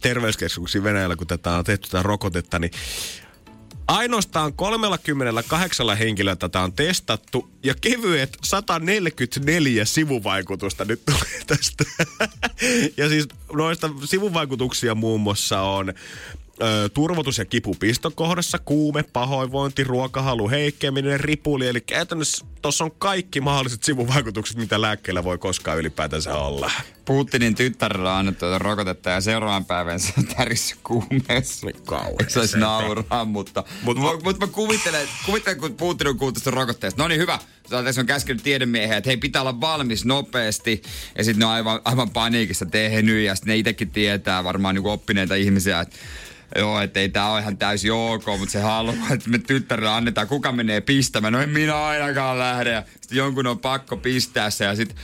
terveyskeskuksiin 0.00 0.84
Venäjällä, 0.84 1.16
kun 1.16 1.26
tätä 1.26 1.52
on 1.52 1.64
tehty 1.64 1.90
tätä 1.90 2.02
rokotetta, 2.02 2.58
niin 2.58 2.70
Ainoastaan 3.86 4.52
38 4.52 5.98
henkilöä 5.98 6.36
tätä 6.36 6.60
on 6.60 6.72
testattu 6.72 7.50
ja 7.62 7.74
kevyet 7.80 8.38
144 8.44 9.84
sivuvaikutusta 9.84 10.84
nyt 10.84 11.04
tulee 11.04 11.44
tästä. 11.46 11.84
ja 12.96 13.08
siis 13.08 13.28
noista 13.52 13.90
sivuvaikutuksia 14.04 14.94
muun 14.94 15.20
muassa 15.20 15.60
on 15.60 15.94
ö, 16.62 16.88
turvotus 16.88 17.38
ja 17.38 17.44
kipu 17.44 17.74
pistokohdassa, 17.74 18.58
kuume, 18.58 19.02
pahoinvointi, 19.02 19.84
ruokahalu, 19.84 20.50
heikkeminen, 20.50 21.20
ripuli. 21.20 21.68
Eli 21.68 21.80
käytännössä 21.80 22.46
tuossa 22.62 22.84
on 22.84 22.90
kaikki 22.98 23.40
mahdolliset 23.40 23.82
sivuvaikutukset, 23.82 24.56
mitä 24.56 24.80
lääkkeellä 24.80 25.24
voi 25.24 25.38
koskaan 25.38 25.78
ylipäätänsä 25.78 26.34
olla. 26.34 26.70
Putinin 27.04 27.54
tyttärellä 27.54 28.12
on 28.12 28.18
annettu 28.18 28.38
tuota 28.38 28.58
rokotetta 28.58 29.10
ja 29.10 29.20
seuraavan 29.20 29.64
päivän 29.64 30.00
se 30.00 30.12
on 30.18 30.26
tärissä 30.26 30.76
kuumeessa. 30.84 31.66
Niin 31.66 31.82
kauan. 31.84 32.14
Se 32.28 32.40
olisi 32.40 32.58
nauraa, 32.58 33.24
mutta, 33.24 33.64
Mut- 33.84 33.98
mutta, 33.98 34.24
mutta 34.24 34.46
mä 34.46 34.52
kuvittelen, 34.52 35.08
kuvittelen, 35.26 35.60
kun 35.60 35.74
Putin 35.74 36.08
on 36.08 36.34
tästä 36.34 36.50
rokotteesta. 36.50 37.02
No 37.02 37.08
niin, 37.08 37.20
hyvä. 37.20 37.38
Tässä 37.68 38.00
on 38.00 38.06
käskenyt 38.06 38.42
tiedemiehiä, 38.42 38.96
että 38.96 39.10
hei, 39.10 39.16
pitää 39.16 39.42
olla 39.42 39.60
valmis 39.60 40.04
nopeasti. 40.04 40.82
Ja 41.18 41.24
sitten 41.24 41.38
ne 41.38 41.46
on 41.46 41.52
aivan, 41.52 41.80
aivan 41.84 42.10
paniikissa 42.10 42.66
tehnyt 42.66 43.24
ja 43.24 43.34
sitten 43.34 43.52
ne 43.52 43.56
itsekin 43.56 43.90
tietää 43.90 44.44
varmaan 44.44 44.74
niin 44.74 44.86
oppineita 44.86 45.34
ihmisiä, 45.34 45.80
että 45.80 45.96
Joo, 46.56 46.80
että 46.80 47.00
ei 47.00 47.08
tää 47.08 47.32
ole 47.32 47.40
ihan 47.40 47.58
täysin 47.58 47.92
ok, 47.92 48.26
mutta 48.38 48.52
se 48.52 48.60
haluaa, 48.60 48.96
että 49.10 49.30
me 49.30 49.38
tyttärelle 49.38 49.90
annetaan, 49.90 50.28
kuka 50.28 50.52
menee 50.52 50.80
pistämään. 50.80 51.32
No 51.32 51.40
en 51.40 51.48
minä 51.48 51.84
ainakaan 51.84 52.38
lähde. 52.38 52.70
Ja 52.70 52.82
sitten 53.00 53.18
jonkun 53.18 53.46
on 53.46 53.58
pakko 53.58 53.96
pistää 53.96 54.50
se 54.50 54.64
ja 54.64 54.76
sitten 54.76 54.98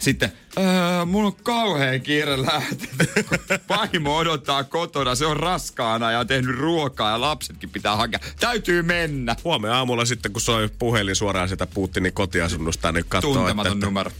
sitten, 0.00 0.32
öö, 0.58 1.04
mulla 1.04 1.26
on 1.26 1.36
kauhean 1.42 2.00
kiire 2.00 2.42
lähteä. 2.42 2.88
Vaimo 3.68 4.16
odottaa 4.16 4.64
kotona, 4.64 5.14
se 5.14 5.26
on 5.26 5.36
raskaana 5.36 6.12
ja 6.12 6.18
on 6.18 6.26
tehnyt 6.26 6.56
ruokaa 6.56 7.10
ja 7.10 7.20
lapsetkin 7.20 7.70
pitää 7.70 7.96
hakea. 7.96 8.20
Täytyy 8.40 8.82
mennä. 8.82 9.36
Huomenna 9.44 9.76
aamulla 9.76 10.04
sitten, 10.04 10.32
kun 10.32 10.40
soi 10.42 10.68
puhelin 10.78 11.16
suoraan 11.16 11.48
sitä 11.48 11.66
Putinin 11.66 12.12
kotiasunnosta, 12.12 12.92
niin 12.92 13.04
katsoo, 13.08 13.34
Tuntematon 13.34 13.72
että... 13.72 13.86
numero. 13.86 14.10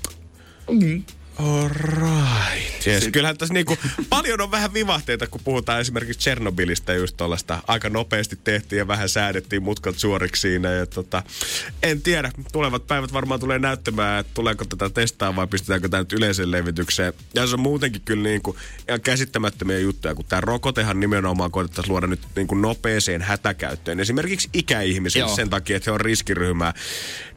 Alright. 1.37 2.87
Yes, 2.87 3.09
kyllähän 3.13 3.39
tässä 3.39 3.55
niinku, 3.55 3.77
paljon 4.09 4.41
on 4.41 4.51
vähän 4.51 4.75
vivahteita, 4.75 5.27
kun 5.27 5.41
puhutaan 5.45 5.81
esimerkiksi 5.81 6.21
Tchernobylistä 6.21 6.95
just 6.95 7.17
tuollaista. 7.17 7.63
Aika 7.67 7.89
nopeasti 7.89 8.39
tehtiin 8.45 8.79
ja 8.79 8.89
vähän 8.89 9.09
säädettiin 9.09 9.63
mutkat 9.63 9.99
suoriksi 9.99 10.41
siinä. 10.41 10.71
Ja 10.71 10.87
tota, 10.87 11.23
en 11.83 12.03
tiedä, 12.03 12.31
tulevat 12.53 12.87
päivät 12.87 13.13
varmaan 13.13 13.41
tulee 13.41 13.59
näyttämään, 13.59 14.21
että 14.21 14.35
tuleeko 14.35 14.65
tätä 14.65 14.91
testaa 14.91 15.37
vai 15.37 15.47
pistetäänkö 15.47 15.89
tämä 15.89 16.01
nyt 16.01 16.13
yleiseen 16.13 16.51
levitykseen. 16.51 17.13
Ja 17.35 17.47
se 17.47 17.55
on 17.55 17.61
muutenkin 17.61 18.03
kyllä 18.05 18.23
niinku 18.23 18.57
ihan 18.89 19.01
käsittämättömiä 19.01 19.79
juttuja, 19.79 20.15
kun 20.15 20.25
tämä 20.25 20.41
rokotehan 20.41 21.01
nimenomaan 21.01 21.51
koetettaisiin 21.51 21.93
luoda 21.93 22.07
nyt 22.07 22.21
niinku 22.37 22.55
nopeeseen 22.55 23.23
hätäkäyttöön. 23.23 24.01
Esimerkiksi 24.01 24.49
ikäihmisille 24.53 25.27
Joo. 25.27 25.37
sen 25.37 25.51
takia, 25.51 25.77
että 25.77 25.91
he 25.91 25.95
on 25.95 26.01
riskiryhmää. 26.01 26.75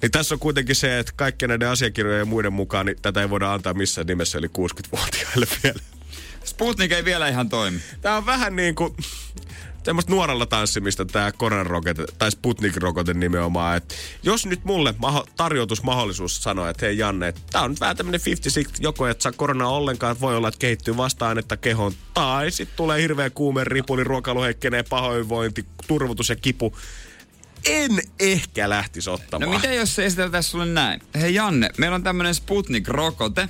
Niin 0.01 0.11
tässä 0.11 0.35
on 0.35 0.39
kuitenkin 0.39 0.75
se, 0.75 0.99
että 0.99 1.11
kaikkien 1.15 1.49
näiden 1.49 1.69
asiakirjojen 1.69 2.19
ja 2.19 2.25
muiden 2.25 2.53
mukaan, 2.53 2.85
niin 2.85 2.97
tätä 3.01 3.21
ei 3.21 3.29
voida 3.29 3.53
antaa 3.53 3.73
missään 3.83 4.07
nimessä 4.07 4.37
yli 4.37 4.47
60-vuotiaille 4.47 5.47
vielä. 5.63 5.79
Sputnik 6.43 6.91
ei 6.91 7.05
vielä 7.05 7.27
ihan 7.27 7.49
toimi. 7.49 7.79
Tämä 8.01 8.17
on 8.17 8.25
vähän 8.25 8.55
niin 8.55 8.75
kuin 8.75 8.95
semmoista 9.83 10.11
nuoralla 10.11 10.45
tanssimista 10.45 11.05
tämä 11.05 11.31
koronarokote, 11.31 12.05
tai 12.17 12.31
Sputnik-rokote 12.31 13.13
nimenomaan. 13.13 13.77
Et 13.77 13.95
jos 14.23 14.45
nyt 14.45 14.63
mulle 14.63 14.93
maho- 14.97 15.25
tarjoutusmahdollisuus 15.35 16.43
sanoa, 16.43 16.69
että 16.69 16.85
hei 16.85 16.97
Janne, 16.97 17.33
tämä 17.51 17.63
on 17.63 17.71
nyt 17.71 17.79
vähän 17.79 17.97
tämmöinen 17.97 18.21
50 18.25 18.79
joko 18.83 19.07
et 19.07 19.21
saa 19.21 19.31
koronaa 19.31 19.69
ollenkaan, 19.69 20.11
että 20.11 20.21
voi 20.21 20.37
olla, 20.37 20.47
että 20.47 20.59
kehittyy 20.59 20.97
vasta-ainetta 20.97 21.57
kehoon, 21.57 21.93
tai 22.13 22.51
sitten 22.51 22.77
tulee 22.77 23.01
hirveä 23.01 23.29
kuume, 23.29 23.63
ripuli, 23.63 24.03
ruokailu 24.03 24.41
heikkenee, 24.41 24.83
pahoinvointi, 24.83 25.65
turvotus 25.87 26.29
ja 26.29 26.35
kipu. 26.35 26.77
En 27.65 28.01
ehkä 28.19 28.69
lähtisi 28.69 29.09
ottamaan. 29.09 29.51
No 29.51 29.57
mitä 29.57 29.73
jos 29.73 29.95
se 29.95 30.05
esiteltäisiin 30.05 30.51
sulle 30.51 30.65
näin? 30.65 31.01
Hei 31.21 31.33
Janne, 31.33 31.69
meillä 31.77 31.95
on 31.95 32.03
tämmönen 32.03 32.35
Sputnik-rokote. 32.35 33.49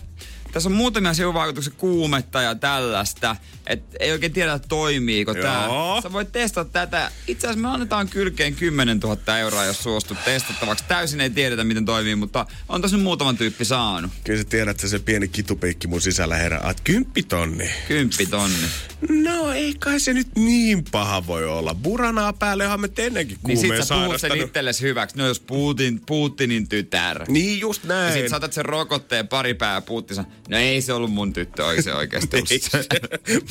Tässä 0.51 0.69
on 0.69 0.73
muutamia 0.73 1.13
sivuvaikutuksia, 1.13 1.73
kuumetta 1.77 2.41
ja 2.41 2.55
tällaista. 2.55 3.35
Että 3.67 3.97
ei 3.99 4.11
oikein 4.11 4.33
tiedä, 4.33 4.59
toimiiko. 4.59 5.31
Joo. 5.31 6.01
Sä 6.01 6.13
voit 6.13 6.31
testata 6.31 6.69
tätä. 6.71 7.11
Itse 7.27 7.47
asiassa 7.47 7.61
me 7.67 7.73
annetaan 7.73 8.09
kylkeen 8.09 8.55
10 8.55 8.99
000 8.99 9.37
euroa, 9.37 9.65
jos 9.65 9.83
suostut 9.83 10.17
testattavaksi. 10.25 10.85
Täysin 10.87 11.21
ei 11.21 11.29
tiedetä, 11.29 11.63
miten 11.63 11.85
toimii, 11.85 12.15
mutta 12.15 12.45
on 12.69 12.81
tässä 12.81 12.97
muutaman 12.97 13.37
tyyppi 13.37 13.65
saanut. 13.65 14.11
Kyllä 14.23 14.39
sä 14.39 14.49
tiedät, 14.49 14.71
että 14.71 14.87
se 14.87 14.99
pieni 14.99 15.27
kitupeikki 15.27 15.87
mun 15.87 16.01
sisällä 16.01 16.35
herää. 16.35 16.69
Että 16.69 16.83
kymppitonni. 16.83 17.71
No 19.09 19.51
ei 19.51 19.73
kai 19.79 19.99
se 19.99 20.13
nyt 20.13 20.27
niin 20.35 20.83
paha 20.91 21.27
voi 21.27 21.45
olla. 21.45 21.75
Buranaa 21.75 22.33
päälle 22.33 22.63
onhan 22.63 22.79
me 22.81 22.89
ennenkin 22.97 23.37
Niin 23.47 23.57
sit 23.57 23.67
kuumeen 23.67 23.85
sä 23.85 23.95
puhut 23.95 24.21
sen 24.21 24.37
itsellesi 24.41 24.81
hyväksi. 24.83 25.17
No 25.17 25.27
jos 25.27 25.39
Putin, 25.39 26.01
Putinin 26.05 26.69
tytär. 26.69 27.25
Niin 27.27 27.59
just 27.59 27.83
Ja 27.83 27.87
näin. 27.87 28.13
sit 28.13 28.29
saatat 28.29 28.53
sen 28.53 28.65
rokotteen 28.65 29.27
pari 29.27 29.53
pää 29.53 29.73
ja 29.75 29.81
Putin 29.81 30.17
no 30.49 30.57
ei 30.57 30.81
se 30.81 30.93
ollut 30.93 31.11
mun 31.11 31.33
tyttö, 31.33 31.71
ei 31.71 31.81
se 31.83 31.93
oikeasti 31.93 32.35
ollut 32.37 32.49
se. 32.61 32.85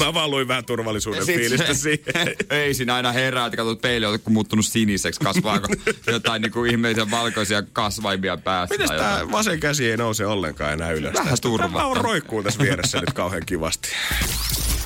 Mä 0.05 0.15
vaan 0.15 0.31
luin 0.31 0.49
vähän 0.49 0.65
turvallisuuden 0.65 1.19
Ja 1.21 1.25
sit 1.25 1.37
fiilistä 1.37 1.75
se- 1.75 1.75
siihen. 1.75 2.35
ei 2.61 2.75
siinä 2.75 2.95
aina 2.95 3.13
herää, 3.13 3.47
että 3.47 3.57
katsot 3.57 3.81
peiliä, 3.81 4.09
oletko 4.09 4.31
muuttunut 4.31 4.67
siniseksi, 4.67 5.21
kasvaako 5.21 5.69
jotain 6.13 6.43
niinku 6.43 6.65
ihmeisiä 6.65 7.11
valkoisia 7.11 7.63
kasvaimia 7.63 8.37
päässä. 8.37 8.75
Mites 8.75 8.91
tää 8.91 9.31
vasen 9.31 9.61
käsi 9.61 9.91
ei 9.91 9.97
nouse 9.97 10.27
ollenkaan 10.27 10.73
enää 10.73 10.91
ylös? 10.93 11.15
Vähän 11.15 11.39
turvaa. 11.41 11.69
Tää 11.69 11.89
vaan 11.91 11.97
roikkuu 12.05 12.43
tässä 12.43 12.63
vieressä 12.63 12.99
nyt 13.01 13.13
kauhean 13.13 13.43
kivasti. 13.47 13.89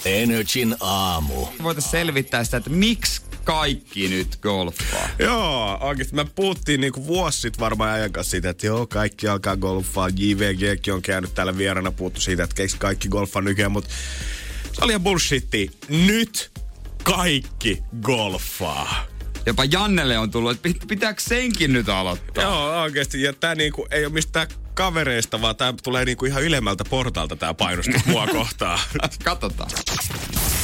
Energin 0.07 0.77
aamu. 0.81 1.47
Voitaisiin 1.63 1.91
selvittää 1.91 2.45
sitä, 2.45 2.57
että 2.57 2.71
miksi 2.71 3.23
kaikki 3.45 4.09
nyt 4.09 4.39
golfaa. 4.43 5.09
Joo, 5.19 5.79
oikeesti 5.81 6.15
me 6.15 6.25
puhuttiin 6.25 6.81
niinku 6.81 7.07
vuosi 7.07 7.41
sitten 7.41 7.61
varmaan 7.61 7.91
ajan 7.91 8.13
kanssa 8.13 8.31
siitä, 8.31 8.51
että 8.51 8.67
joo, 8.67 8.87
kaikki 8.87 9.29
alkaa 9.29 9.57
golfaa. 9.57 10.09
JVGkin 10.09 10.95
on 10.95 11.03
käynyt 11.03 11.35
täällä 11.35 11.59
vieraana 11.59 11.93
puhuttu 11.93 12.21
siitä, 12.21 12.45
että 12.45 12.63
kaikki 12.79 13.09
golfaa 13.09 13.43
nykyään, 13.43 13.73
mutta 13.73 13.91
se 14.73 14.85
oli 14.85 14.93
ihan 14.93 15.03
bullshitti. 15.03 15.71
Nyt 15.89 16.51
kaikki 17.03 17.83
golfaa. 18.03 19.07
Jopa 19.47 19.65
Jannelle 19.65 20.19
on 20.19 20.31
tullut, 20.31 20.51
että 20.51 20.69
pit- 20.69 20.87
pitääkö 20.89 21.23
senkin 21.23 21.73
nyt 21.73 21.89
aloittaa? 21.89 22.45
Joo, 22.45 22.81
oikeesti. 22.81 23.23
Ja 23.23 23.33
tää 23.33 23.55
niinku 23.55 23.87
ei 23.91 24.05
ole 24.05 24.13
mistään 24.13 24.49
kavereista, 24.77 25.41
vaan 25.41 25.57
tää 25.57 25.75
tulee 25.83 26.05
niinku 26.05 26.25
ihan 26.25 26.43
ylemmältä 26.43 26.85
portaalta 26.91 27.37
tää 27.37 27.55
painostus 27.55 28.07
mua 28.07 28.27
kohtaan. 28.39 28.79
Katsotaan. 29.25 29.71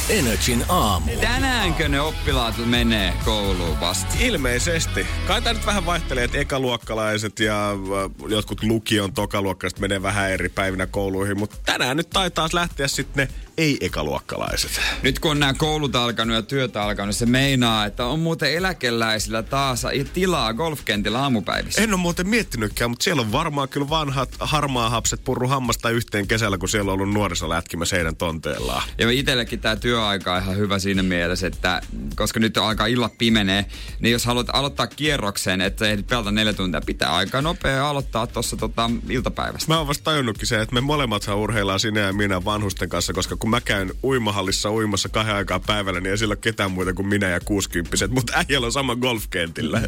Energin 0.09 0.65
aamu. 0.69 1.11
Tänäänkö 1.21 1.89
ne 1.89 2.01
oppilaat 2.01 2.55
menee 2.65 3.13
kouluun 3.25 3.79
vasta? 3.79 4.15
Ilmeisesti. 4.19 5.07
Kai 5.27 5.41
tää 5.41 5.53
nyt 5.53 5.65
vähän 5.65 5.85
vaihtelee, 5.85 6.23
että 6.23 6.37
ekaluokkalaiset 6.37 7.39
ja 7.39 7.71
äh, 7.71 8.29
jotkut 8.29 8.63
lukion 8.63 9.13
tokaluokkalaiset 9.13 9.79
menee 9.79 10.01
vähän 10.01 10.31
eri 10.31 10.49
päivinä 10.49 10.87
kouluihin, 10.87 11.39
mutta 11.39 11.57
tänään 11.65 11.97
nyt 11.97 12.09
taitaa 12.09 12.49
lähteä 12.53 12.87
sitten 12.87 13.27
ne 13.27 13.35
ei-ekaluokkalaiset. 13.57 14.81
Nyt 15.01 15.19
kun 15.19 15.31
on 15.31 15.39
nämä 15.39 15.53
koulut 15.53 15.95
alkanut 15.95 16.35
ja 16.35 16.41
työt 16.41 16.77
alkanut, 16.77 17.15
se 17.15 17.25
meinaa, 17.25 17.85
että 17.85 18.05
on 18.05 18.19
muuten 18.19 18.53
eläkeläisillä 18.53 19.43
taas 19.43 19.83
tilaa 20.13 20.53
golfkentillä 20.53 21.19
aamupäivissä. 21.19 21.81
En 21.81 21.93
ole 21.93 21.99
muuten 21.99 22.29
miettinytkään, 22.29 22.89
mutta 22.91 23.03
siellä 23.03 23.21
on 23.21 23.31
varmaan 23.31 23.69
kyllä 23.69 23.89
vanhat 23.89 24.29
harmaa 24.39 24.89
hapset 24.89 25.23
purru 25.23 25.47
hammasta 25.47 25.89
yhteen 25.89 26.27
kesällä, 26.27 26.57
kun 26.57 26.69
siellä 26.69 26.91
on 26.91 26.93
ollut 26.93 27.13
nuorisolätkimässä 27.13 27.95
heidän 27.95 28.15
tonteellaan. 28.15 28.83
Ja 28.97 29.11
itsellekin 29.11 29.59
tämä 29.59 29.75
työaika 29.75 30.33
on 30.33 30.41
ihan 30.41 30.57
hyvä 30.57 30.79
siinä 30.79 31.03
mielessä, 31.03 31.47
että 31.47 31.81
koska 32.15 32.39
nyt 32.39 32.57
alkaa 32.57 32.87
illat 32.87 33.17
pimenee, 33.17 33.65
niin 33.99 34.11
jos 34.11 34.25
haluat 34.25 34.47
aloittaa 34.53 34.87
kierroksen, 34.87 35.61
että 35.61 35.87
ehdit 35.87 36.07
pelata 36.07 36.31
neljä 36.31 36.53
tuntia, 36.53 36.81
pitää 36.81 37.15
aika 37.15 37.41
nopea 37.41 37.89
aloittaa 37.89 38.27
tuossa 38.27 38.57
tota, 38.57 38.89
iltapäivästä. 39.09 39.73
Mä 39.73 39.77
oon 39.77 39.87
vasta 39.87 40.03
tajunnutkin 40.03 40.47
se, 40.47 40.61
että 40.61 40.75
me 40.75 40.81
molemmat 40.81 41.27
urheillaan 41.27 41.79
sinä 41.79 41.99
ja 41.99 42.13
minä 42.13 42.45
vanhusten 42.45 42.89
kanssa, 42.89 43.13
koska 43.13 43.35
kun 43.43 43.49
mä 43.49 43.61
käyn 43.61 43.91
uimahallissa 44.03 44.71
uimassa 44.71 45.09
kahden 45.09 45.35
aikaa 45.35 45.59
päivällä, 45.59 45.99
niin 45.99 46.11
ei 46.11 46.17
sillä 46.17 46.31
ole 46.31 46.37
ketään 46.37 46.71
muuta 46.71 46.93
kuin 46.93 47.07
minä 47.07 47.29
ja 47.29 47.39
kuusikymppiset, 47.39 48.11
mutta 48.11 48.33
äijällä 48.35 48.65
on 48.65 48.71
sama 48.71 48.95
golfkentillä. 48.95 49.81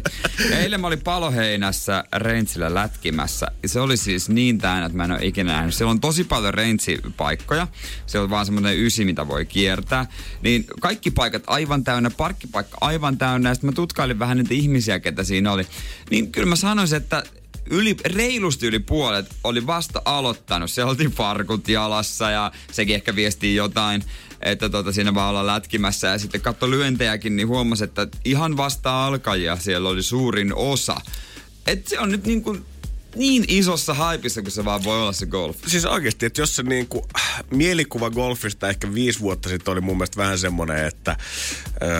Eilen 0.50 0.80
mä 0.80 0.86
olin 0.86 1.00
Paloheinässä 1.00 2.04
Reintsillä 2.16 2.74
lätkimässä. 2.74 3.46
Se 3.66 3.80
oli 3.80 3.96
siis 3.96 4.28
niin 4.28 4.58
täynnä, 4.58 4.86
että 4.86 4.96
mä 4.96 5.04
en 5.04 5.10
ole 5.10 5.26
ikinä 5.26 5.52
nähnyt. 5.52 5.74
Siellä 5.74 5.90
on 5.90 6.00
tosi 6.00 6.24
paljon 6.24 6.54
Reintsipaikkoja. 6.54 7.68
Se 8.06 8.18
on 8.18 8.30
vaan 8.30 8.46
semmoinen 8.46 8.78
ysi, 8.78 9.04
mitä 9.04 9.28
voi 9.28 9.46
kiertää. 9.46 10.06
Niin 10.42 10.64
kaikki 10.80 11.10
paikat 11.10 11.42
aivan 11.46 11.84
täynnä, 11.84 12.10
parkkipaikka 12.10 12.78
aivan 12.80 13.18
täynnä. 13.18 13.54
Sitten 13.54 13.70
mä 13.70 13.74
tutkailin 13.74 14.18
vähän 14.18 14.36
niitä 14.36 14.54
ihmisiä, 14.54 15.00
ketä 15.00 15.24
siinä 15.24 15.52
oli. 15.52 15.66
Niin 16.10 16.32
kyllä 16.32 16.48
mä 16.48 16.56
sanoisin, 16.56 16.96
että 16.96 17.22
yli, 17.70 17.96
reilusti 18.04 18.66
yli 18.66 18.78
puolet 18.78 19.26
oli 19.44 19.66
vasta 19.66 20.02
aloittanut. 20.04 20.70
Se 20.70 20.84
oltiin 20.84 21.10
farkut 21.10 21.68
jalassa 21.68 22.30
ja 22.30 22.52
sekin 22.72 22.94
ehkä 22.94 23.16
viestii 23.16 23.54
jotain, 23.54 24.04
että 24.42 24.68
tota, 24.68 24.92
siinä 24.92 25.14
vaan 25.14 25.30
olla 25.30 25.46
lätkimässä. 25.46 26.06
Ja 26.06 26.18
sitten 26.18 26.40
katso 26.40 26.70
lyöntejäkin, 26.70 27.36
niin 27.36 27.48
huomasi, 27.48 27.84
että 27.84 28.08
ihan 28.24 28.56
vasta 28.56 29.06
alkajia 29.06 29.56
siellä 29.56 29.88
oli 29.88 30.02
suurin 30.02 30.54
osa. 30.54 30.96
Et 31.66 31.86
se 31.86 32.00
on 32.00 32.10
nyt 32.10 32.26
niin 32.26 32.42
kuin 32.42 32.64
niin 33.16 33.44
isossa 33.48 33.94
haipissa 33.94 34.42
kuin 34.42 34.52
se 34.52 34.64
vaan 34.64 34.84
voi 34.84 35.02
olla 35.02 35.12
se 35.12 35.26
golf. 35.26 35.56
Siis 35.66 35.84
oikeasti, 35.84 36.26
että 36.26 36.40
jos 36.40 36.56
se 36.56 36.62
niin 36.62 36.86
kuin, 36.86 37.04
mielikuva 37.50 38.10
golfista 38.10 38.68
ehkä 38.68 38.94
viisi 38.94 39.20
vuotta 39.20 39.48
sitten 39.48 39.72
oli 39.72 39.80
mun 39.80 39.96
mielestä 39.96 40.16
vähän 40.16 40.38
semmoinen, 40.38 40.86
että 40.86 41.16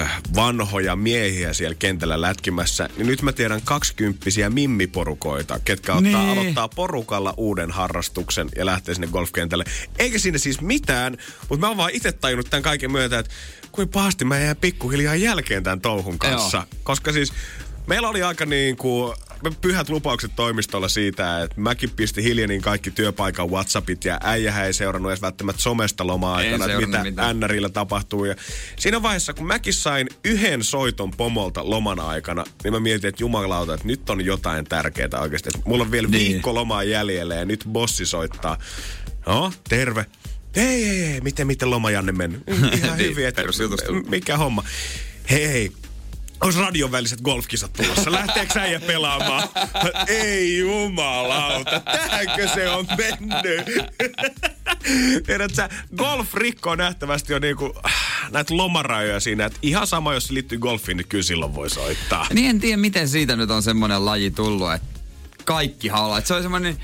äh, 0.00 0.22
vanhoja 0.34 0.96
miehiä 0.96 1.52
siellä 1.52 1.76
kentällä 1.78 2.20
lätkimässä, 2.20 2.88
niin 2.96 3.06
nyt 3.06 3.22
mä 3.22 3.32
tiedän 3.32 3.62
kaksikymppisiä 3.64 4.50
mimmiporukoita, 4.50 5.60
ketkä 5.64 5.94
ottaa, 5.94 6.02
niin. 6.02 6.38
aloittaa 6.38 6.68
porukalla 6.68 7.34
uuden 7.36 7.70
harrastuksen 7.70 8.48
ja 8.56 8.66
lähtee 8.66 8.94
sinne 8.94 9.06
golfkentälle. 9.06 9.64
Eikä 9.98 10.18
siinä 10.18 10.38
siis 10.38 10.60
mitään, 10.60 11.16
mutta 11.48 11.60
mä 11.60 11.68
oon 11.68 11.76
vaan 11.76 11.90
itse 11.94 12.12
tajunnut 12.12 12.50
tämän 12.50 12.62
kaiken 12.62 12.92
myötä, 12.92 13.18
että 13.18 13.32
kuin 13.72 13.88
pahasti 13.88 14.24
mä 14.24 14.38
jää 14.38 14.54
pikkuhiljaa 14.54 15.14
jälkeen 15.14 15.62
tämän 15.62 15.80
touhun 15.80 16.18
kanssa. 16.18 16.56
Joo. 16.56 16.66
Koska 16.82 17.12
siis 17.12 17.32
meillä 17.86 18.08
oli 18.08 18.22
aika 18.22 18.46
niin 18.46 18.76
kuin 18.76 19.14
pyhät 19.60 19.88
lupaukset 19.88 20.32
toimistolla 20.36 20.88
siitä, 20.88 21.42
että 21.42 21.60
mäkin 21.60 21.90
pisti 21.90 22.22
hiljanin 22.22 22.62
kaikki 22.62 22.90
työpaikan 22.90 23.50
Whatsappit 23.50 24.04
ja 24.04 24.20
äijähän 24.22 24.66
ei 24.66 24.72
seurannut 24.72 25.10
edes 25.10 25.22
välttämättä 25.22 25.62
somesta 25.62 26.06
loma-aikana, 26.06 26.64
että 26.64 26.86
mitä 26.86 27.02
mitään. 27.02 27.40
NRillä 27.40 27.68
tapahtuu. 27.68 28.24
Ja 28.24 28.34
siinä 28.76 29.02
vaiheessa, 29.02 29.34
kun 29.34 29.46
mäkin 29.46 29.74
sain 29.74 30.08
yhden 30.24 30.64
soiton 30.64 31.10
pomolta 31.10 31.70
loman 31.70 32.00
aikana, 32.00 32.44
niin 32.64 32.72
mä 32.72 32.80
mietin, 32.80 33.08
että 33.08 33.22
jumalauta, 33.22 33.74
että 33.74 33.86
nyt 33.86 34.10
on 34.10 34.24
jotain 34.24 34.64
tärkeää 34.64 35.20
oikeasti. 35.20 35.48
Että 35.54 35.68
mulla 35.68 35.84
on 35.84 35.90
vielä 35.90 36.08
niin. 36.08 36.32
viikko 36.32 36.54
lomaa 36.54 36.82
jäljellä 36.82 37.34
ja 37.34 37.44
nyt 37.44 37.64
bossi 37.72 38.06
soittaa. 38.06 38.58
No, 39.26 39.52
terve. 39.68 40.06
Ei, 40.54 40.88
ei, 40.88 41.04
ei, 41.04 41.20
miten, 41.20 41.46
miten 41.46 41.70
loma 41.70 41.90
Janne 41.90 42.12
mennyt? 42.12 42.42
Ihan 42.76 42.98
niin, 42.98 43.10
hyvin, 43.10 43.26
että 43.26 43.42
mikä 44.08 44.36
homma. 44.36 44.64
Hei, 45.30 45.48
hei, 45.48 45.72
olisi 46.40 46.60
radion 46.60 46.92
väliset 46.92 47.20
golfkisat 47.20 47.72
tulossa. 47.72 48.12
Lähteekö 48.12 48.60
äijä 48.60 48.80
pelaamaan? 48.80 49.48
Ei 50.06 50.58
jumalauta, 50.58 51.80
tähänkö 51.80 52.48
se 52.54 52.70
on 52.70 52.86
mennyt? 52.98 53.66
Tiedätkö, 55.26 55.68
golf 55.96 56.34
rikkoo 56.34 56.74
nähtävästi 56.74 57.32
jo 57.32 57.38
niinku 57.38 57.74
näitä 58.30 58.56
lomarajoja 58.56 59.20
siinä, 59.20 59.46
että 59.46 59.58
ihan 59.62 59.86
sama, 59.86 60.14
jos 60.14 60.26
se 60.26 60.34
liittyy 60.34 60.58
golfiin, 60.58 60.96
niin 60.96 61.08
kyllä 61.08 61.24
silloin 61.24 61.54
voi 61.54 61.70
soittaa. 61.70 62.26
Niin 62.32 62.50
en 62.50 62.60
tiedä, 62.60 62.76
miten 62.76 63.08
siitä 63.08 63.36
nyt 63.36 63.50
on 63.50 63.62
semmoinen 63.62 64.04
laji 64.04 64.30
tullut, 64.30 64.72
että 64.72 64.95
kaikki 65.46 65.88
haluaa. 65.88 66.20
Se 66.20 66.34
on 66.34 66.42
semmoinen, 66.42 66.76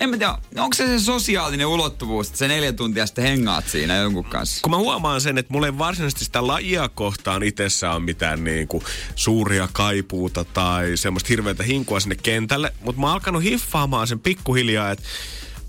en 0.00 0.10
mä 0.10 0.16
tiedä, 0.16 0.38
onko 0.56 0.74
se 0.74 0.86
se 0.86 1.04
sosiaalinen 1.04 1.66
ulottuvuus, 1.66 2.26
että 2.26 2.38
se 2.38 2.48
neljä 2.48 2.72
tuntia 2.72 3.06
sitten 3.06 3.24
hengaat 3.24 3.68
siinä 3.68 3.96
jonkun 3.96 4.24
kanssa? 4.24 4.62
Kun 4.62 4.70
mä 4.70 4.76
huomaan 4.76 5.20
sen, 5.20 5.38
että 5.38 5.52
mulla 5.52 5.66
ei 5.66 5.78
varsinaisesti 5.78 6.24
sitä 6.24 6.46
lajia 6.46 6.88
kohtaan 6.88 7.42
itsessä 7.42 7.90
on 7.90 8.02
mitään 8.02 8.44
niin 8.44 8.68
kuin 8.68 8.84
suuria 9.16 9.68
kaipuuta 9.72 10.44
tai 10.44 10.96
semmoista 10.96 11.28
hirveätä 11.28 11.62
hinkua 11.62 12.00
sinne 12.00 12.16
kentälle, 12.22 12.72
mutta 12.80 13.00
mä 13.00 13.06
oon 13.06 13.14
alkanut 13.14 13.42
hiffaamaan 13.42 14.06
sen 14.06 14.20
pikkuhiljaa, 14.20 14.90
että 14.90 15.04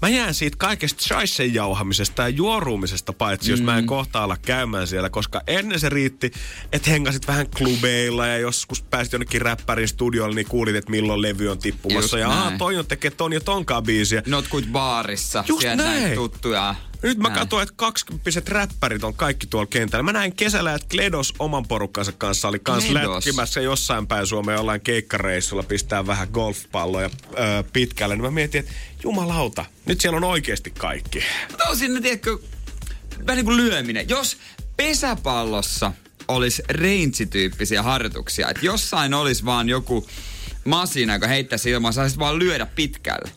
mä 0.01 0.09
jään 0.09 0.33
siitä 0.33 0.57
kaikesta 0.57 1.03
shaisen 1.03 1.53
jauhamisesta 1.53 2.21
ja 2.21 2.29
juoruumisesta 2.29 3.13
paitsi, 3.13 3.47
mm. 3.47 3.51
jos 3.51 3.61
mä 3.61 3.77
en 3.77 3.83
mm. 3.83 3.87
kohta 3.87 4.23
olla 4.23 4.37
käymään 4.37 4.87
siellä, 4.87 5.09
koska 5.09 5.41
ennen 5.47 5.79
se 5.79 5.89
riitti, 5.89 6.31
että 6.71 6.89
hengasit 6.89 7.27
vähän 7.27 7.47
klubeilla 7.57 8.27
ja 8.27 8.37
joskus 8.37 8.81
pääsit 8.81 9.13
jonnekin 9.13 9.41
räppärin 9.41 9.87
studiolle, 9.87 10.35
niin 10.35 10.47
kuulit, 10.47 10.75
että 10.75 10.91
milloin 10.91 11.21
levy 11.21 11.49
on 11.49 11.57
tippumassa. 11.57 12.17
Just 12.17 12.29
ja 12.33 12.41
aah, 12.41 12.57
toi 12.57 12.77
on 12.77 12.85
tekee 12.85 13.11
ton 13.11 13.33
ja 13.33 13.41
tonkaan 13.41 13.83
biisiä. 13.83 14.23
Not 14.27 14.47
kuin 14.47 14.65
baarissa. 14.71 15.43
Just 15.47 15.61
Sieltä 15.61 15.83
näin. 15.83 16.15
tuttuja. 16.15 16.75
Nyt 17.05 17.17
mä 17.17 17.29
katsoin, 17.29 17.63
että 17.63 17.73
kaksikymppiset 17.77 18.49
räppärit 18.49 19.03
on 19.03 19.13
kaikki 19.13 19.47
tuolla 19.47 19.67
kentällä. 19.67 20.03
Mä 20.03 20.13
näin 20.13 20.35
kesällä, 20.35 20.73
että 20.73 20.87
Kledos 20.87 21.33
oman 21.39 21.67
porukkansa 21.67 22.11
kanssa 22.11 22.47
oli 22.47 22.59
kans 22.59 22.85
Kledos. 22.85 23.15
lätkimässä 23.15 23.61
jossain 23.61 24.07
päin 24.07 24.27
Suomeen 24.27 24.55
jollain 24.55 24.81
keikkareissulla, 24.81 25.63
pistää 25.63 26.07
vähän 26.07 26.27
golfpalloja 26.31 27.09
öö, 27.39 27.63
pitkälle. 27.73 28.15
Niin 28.15 28.23
mä 28.23 28.31
mietin, 28.31 28.59
että 28.59 28.73
jumalauta, 29.03 29.65
nyt 29.85 30.01
siellä 30.01 30.17
on 30.17 30.23
oikeasti 30.23 30.71
kaikki. 30.71 31.23
Mutta 31.51 31.63
on 31.63 31.77
sinne, 31.77 32.01
tiedätkö, 32.01 32.37
vähän 33.27 33.35
niin 33.35 33.45
kuin 33.45 33.57
lyöminen. 33.57 34.09
Jos 34.09 34.37
pesäpallossa 34.77 35.91
olisi 36.27 36.63
range-tyyppisiä 36.69 37.83
harjoituksia, 37.83 38.49
että 38.49 38.65
jossain 38.65 39.13
olisi 39.13 39.45
vaan 39.45 39.69
joku 39.69 40.07
masina, 40.65 41.13
joka 41.13 41.27
heittäisi 41.27 41.69
ilmaa, 41.69 41.91
saisit 41.91 42.19
vaan 42.19 42.39
lyödä 42.39 42.65
pitkälle 42.65 43.31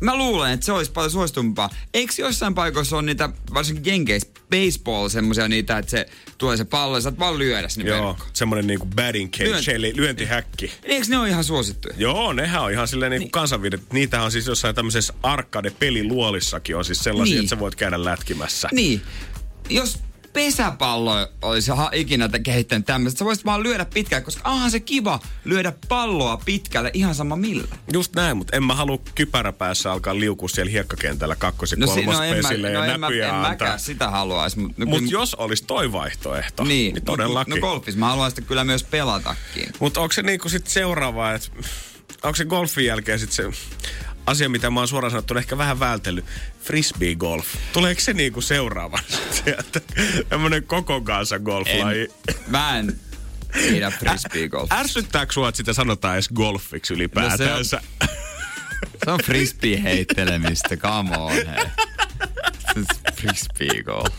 mä 0.00 0.16
luulen, 0.16 0.52
että 0.52 0.66
se 0.66 0.72
olisi 0.72 0.92
paljon 0.92 1.10
suositumpaa. 1.10 1.70
Eikö 1.94 2.12
jossain 2.18 2.54
paikoissa 2.54 2.96
on 2.96 3.06
niitä, 3.06 3.28
varsinkin 3.54 3.92
Jenkeissä, 3.92 4.28
baseball, 4.50 5.08
semmoisia 5.08 5.48
niitä, 5.48 5.78
että 5.78 5.90
se 5.90 6.06
tulee 6.38 6.56
se 6.56 6.64
pallo 6.64 6.96
ja 6.96 7.00
saat 7.00 7.18
vaan 7.18 7.38
lyödä 7.38 7.68
sinne 7.68 7.90
Joo, 7.90 8.16
semmoinen 8.32 8.66
niinku 8.66 8.86
batting 8.86 9.30
cage, 9.30 9.50
Lyönti. 9.50 9.72
eli 9.72 9.92
lyöntihäkki. 9.96 10.72
Eikö 10.82 11.06
ne 11.08 11.18
ole 11.18 11.28
ihan 11.28 11.44
suosittuja? 11.44 11.94
Joo, 11.98 12.32
nehän 12.32 12.62
on 12.62 12.72
ihan 12.72 12.88
silleen 12.88 13.10
niinku 13.10 13.24
niin. 13.24 13.30
kansanviidet. 13.30 13.92
Niitä 13.92 14.22
on 14.22 14.32
siis 14.32 14.46
jossain 14.46 14.74
tämmöisessä 14.74 15.14
arcade-peliluolissakin 15.22 16.76
on 16.76 16.84
siis 16.84 17.04
sellaisia, 17.04 17.34
niin. 17.34 17.44
että 17.44 17.50
sä 17.50 17.58
voit 17.58 17.76
käydä 17.76 18.04
lätkimässä. 18.04 18.68
Niin. 18.72 19.02
Jos 19.68 19.98
pesäpallo 20.32 21.28
olisi 21.42 21.70
ikinä 21.92 22.28
kehittänyt 22.42 22.86
tämmöistä. 22.86 23.18
Sä 23.18 23.24
voisit 23.24 23.44
vaan 23.44 23.62
lyödä 23.62 23.84
pitkälle, 23.84 24.24
koska 24.24 24.50
onhan 24.50 24.70
se 24.70 24.80
kiva 24.80 25.20
lyödä 25.44 25.72
palloa 25.88 26.36
pitkälle 26.44 26.90
ihan 26.94 27.14
sama 27.14 27.36
millä. 27.36 27.76
Just 27.92 28.14
näin, 28.16 28.36
mutta 28.36 28.56
en 28.56 28.64
mä 28.64 28.74
halua 28.74 28.98
kypäräpäässä 29.14 29.92
alkaa 29.92 30.20
liukua 30.20 30.48
siellä 30.48 30.70
hiekkakentällä 30.70 31.36
kakkos- 31.36 31.72
ja 31.72 31.76
no, 31.78 31.86
kolmospesille 31.86 32.72
no, 32.72 32.84
ja 32.84 32.94
en 32.94 33.00
näpyjä 33.00 33.28
en, 33.28 33.34
en 33.34 33.40
mäkään 33.40 33.80
sitä 33.80 34.10
haluaisi. 34.10 34.58
Mutta 34.58 34.74
no, 34.84 34.86
mut 34.86 35.10
jos 35.10 35.34
olisi 35.34 35.64
toi 35.66 35.92
vaihtoehto, 35.92 36.64
niin, 36.64 36.94
niin 36.94 37.04
todellakin. 37.04 37.50
No, 37.50 37.56
no 37.56 37.60
golfissa 37.60 38.00
mä 38.00 38.08
haluaisin 38.08 38.44
kyllä 38.44 38.64
myös 38.64 38.84
pelatakin. 38.84 39.68
Mutta 39.80 40.00
onko 40.00 40.12
se 40.12 40.22
niinku 40.22 40.48
sit 40.48 40.66
seuraava, 40.66 41.32
että 41.32 41.48
onko 42.22 42.36
se 42.36 42.44
golfin 42.44 42.86
jälkeen 42.86 43.18
sit 43.18 43.32
se 43.32 43.44
asia, 44.30 44.48
mitä 44.48 44.70
mä 44.70 44.80
oon 44.80 44.88
suoraan 44.88 45.10
sanottuna 45.10 45.40
ehkä 45.40 45.58
vähän 45.58 45.80
vältellyt. 45.80 46.24
Frisbee 46.62 47.14
golf. 47.14 47.46
Tuleeko 47.72 48.00
se 48.00 48.12
niinku 48.12 48.40
seuraavan 48.40 49.04
sieltä? 49.44 49.80
Tämmönen 50.28 50.64
koko 50.64 51.00
kanssa 51.00 51.38
golflaji. 51.38 52.08
Mä 52.46 52.78
en 52.78 53.00
tiedä 53.52 53.90
frisbee 53.90 54.48
golf. 54.48 54.72
Ärsyttääkö 54.72 55.32
sua, 55.32 55.48
että 55.48 55.56
sitä 55.56 55.72
sanotaan 55.72 56.14
edes 56.14 56.28
golfiksi 56.28 56.94
ylipäätänsä? 56.94 57.44
No 57.44 57.64
se, 57.64 57.76
on, 57.76 57.82
se 59.04 59.10
on 59.10 59.20
frisbee 59.24 59.82
heittelemistä, 59.82 60.76
come 60.76 61.16
on 61.16 61.32
hei. 61.32 61.64
Frisbee 63.14 63.82
golf. 63.82 64.14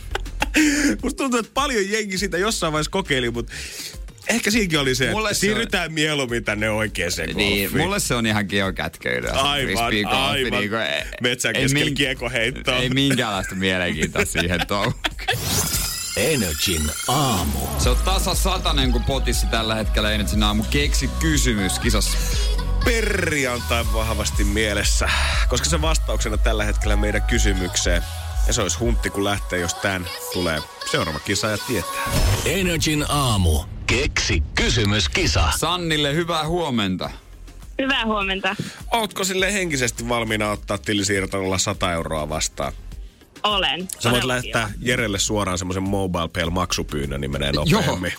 Musta 1.04 1.18
tuntuu, 1.18 1.40
että 1.40 1.52
paljon 1.54 1.90
jengi 1.90 2.18
sitä 2.18 2.38
jossain 2.38 2.74
vaiheessa 2.74 2.92
kokeili, 2.92 3.32
mutta 3.32 3.52
ehkä 4.30 4.52
siinäkin 4.52 4.80
oli 4.80 4.96
se, 4.96 5.12
mulle 5.12 5.30
että 5.30 5.40
siirrytään 5.40 5.88
on... 5.88 5.94
mieluummin 5.94 6.44
tänne 6.44 6.70
oikeeseen 6.70 7.36
Niin, 7.36 7.64
golfiin. 7.64 7.82
mulle 7.84 8.00
se 8.00 8.16
on 8.16 8.26
ihan 8.26 8.46
geokätkeilyä. 8.50 9.32
Aivan, 9.32 9.84
aivan. 9.84 10.60
Niin 10.60 10.70
kuin, 10.70 10.82
Metsän 11.22 11.54
keskellä 11.54 11.86
min... 11.86 11.96
kiekoheittoa. 11.96 12.76
Ei 12.78 12.90
minkäänlaista 12.90 13.56
mielenkiintoa 13.56 14.26
siihen 14.26 14.68
touhuun. 14.68 14.96
Energin 16.18 16.82
aamu. 17.08 17.60
Se 17.78 17.90
on 17.90 17.98
tasa 18.06 18.36
satanen, 18.36 18.92
kun 18.92 19.04
potissa 19.04 19.48
tällä 19.48 19.76
hetkellä 19.76 20.12
Energin 20.12 20.44
aamu. 20.44 20.64
Keksi 20.64 21.10
kysymys 21.20 21.80
kisassa 21.80 22.18
perjantai 22.86 23.86
vahvasti 23.94 24.44
mielessä, 24.44 25.10
koska 25.50 25.70
se 25.70 25.82
vastauksena 25.82 26.38
tällä 26.38 26.64
hetkellä 26.64 26.96
meidän 26.96 27.22
kysymykseen 27.22 28.04
Ja 28.48 28.54
se 28.54 28.62
olisi 28.62 28.78
huntti, 28.80 29.10
kun 29.10 29.24
lähtee, 29.24 29.60
jos 29.60 29.74
tän 29.74 30.08
tulee 30.34 30.62
seuraava 30.92 31.20
kisa 31.20 31.48
ja 31.48 31.58
tietää. 31.58 31.92
Energin 32.46 33.06
aamu. 33.10 33.64
Keksi 33.88 34.44
kysymyskisa. 34.56 35.52
Sannille 35.58 36.14
hyvää 36.14 36.48
huomenta. 36.48 37.10
Hyvää 37.82 38.06
huomenta. 38.06 38.56
Ootko 38.92 39.24
sille 39.24 39.54
henkisesti 39.54 40.10
valmiina 40.10 40.52
ottaa 40.52 40.78
tilisiirtoilla 40.78 41.58
100 41.58 41.94
euroa 41.94 42.30
vastaan? 42.30 42.74
Olen. 43.44 43.88
Sä 44.00 44.12
voit 44.12 44.24
lähettää 44.24 44.64
olen. 44.64 44.76
Jerelle 44.82 45.20
suoraan 45.20 45.58
semmoisen 45.58 45.84
mobile 45.84 46.28
pay 46.28 46.50
maksupyynnön, 46.50 47.22
niin 47.22 47.32
menee 47.32 47.52
nopeammin. 47.52 48.14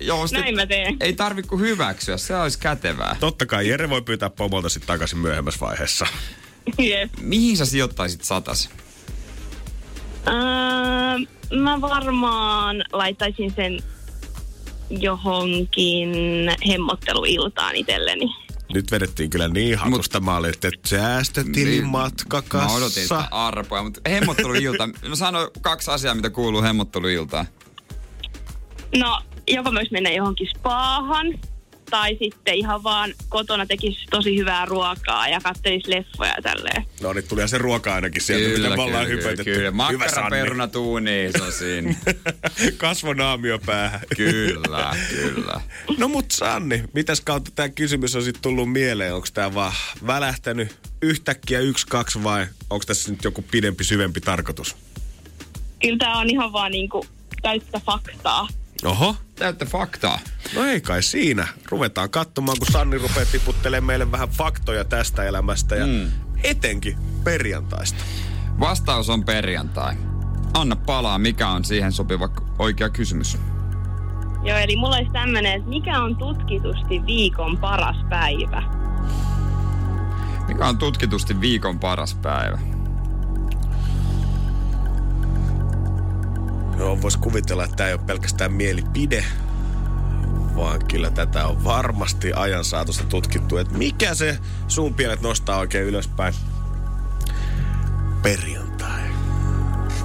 Joo, 0.00 0.26
sit 0.26 0.38
Näin 0.38 0.54
mä 0.54 0.66
teen. 0.66 0.96
Ei 1.00 1.12
tarvi 1.12 1.42
kuin 1.42 1.60
hyväksyä, 1.60 2.16
se 2.16 2.36
olisi 2.36 2.58
kätevää. 2.58 3.16
Totta 3.20 3.46
kai 3.46 3.68
Jere 3.68 3.90
voi 3.90 4.02
pyytää 4.02 4.30
pomolta 4.30 4.68
sitten 4.68 4.86
takaisin 4.86 5.18
myöhemmässä 5.18 5.60
vaiheessa. 5.60 6.06
Jep. 6.78 7.10
Mihin 7.20 7.56
sä 7.56 7.66
sijoittaisit 7.66 8.24
satas? 8.24 8.70
Öö, 10.28 11.18
mä 11.60 11.80
varmaan 11.80 12.76
laittaisin 12.92 13.52
sen 13.56 13.78
johonkin 14.90 16.10
hemmotteluiltaan 16.68 17.76
itselleni. 17.76 18.26
Nyt 18.74 18.90
vedettiin 18.90 19.30
kyllä 19.30 19.48
niin 19.48 19.78
hatusta. 19.78 20.20
Mä 20.20 20.36
olin, 20.36 20.50
että 20.50 20.70
säästötilin 20.86 21.64
Niin, 21.70 21.86
matkakassa. 21.86 22.68
Mä 22.68 22.76
odotin 22.76 23.02
sitä 23.02 23.28
arpoja, 23.30 23.82
mutta 23.82 24.00
hemmotteluilta. 24.10 24.88
No 25.08 25.16
sano 25.16 25.50
kaksi 25.60 25.90
asiaa, 25.90 26.14
mitä 26.14 26.30
kuuluu 26.30 26.62
hemmotteluiltaan. 26.62 27.46
No, 28.96 29.20
joko 29.48 29.70
myös 29.70 29.90
mennä 29.90 30.10
johonkin 30.10 30.48
spaahan, 30.58 31.26
tai 31.90 32.16
sitten 32.22 32.54
ihan 32.54 32.82
vaan 32.82 33.14
kotona 33.28 33.66
tekisi 33.66 33.98
tosi 34.10 34.36
hyvää 34.38 34.64
ruokaa 34.64 35.28
ja 35.28 35.40
kattelisi 35.40 35.90
leffoja 35.90 36.32
ja 36.36 36.42
tälleen. 36.42 36.84
No 37.00 37.12
niin, 37.12 37.28
tuli 37.28 37.48
se 37.48 37.58
ruoka 37.58 37.94
ainakin 37.94 38.22
sieltä, 38.22 38.58
mitä 38.58 38.76
me 38.76 38.82
ollaan 38.82 39.08
hypätetty. 39.08 39.44
Kyllä, 39.44 39.58
Hyvä 39.58 39.70
makkara 39.70 40.10
Sanni. 40.10 40.30
peruna 40.30 40.68
tuuni, 40.68 41.28
se 41.36 41.42
on 41.42 41.52
siinä. 41.52 41.94
Kasvonaamio 42.76 43.58
päähän. 43.58 44.00
kyllä, 44.16 44.96
kyllä. 45.10 45.60
No 45.98 46.08
mut 46.08 46.30
Sanni, 46.30 46.84
mitäs 46.94 47.20
kautta 47.20 47.50
tämä 47.54 47.68
kysymys 47.68 48.16
on 48.16 48.22
sitten 48.22 48.42
tullut 48.42 48.72
mieleen? 48.72 49.14
Onko 49.14 49.26
tämä 49.34 49.54
vaan 49.54 49.72
välähtänyt 50.06 50.76
yhtäkkiä 51.02 51.60
yksi, 51.60 51.86
kaksi 51.86 52.22
vai 52.24 52.46
onko 52.70 52.84
tässä 52.84 53.10
nyt 53.10 53.24
joku 53.24 53.42
pidempi, 53.50 53.84
syvempi 53.84 54.20
tarkoitus? 54.20 54.76
Kyllä 55.82 55.98
tää 55.98 56.16
on 56.18 56.30
ihan 56.30 56.52
vaan 56.52 56.72
niinku 56.72 57.06
täyttä 57.42 57.80
faktaa. 57.86 58.48
Oho, 58.84 59.16
Täyttä 59.38 59.64
faktaa. 59.64 60.18
no 60.54 60.64
ei 60.64 60.80
kai 60.80 61.02
siinä. 61.02 61.48
Ruvetaan 61.70 62.10
katsomaan, 62.10 62.58
kun 62.58 62.72
Sanni 62.72 62.98
rupeaa 62.98 63.26
tiputtelemaan 63.32 63.86
meille 63.86 64.12
vähän 64.12 64.28
faktoja 64.28 64.84
tästä 64.84 65.24
elämästä 65.24 65.76
ja 65.76 65.86
mm. 65.86 66.12
etenkin 66.44 66.98
perjantaista. 67.24 68.04
Vastaus 68.60 69.10
on 69.10 69.24
perjantai. 69.24 69.94
Anna 70.54 70.76
palaa, 70.76 71.18
mikä 71.18 71.48
on 71.48 71.64
siihen 71.64 71.92
sopiva 71.92 72.28
oikea 72.58 72.90
kysymys. 72.90 73.38
Joo, 74.42 74.58
eli 74.58 74.76
mulla 74.76 74.96
olisi 74.96 75.12
tämmönen, 75.12 75.52
että 75.52 75.68
mikä 75.68 76.02
on 76.02 76.16
tutkitusti 76.16 77.06
viikon 77.06 77.58
paras 77.58 77.96
päivä? 78.08 78.62
Mikä 80.48 80.66
on 80.66 80.78
tutkitusti 80.78 81.40
viikon 81.40 81.78
paras 81.78 82.14
päivä? 82.14 82.58
Joo, 86.98 87.02
vois 87.02 87.16
kuvitella, 87.16 87.64
että 87.64 87.76
tämä 87.76 87.88
ei 87.88 87.94
ole 87.94 88.02
pelkästään 88.06 88.52
mielipide, 88.52 89.24
vaan 90.56 90.86
kyllä 90.86 91.10
tätä 91.10 91.46
on 91.46 91.64
varmasti 91.64 92.32
ajan 92.32 92.64
saatossa 92.64 93.04
tutkittu, 93.04 93.56
että 93.56 93.78
mikä 93.78 94.14
se 94.14 94.38
suun 94.68 94.94
pienet 94.94 95.20
nostaa 95.20 95.58
oikein 95.58 95.84
ylöspäin. 95.84 96.34
Perjantai. 98.22 99.00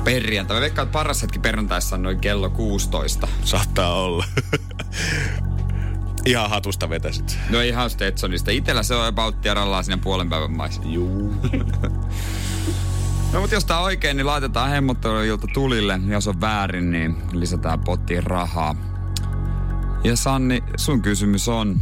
Perjantai. 0.04 0.58
Mä 0.58 0.62
veikkaan, 0.62 0.86
että 0.86 0.94
paras 0.94 1.22
hetki 1.22 1.40
perjantaissa 1.40 1.96
on 1.96 2.04
noin 2.04 2.20
kello 2.20 2.50
16. 2.50 3.28
Saattaa 3.44 3.94
olla. 3.94 4.26
Ihan 6.26 6.50
hatusta 6.50 6.90
vetäsit. 6.90 7.38
No 7.50 7.62
ihan 7.62 7.90
Stetsonista. 7.90 8.52
Itellä 8.52 8.84
se 8.84 8.96
on 8.96 9.06
about 9.06 9.42
tiedallaan 9.42 9.84
siinä 9.84 10.02
puolen 10.04 10.30
päivän 10.30 10.52
maissa. 10.52 10.82
Juu. 10.86 11.34
No 13.34 13.42
mutta 13.42 13.56
jos 13.56 13.66
tää 13.66 13.80
on 13.80 13.84
oikein, 13.84 14.18
niin 14.18 14.26
laitetaan 14.26 14.70
hemmotteluilta 14.70 15.48
tulille. 15.54 16.00
Jos 16.08 16.28
on 16.28 16.42
väärin, 16.42 16.92
niin 16.92 17.16
lisätään 17.32 17.80
pottiin 17.80 18.24
rahaa. 18.24 18.76
Ja 20.04 20.16
Sanni, 20.16 20.64
sun 20.78 21.02
kysymys 21.02 21.48
on... 21.48 21.80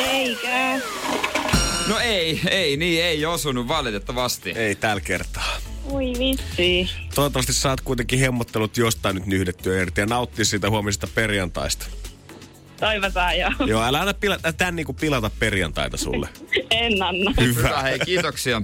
Eikä. 0.00 0.80
No 1.88 1.98
ei, 1.98 2.40
ei, 2.50 2.76
niin 2.76 3.04
ei 3.04 3.26
osunut 3.26 3.68
valitettavasti. 3.68 4.50
Ei 4.50 4.74
tällä 4.74 5.00
kertaa. 5.00 5.56
Oi 5.84 6.12
vitsi. 6.18 6.90
Toivottavasti 7.14 7.52
saat 7.52 7.80
kuitenkin 7.80 8.18
hemmottelut 8.18 8.76
jostain 8.76 9.14
nyt 9.14 9.26
nyhdettyä 9.26 9.82
irti 9.82 10.00
ja 10.00 10.06
nauttia 10.06 10.44
siitä 10.44 10.70
huomisesta 10.70 11.06
perjantaista. 11.14 11.86
Toivotaan 12.80 13.38
joo. 13.38 13.50
Joo, 13.66 13.82
älä 13.82 14.00
aina 14.00 14.14
pilata, 14.14 14.52
tän 14.52 14.76
niinku 14.76 14.92
pilata 14.92 15.30
perjantaita 15.38 15.96
sulle. 15.96 16.28
En 16.70 17.02
anna. 17.02 17.34
Hyvä, 17.40 17.82
hei, 17.82 17.98
kiitoksia. 17.98 18.62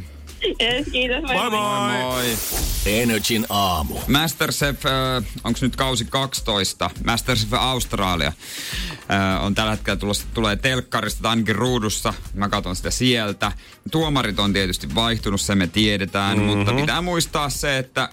Yes, 0.63 0.87
kiitos. 0.93 1.23
Moi 1.23 1.51
moi! 1.51 1.51
Moi 1.51 2.03
moi. 2.03 2.37
Energin 2.87 3.47
aamu. 3.49 3.95
Masterchef, 4.09 4.87
äh, 4.87 5.25
onko 5.45 5.59
nyt 5.63 5.77
kausi 5.77 6.05
12? 6.05 6.91
Masterchef 7.07 7.55
Australia 7.55 8.33
äh, 9.11 9.45
on 9.45 9.55
tällä 9.55 9.71
hetkellä 9.71 9.97
tulossa, 9.97 10.27
tulee 10.35 10.57
telkkarista 10.57 11.23
tai 11.23 11.31
ainakin 11.31 11.57
ruudussa. 11.57 12.15
Mä 12.35 12.49
katson 12.49 12.77
sitä 12.77 12.91
sieltä. 12.91 13.53
Tuomarit 13.91 14.39
on 14.39 14.53
tietysti 14.53 14.95
vaihtunut, 14.95 15.41
se 15.41 15.55
me 15.55 15.67
tiedetään, 15.67 16.39
mm-hmm. 16.39 16.57
mutta 16.57 16.73
pitää 16.73 17.03
muistaa 17.03 17.51
se, 17.51 17.79
että 17.79 18.09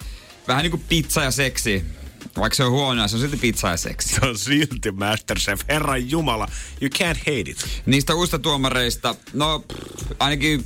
vähän 0.47 0.63
niin 0.63 0.71
kuin 0.71 0.83
pizza 0.89 1.23
ja 1.23 1.31
seksi. 1.31 1.85
Vaikka 2.37 2.55
se 2.55 2.63
on 2.63 2.71
huonoa, 2.71 3.07
se 3.07 3.15
on 3.15 3.21
silti 3.21 3.37
pizza 3.37 3.67
ja 3.67 3.77
seksi. 3.77 4.15
Se 4.15 4.25
on 4.25 4.37
silti 4.37 4.91
Masterchef. 4.91 5.61
Herran 5.69 6.09
Jumala, 6.09 6.47
you 6.81 6.89
can't 6.89 7.17
hate 7.17 7.51
it. 7.51 7.81
Niistä 7.85 8.15
uusista 8.15 8.39
tuomareista, 8.39 9.15
no 9.33 9.59
pff, 9.59 10.11
ainakin 10.19 10.65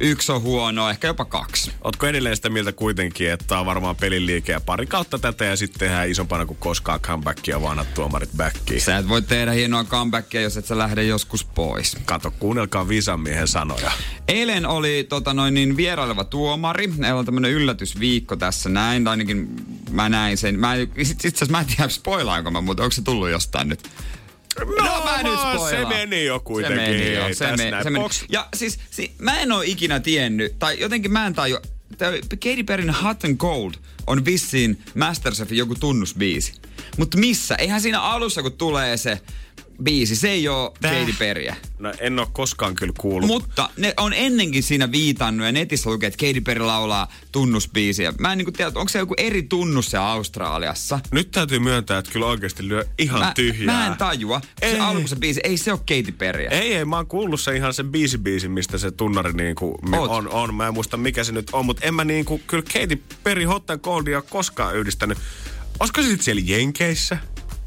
yksi 0.00 0.32
on 0.32 0.42
huono, 0.42 0.90
ehkä 0.90 1.06
jopa 1.06 1.24
kaksi. 1.24 1.72
Ootko 1.84 2.06
edelleen 2.06 2.36
sitä 2.36 2.50
mieltä 2.50 2.72
kuitenkin, 2.72 3.30
että 3.30 3.60
on 3.60 3.66
varmaan 3.66 3.96
pelin 3.96 4.26
liike 4.26 4.52
ja 4.52 4.60
pari 4.60 4.86
kautta 4.86 5.18
tätä 5.18 5.44
ja 5.44 5.56
sitten 5.56 5.78
tehdään 5.78 6.10
isompana 6.10 6.46
kuin 6.46 6.56
koskaan 6.56 7.00
comebackia 7.00 7.62
vanhat 7.62 7.94
tuomarit 7.94 8.30
backiin. 8.36 8.80
Sä 8.80 8.96
et 8.96 9.08
voi 9.08 9.22
tehdä 9.22 9.52
hienoa 9.52 9.84
comebackia, 9.84 10.40
jos 10.40 10.56
et 10.56 10.66
sä 10.66 10.78
lähde 10.78 11.04
joskus 11.04 11.44
pois. 11.44 11.96
Kato, 12.04 12.30
kuunnelkaa 12.30 12.88
viisamiehen 12.88 13.48
sanoja. 13.48 13.92
Eilen 14.28 14.66
oli 14.66 15.06
tota 15.08 15.34
noin, 15.34 15.54
niin 15.54 15.76
vieraileva 15.76 16.24
tuomari. 16.24 16.86
Meillä 16.86 17.18
on 17.18 17.24
tämmönen 17.24 17.50
yllätysviikko 17.50 18.36
tässä 18.36 18.68
näin. 18.68 19.04
Tai 19.04 19.10
ainakin 19.10 19.48
mä 19.90 20.08
näin 20.08 20.36
sen. 20.36 20.58
Mä, 20.58 20.74
itse 20.74 21.28
asiassa 21.28 21.46
mä 21.46 21.60
en 21.60 21.66
tiedä 21.66 21.88
spoilaanko 21.88 22.50
mä, 22.50 22.60
mutta 22.60 22.82
onko 22.82 22.92
se 22.92 23.02
tullut 23.02 23.30
jostain 23.30 23.68
nyt? 23.68 23.90
No, 24.58 25.04
mä 25.04 25.22
nyt 25.22 25.40
se 25.40 25.56
spoilaan. 25.56 25.88
meni 25.88 26.24
jo 26.24 26.40
kuitenkin. 26.40 26.84
Se 26.84 26.90
meni 26.92 27.14
jo, 27.14 27.34
se, 27.34 27.56
meni, 27.56 27.70
näin. 27.70 27.84
se 27.84 27.90
meni. 27.90 28.04
Ja 28.28 28.48
siis, 28.56 28.78
si, 28.90 29.12
mä 29.18 29.40
en 29.40 29.52
oo 29.52 29.62
ikinä 29.62 30.00
tiennyt, 30.00 30.58
tai 30.58 30.80
jotenkin 30.80 31.12
mä 31.12 31.26
en 31.26 31.34
taju, 31.34 31.58
tää 31.98 32.12
Katy 32.12 32.64
Perryn 32.66 32.90
Hot 32.90 33.24
and 33.24 33.36
Cold 33.36 33.74
on 34.06 34.24
vissiin 34.24 34.82
Masterchefin 34.94 35.58
joku 35.58 35.74
tunnusbiisi. 35.74 36.52
Mutta 36.96 37.18
missä? 37.18 37.54
Eihän 37.54 37.80
siinä 37.80 38.00
alussa, 38.00 38.42
kun 38.42 38.52
tulee 38.52 38.96
se 38.96 39.20
biisi, 39.82 40.16
se 40.16 40.30
ei 40.30 40.48
oo 40.48 40.74
Tää. 40.80 41.00
Katy 41.00 41.14
Perryä. 41.18 41.56
No 41.78 41.92
en 42.00 42.18
oo 42.18 42.28
koskaan 42.32 42.74
kyllä 42.74 42.92
kuullut. 43.00 43.26
Mutta 43.28 43.70
ne 43.76 43.94
on 43.96 44.12
ennenkin 44.12 44.62
siinä 44.62 44.92
viitannut 44.92 45.46
ja 45.46 45.52
netissä 45.52 45.90
lukee, 45.90 46.06
että 46.06 46.26
Katy 46.26 46.40
Perry 46.40 46.64
laulaa 46.64 47.12
tunnusbiisiä. 47.32 48.12
Mä 48.18 48.32
en 48.32 48.38
niinku 48.38 48.52
tiedä, 48.52 48.68
onko 48.74 48.88
se 48.88 48.98
joku 48.98 49.14
eri 49.18 49.42
tunnus 49.42 49.90
se 49.90 49.98
Australiassa. 49.98 51.00
Nyt 51.10 51.30
täytyy 51.30 51.58
myöntää, 51.58 51.98
että 51.98 52.12
kyllä 52.12 52.26
oikeasti 52.26 52.68
lyö 52.68 52.84
ihan 52.98 53.20
Mä, 53.20 53.32
tyhjää. 53.34 53.74
mä 53.76 53.86
en 53.86 53.96
tajua. 53.98 54.40
Ei. 54.62 54.72
Se 54.72 54.80
alku 54.80 55.08
se 55.08 55.16
biisi, 55.16 55.40
ei 55.44 55.56
se 55.56 55.72
ole 55.72 55.78
Katy 55.80 56.12
Perryä. 56.18 56.50
Ei, 56.50 56.74
ei, 56.74 56.84
mä 56.84 56.96
oon 56.96 57.06
kuullut 57.06 57.40
se 57.40 57.56
ihan 57.56 57.74
sen 57.74 57.90
biisi 57.90 58.18
biisi, 58.18 58.48
mistä 58.48 58.78
se 58.78 58.90
tunnari 58.90 59.32
niinku 59.32 59.78
Oot. 59.92 60.10
on, 60.10 60.28
on. 60.28 60.54
Mä 60.54 60.66
en 60.66 60.74
muista 60.74 60.96
mikä 60.96 61.24
se 61.24 61.32
nyt 61.32 61.50
on, 61.52 61.66
mutta 61.66 61.86
en 61.86 61.94
mä 61.94 62.04
niinku, 62.04 62.40
kyllä 62.46 62.64
Katy 62.72 63.02
Perry 63.22 63.44
Hot 63.44 63.70
and 63.70 63.80
Coldia 63.80 64.22
koskaan 64.22 64.76
yhdistänyt. 64.76 65.18
Olisiko 65.80 66.02
se 66.02 66.08
sitten 66.08 66.24
siellä 66.24 66.42
Jenkeissä? 66.44 67.18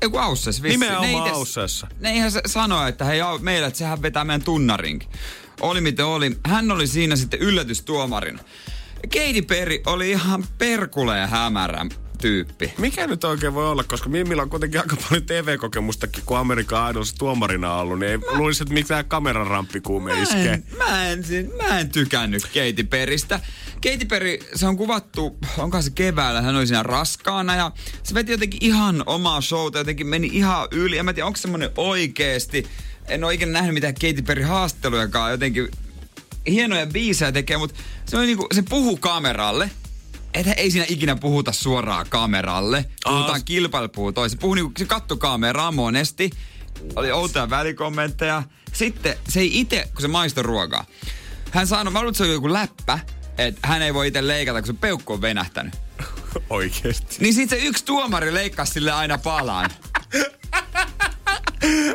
Eiku 0.04 0.18
Aussessa 0.18 0.64
vissi. 0.64 0.78
Nimenomaan 0.80 1.12
Ne 1.24 1.30
ites- 1.30 1.34
Aussessa. 1.36 1.88
Ne 2.00 2.14
ihan 2.16 2.32
se 2.32 2.42
sanoi, 2.46 2.90
että 2.90 3.06
hei 3.06 3.20
meillä, 3.42 3.68
että 3.68 3.78
sehän 3.78 4.02
vetää 4.02 4.24
meidän 4.24 4.44
tunnarinkin. 4.44 5.10
Oli 5.62 5.82
miten 5.82 6.06
oli. 6.06 6.38
Hän 6.46 6.72
oli 6.72 6.88
siinä 6.88 7.16
sitten 7.16 7.40
yllätystuomarina. 7.40 8.40
Katy 9.14 9.42
Perry 9.42 9.82
oli 9.86 10.12
ihan 10.12 10.44
perkuleen 10.58 11.30
hämärä 11.30 11.86
tyyppi. 12.24 12.74
Mikä 12.78 13.08
nyt 13.08 13.24
oikein 13.24 13.54
voi 13.54 13.70
olla, 13.70 13.84
koska 13.84 14.10
Mimillä 14.10 14.44
on 14.44 14.50
kuitenkin 14.50 14.82
aika 14.82 14.96
paljon 14.96 15.26
TV-kokemustakin, 15.26 16.24
kun 16.26 16.38
Amerikan 16.38 16.92
Idols 16.92 17.14
tuomarina 17.14 17.76
ollut, 17.76 18.00
niin 18.00 18.12
ei 18.12 18.18
luulisi, 18.32 18.64
että 18.64 18.74
mitään 18.74 19.06
kamerarampikuume 19.06 20.14
Mä 20.14 20.22
iskee. 20.22 20.64
mä, 20.78 21.08
en, 21.08 21.24
mä 21.58 21.80
en 21.80 21.90
tykännyt 21.90 22.44
Katy 22.44 22.84
Perrystä. 22.84 23.40
Katy 23.74 24.06
Perry, 24.06 24.38
se 24.56 24.68
on 24.68 24.78
kuvattu, 24.78 25.38
onkohan 25.58 25.84
se 25.84 25.90
keväällä, 25.90 26.42
hän 26.42 26.56
oli 26.56 26.68
siinä 26.68 26.84
raskaana 26.84 27.56
ja 27.56 27.72
se 28.04 28.14
veti 28.14 28.32
jotenkin 28.32 28.64
ihan 28.64 29.04
omaa 29.06 29.42
showta, 29.42 29.78
jotenkin 29.78 30.08
meni 30.08 30.30
ihan 30.34 30.68
yli. 30.72 30.98
En 30.98 31.06
mä 31.06 31.14
tiedä, 31.14 31.28
onko 31.28 31.38
semmonen 31.38 31.70
oikeesti 31.78 32.68
en 33.08 33.24
ole 33.24 33.34
ikinä 33.34 33.52
nähnyt 33.52 33.74
mitään 33.74 33.94
Katy 33.94 34.22
Perry 34.22 34.44
haastattelujakaan 34.44 35.32
jotenkin 35.32 35.70
hienoja 36.48 36.86
biisejä 36.86 37.32
tekee, 37.32 37.58
mutta 37.58 37.80
se, 38.06 38.18
on 38.18 38.26
niinku, 38.26 38.48
se 38.54 38.62
puhuu 38.62 38.98
kameralle. 38.98 39.70
Että 40.34 40.54
ei 40.54 40.72
siinä 40.72 40.86
ikinä 40.90 41.16
puhuta 41.16 41.52
suoraan 41.52 42.06
kameralle. 42.10 42.86
Puhutaan 43.04 43.32
Aa. 43.32 43.40
kilpailupuhu 43.40 44.12
toisin. 44.12 44.40
Puhuu 44.40 44.56
niinku, 44.56 44.72
se 44.78 44.86
katsoi 44.86 45.18
kameraa 45.18 45.72
monesti. 45.72 46.30
Oli 46.96 47.12
outoja 47.12 47.50
välikommentteja. 47.50 48.44
Sitten 48.74 49.18
se 49.30 49.40
ei 49.40 49.60
itse, 49.60 49.88
kun 49.94 50.02
se 50.02 50.08
maistoi 50.08 50.44
ruokaa. 50.44 50.86
Hän 51.52 51.68
sanoi, 51.68 51.94
mä 51.94 52.00
luulen, 52.00 52.10
että 52.10 52.18
se 52.18 52.24
on 52.24 52.30
joku 52.30 52.54
läppä, 52.54 53.00
että 53.38 53.68
hän 53.68 53.82
ei 53.82 53.94
voi 53.94 54.08
itse 54.08 54.28
leikata, 54.28 54.62
kun 54.62 54.68
se 54.68 54.74
peukku 54.74 55.14
on 55.14 55.22
venähtänyt. 55.22 55.74
Oikeesti. 56.50 57.16
Niin 57.20 57.34
sit 57.34 57.50
se 57.50 57.56
yksi 57.56 57.86
tuomari 57.86 58.34
leikkasi 58.34 58.74
sille 58.74 58.92
aina 58.92 59.18
palaan. 59.18 59.70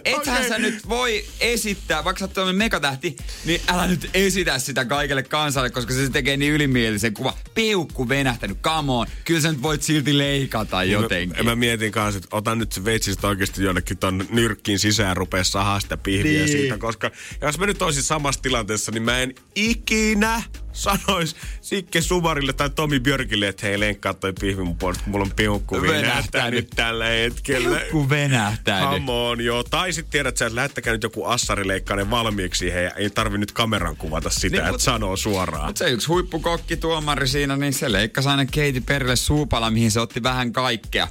Ethän 0.04 0.36
Okei. 0.36 0.48
sä 0.48 0.58
nyt 0.58 0.88
voi 0.88 1.24
esittää, 1.40 2.04
vaikka 2.04 2.26
sä 2.26 2.42
oot 2.42 2.56
megatähti, 2.56 3.16
niin 3.44 3.60
älä 3.68 3.86
nyt 3.86 4.10
esitä 4.14 4.58
sitä 4.58 4.84
kaikelle 4.84 5.22
kansalle, 5.22 5.70
koska 5.70 5.94
se 5.94 6.10
tekee 6.10 6.36
niin 6.36 6.52
ylimielisen 6.52 7.14
kuva. 7.14 7.34
Peukku 7.54 8.08
venähtänyt, 8.08 8.58
come 8.62 8.92
on. 8.92 9.06
Kyllä 9.24 9.40
sä 9.40 9.52
nyt 9.52 9.62
voit 9.62 9.82
silti 9.82 10.18
leikata 10.18 10.84
jotenkin. 10.84 11.36
Mä, 11.44 11.50
mä 11.50 11.56
mietin 11.56 11.92
kanssa, 11.92 12.18
että 12.18 12.36
otan 12.36 12.58
nyt 12.58 12.72
se 12.72 12.84
veitsi 12.84 13.12
sit 13.12 13.24
oikeasti 13.24 13.64
jonnekin 13.64 13.98
ton 13.98 14.26
nyrkkiin 14.30 14.78
sisään 14.78 15.16
rupea 15.16 15.44
sahaa 15.44 15.80
sitä 15.80 15.96
pihviä 15.96 16.32
Niin. 16.32 16.48
siitä, 16.48 16.78
koska 16.78 17.10
jos 17.40 17.58
mä 17.58 17.66
nyt 17.66 17.82
olisin 17.82 18.02
samassa 18.02 18.42
tilanteessa, 18.42 18.92
niin 18.92 19.02
mä 19.02 19.18
en 19.18 19.34
ikinä 19.54 20.42
sanois 20.78 21.36
Sikke 21.60 22.00
Sumarille 22.00 22.52
tai 22.52 22.70
Tomi 22.70 23.00
Björkille, 23.00 23.48
että 23.48 23.66
hei 23.66 23.80
lenkkaa 23.80 24.14
toi 24.14 24.32
pihvi 24.40 24.62
mun 24.64 24.76
puolesta, 24.76 25.04
mulla 25.06 25.24
on 25.24 25.32
peukku 25.36 25.82
Venähtänyt. 25.82 26.02
venähtänyt 26.02 26.70
tällä 26.76 27.06
hetkellä. 27.06 27.78
Peukku 27.78 28.08
venähtänyt. 28.08 28.90
Come 28.90 29.12
on, 29.12 29.40
joo. 29.44 29.64
Tai 29.64 29.92
sit 29.92 30.10
tiedät 30.10 30.36
sä, 30.36 30.46
että 30.46 30.56
lähettäkää 30.56 30.92
nyt 30.92 31.02
joku 31.02 31.24
assarileikkainen 31.24 32.10
valmiiksi 32.10 32.58
siihen 32.58 32.84
ja 32.84 32.90
ei 32.90 33.10
tarvi 33.10 33.38
nyt 33.38 33.52
kameran 33.52 33.96
kuvata 33.96 34.30
sitä, 34.30 34.56
Niin, 34.56 34.60
että 34.60 34.72
mut- 34.72 34.80
sanoo 34.82 35.16
suoraan. 35.16 35.66
Mutta 35.66 35.78
se 35.78 35.90
yksi 35.90 36.06
huippukokki 36.06 36.76
tuomari 36.76 37.28
siinä, 37.28 37.56
niin 37.56 37.72
se 37.72 37.92
leikkasi 37.92 38.28
aina 38.28 38.44
Katy 38.46 38.82
Perille 38.86 39.16
suupala, 39.16 39.70
mihin 39.70 39.90
se 39.90 40.00
otti 40.00 40.22
vähän 40.22 40.52
kaikkea. 40.52 41.08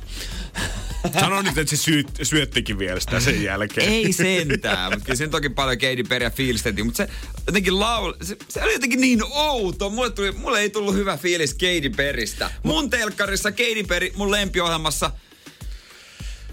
Sano 1.20 1.42
nyt, 1.42 1.58
että 1.58 1.76
se 1.76 1.82
syöt, 1.82 2.08
syöttikin 2.24 2.80
vielä 2.80 3.00
sitä 3.00 3.20
sen 3.20 3.44
jälkeen. 3.44 3.90
Ei 3.90 4.14
sentään, 4.14 4.92
mutta 4.92 5.06
kyllä 5.06 5.16
siinä 5.16 5.32
toki 5.32 5.50
paljon 5.50 5.78
Katy 5.78 6.04
Perryä 6.04 6.30
fiilistettiin, 6.30 6.86
mutta 6.86 6.98
se 6.98 7.10
jotenkin 7.48 7.80
laul, 7.80 8.14
se, 8.22 8.38
se, 8.50 8.64
oli 8.64 8.74
jotenkin 8.74 9.02
niin 9.02 9.24
outo. 9.24 9.90
Mulle, 9.90 10.10
tuli, 10.10 10.32
mulle 10.32 10.60
ei 10.60 10.70
tullut 10.70 10.96
hyvä 10.96 11.18
fiilis 11.18 11.54
Katy 11.54 11.90
Perrystä. 11.90 12.52
Mun 12.64 12.90
telkkarissa 12.90 13.52
Katy 13.52 13.84
Perry, 13.88 14.12
mun 14.16 14.32
lempiohjelmassa, 14.32 15.12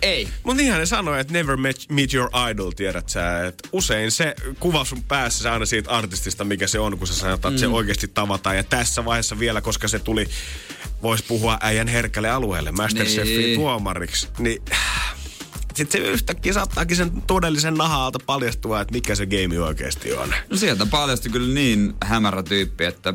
ei. 0.04 0.28
Mutta 0.42 0.62
niinhän 0.62 0.80
ne 0.80 0.86
sanoo, 0.86 1.14
että 1.14 1.32
never 1.32 1.56
meet, 1.56 1.76
meet 1.90 2.14
your 2.14 2.30
idol, 2.50 2.70
tiedät 2.70 3.08
sä. 3.08 3.46
Et 3.46 3.68
usein 3.72 4.10
se 4.10 4.34
kuva 4.60 4.84
sun 4.84 5.02
päässä 5.02 5.52
aina 5.52 5.66
siitä 5.66 5.90
artistista, 5.90 6.44
mikä 6.44 6.66
se 6.66 6.78
on, 6.78 6.98
kun 6.98 7.06
sä 7.06 7.14
sanot, 7.14 7.34
että 7.34 7.50
mm. 7.50 7.58
se 7.58 7.66
oikeasti 7.66 8.08
tavataan. 8.08 8.56
Ja 8.56 8.64
tässä 8.64 9.04
vaiheessa 9.04 9.38
vielä, 9.38 9.60
koska 9.60 9.88
se 9.88 9.98
tuli, 9.98 10.28
voisi 11.02 11.24
puhua 11.28 11.58
äijän 11.60 11.88
herkälle 11.88 12.30
alueelle, 12.30 12.72
Masterchefin 12.72 13.36
Niin. 13.38 13.58
tuomariksi, 13.58 14.28
niin 14.38 14.62
sitten 15.74 16.02
se 16.02 16.08
yhtäkkiä 16.08 16.52
saattaakin 16.52 16.96
sen 16.96 17.22
todellisen 17.22 17.74
naha-alta 17.74 18.18
paljastua, 18.26 18.80
että 18.80 18.92
mikä 18.92 19.14
se 19.14 19.26
game 19.26 19.60
oikeasti 19.60 20.12
on. 20.12 20.34
No 20.50 20.56
sieltä 20.56 20.86
paljastui 20.86 21.32
kyllä 21.32 21.54
niin 21.54 21.94
hämärä 22.04 22.42
tyyppi, 22.42 22.84
että... 22.84 23.14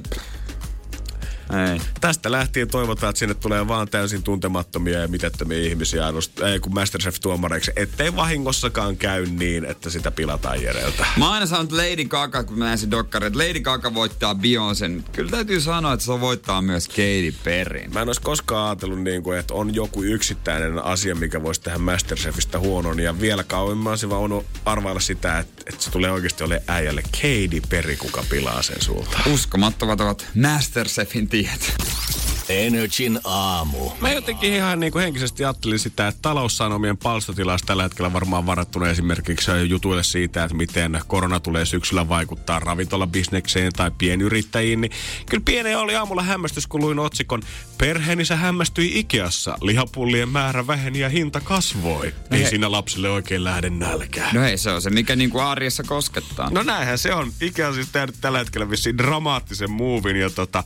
Ei. 1.71 1.81
Tästä 2.01 2.31
lähtien 2.31 2.67
toivotaan, 2.67 3.09
että 3.09 3.19
sinne 3.19 3.33
tulee 3.33 3.67
vaan 3.67 3.87
täysin 3.87 4.23
tuntemattomia 4.23 4.99
ja 4.99 5.07
mitättömiä 5.07 5.59
ihmisiä 5.59 6.11
arvost- 6.11 6.45
ei, 6.45 6.59
kun 6.59 6.73
Masterchef-tuomareiksi, 6.73 7.71
ettei 7.75 8.15
vahingossakaan 8.15 8.97
käy 8.97 9.25
niin, 9.25 9.65
että 9.65 9.89
sitä 9.89 10.11
pilataan 10.11 10.63
Jereltä. 10.63 11.05
Mä 11.17 11.31
aina 11.31 11.45
sanonut 11.45 11.71
Lady 11.71 12.05
Gaga, 12.05 12.43
kun 12.43 12.57
mä 12.59 12.65
näin 12.65 12.77
sen 12.77 12.91
dokkari, 12.91 13.27
että 13.27 13.39
Lady 13.39 13.59
Gaga 13.59 13.93
voittaa 13.93 14.35
Beyoncén. 14.35 15.03
Kyllä 15.11 15.31
täytyy 15.31 15.61
sanoa, 15.61 15.93
että 15.93 16.05
se 16.05 16.19
voittaa 16.19 16.61
myös 16.61 16.87
Katy 16.87 17.35
Perryn. 17.43 17.93
Mä 17.93 18.01
en 18.01 18.09
olisi 18.09 18.21
koskaan 18.21 18.67
ajatellut, 18.67 19.03
niin 19.03 19.23
kuin, 19.23 19.39
että 19.39 19.53
on 19.53 19.75
joku 19.75 20.03
yksittäinen 20.03 20.79
asia, 20.79 21.15
mikä 21.15 21.43
voisi 21.43 21.61
tehdä 21.61 21.77
Masterchefistä 21.77 22.59
huonon. 22.59 22.99
Ja 22.99 23.19
vielä 23.19 23.43
kauemmin 23.43 23.87
olisin 23.87 24.09
vaan 24.09 24.41
arvailla 24.65 24.99
sitä, 24.99 25.39
että, 25.39 25.63
että 25.67 25.83
se 25.83 25.91
tulee 25.91 26.11
oikeasti 26.11 26.43
olemaan 26.43 26.63
äijälle 26.67 27.01
Katy 27.01 27.61
Perry, 27.69 27.95
kuka 27.95 28.23
pilaa 28.29 28.61
sen 28.61 28.81
sulta. 28.81 29.19
Uskomattomat 29.33 30.01
ovat 30.01 30.27
Masterchefin 30.35 31.27
tiet. 31.39 32.18
Energin 32.49 33.19
aamu. 33.23 33.91
Mä 34.01 34.11
jotenkin 34.11 34.53
ihan 34.53 34.79
niin 34.79 34.91
kuin 34.91 35.03
henkisesti 35.03 35.45
ajattelin 35.45 35.79
sitä, 35.79 36.07
että 36.07 36.19
taloussanomien 36.21 36.97
palstatilassa 36.97 37.65
tällä 37.65 37.83
hetkellä 37.83 38.13
varmaan 38.13 38.45
varattuna 38.45 38.89
esimerkiksi 38.89 39.51
jutuille 39.67 40.03
siitä, 40.03 40.43
että 40.43 40.57
miten 40.57 40.99
korona 41.07 41.39
tulee 41.39 41.65
syksyllä 41.65 42.09
vaikuttaa 42.09 42.59
ravintolabisnekseen 42.59 43.73
tai 43.73 43.91
pienyrittäjiin. 43.97 44.81
Niin 44.81 44.91
kyllä 45.29 45.43
pieni 45.45 45.75
oli 45.75 45.95
aamulla 45.95 46.23
hämmästys, 46.23 46.67
kun 46.67 46.81
luin 46.81 46.99
otsikon 46.99 47.41
Perheenissä 47.77 48.35
hämmästyi 48.35 48.99
Ikeassa. 48.99 49.57
Lihapullien 49.61 50.29
määrä 50.29 50.67
väheni 50.67 50.99
ja 50.99 51.09
hinta 51.09 51.41
kasvoi. 51.41 52.13
Ei 52.31 52.39
hei. 52.39 52.49
siinä 52.49 52.71
lapsille 52.71 53.09
oikein 53.09 53.43
lähde 53.43 53.69
nälkää. 53.69 54.33
No 54.33 54.41
hei, 54.41 54.57
se 54.57 54.71
on 54.71 54.81
se, 54.81 54.89
mikä 54.89 55.15
niinku 55.15 55.39
arjessa 55.39 55.83
koskettaa. 55.83 56.49
No 56.49 56.63
näinhän 56.63 56.97
se 56.97 57.13
on. 57.13 57.31
Ikea 57.41 57.67
on 57.67 57.73
siis 57.73 57.89
tehnyt 57.91 58.15
tällä 58.21 58.39
hetkellä 58.39 58.69
vissiin 58.69 58.97
dramaattisen 58.97 59.71
muuvin 59.71 60.15
ja 60.15 60.29
tota, 60.29 60.63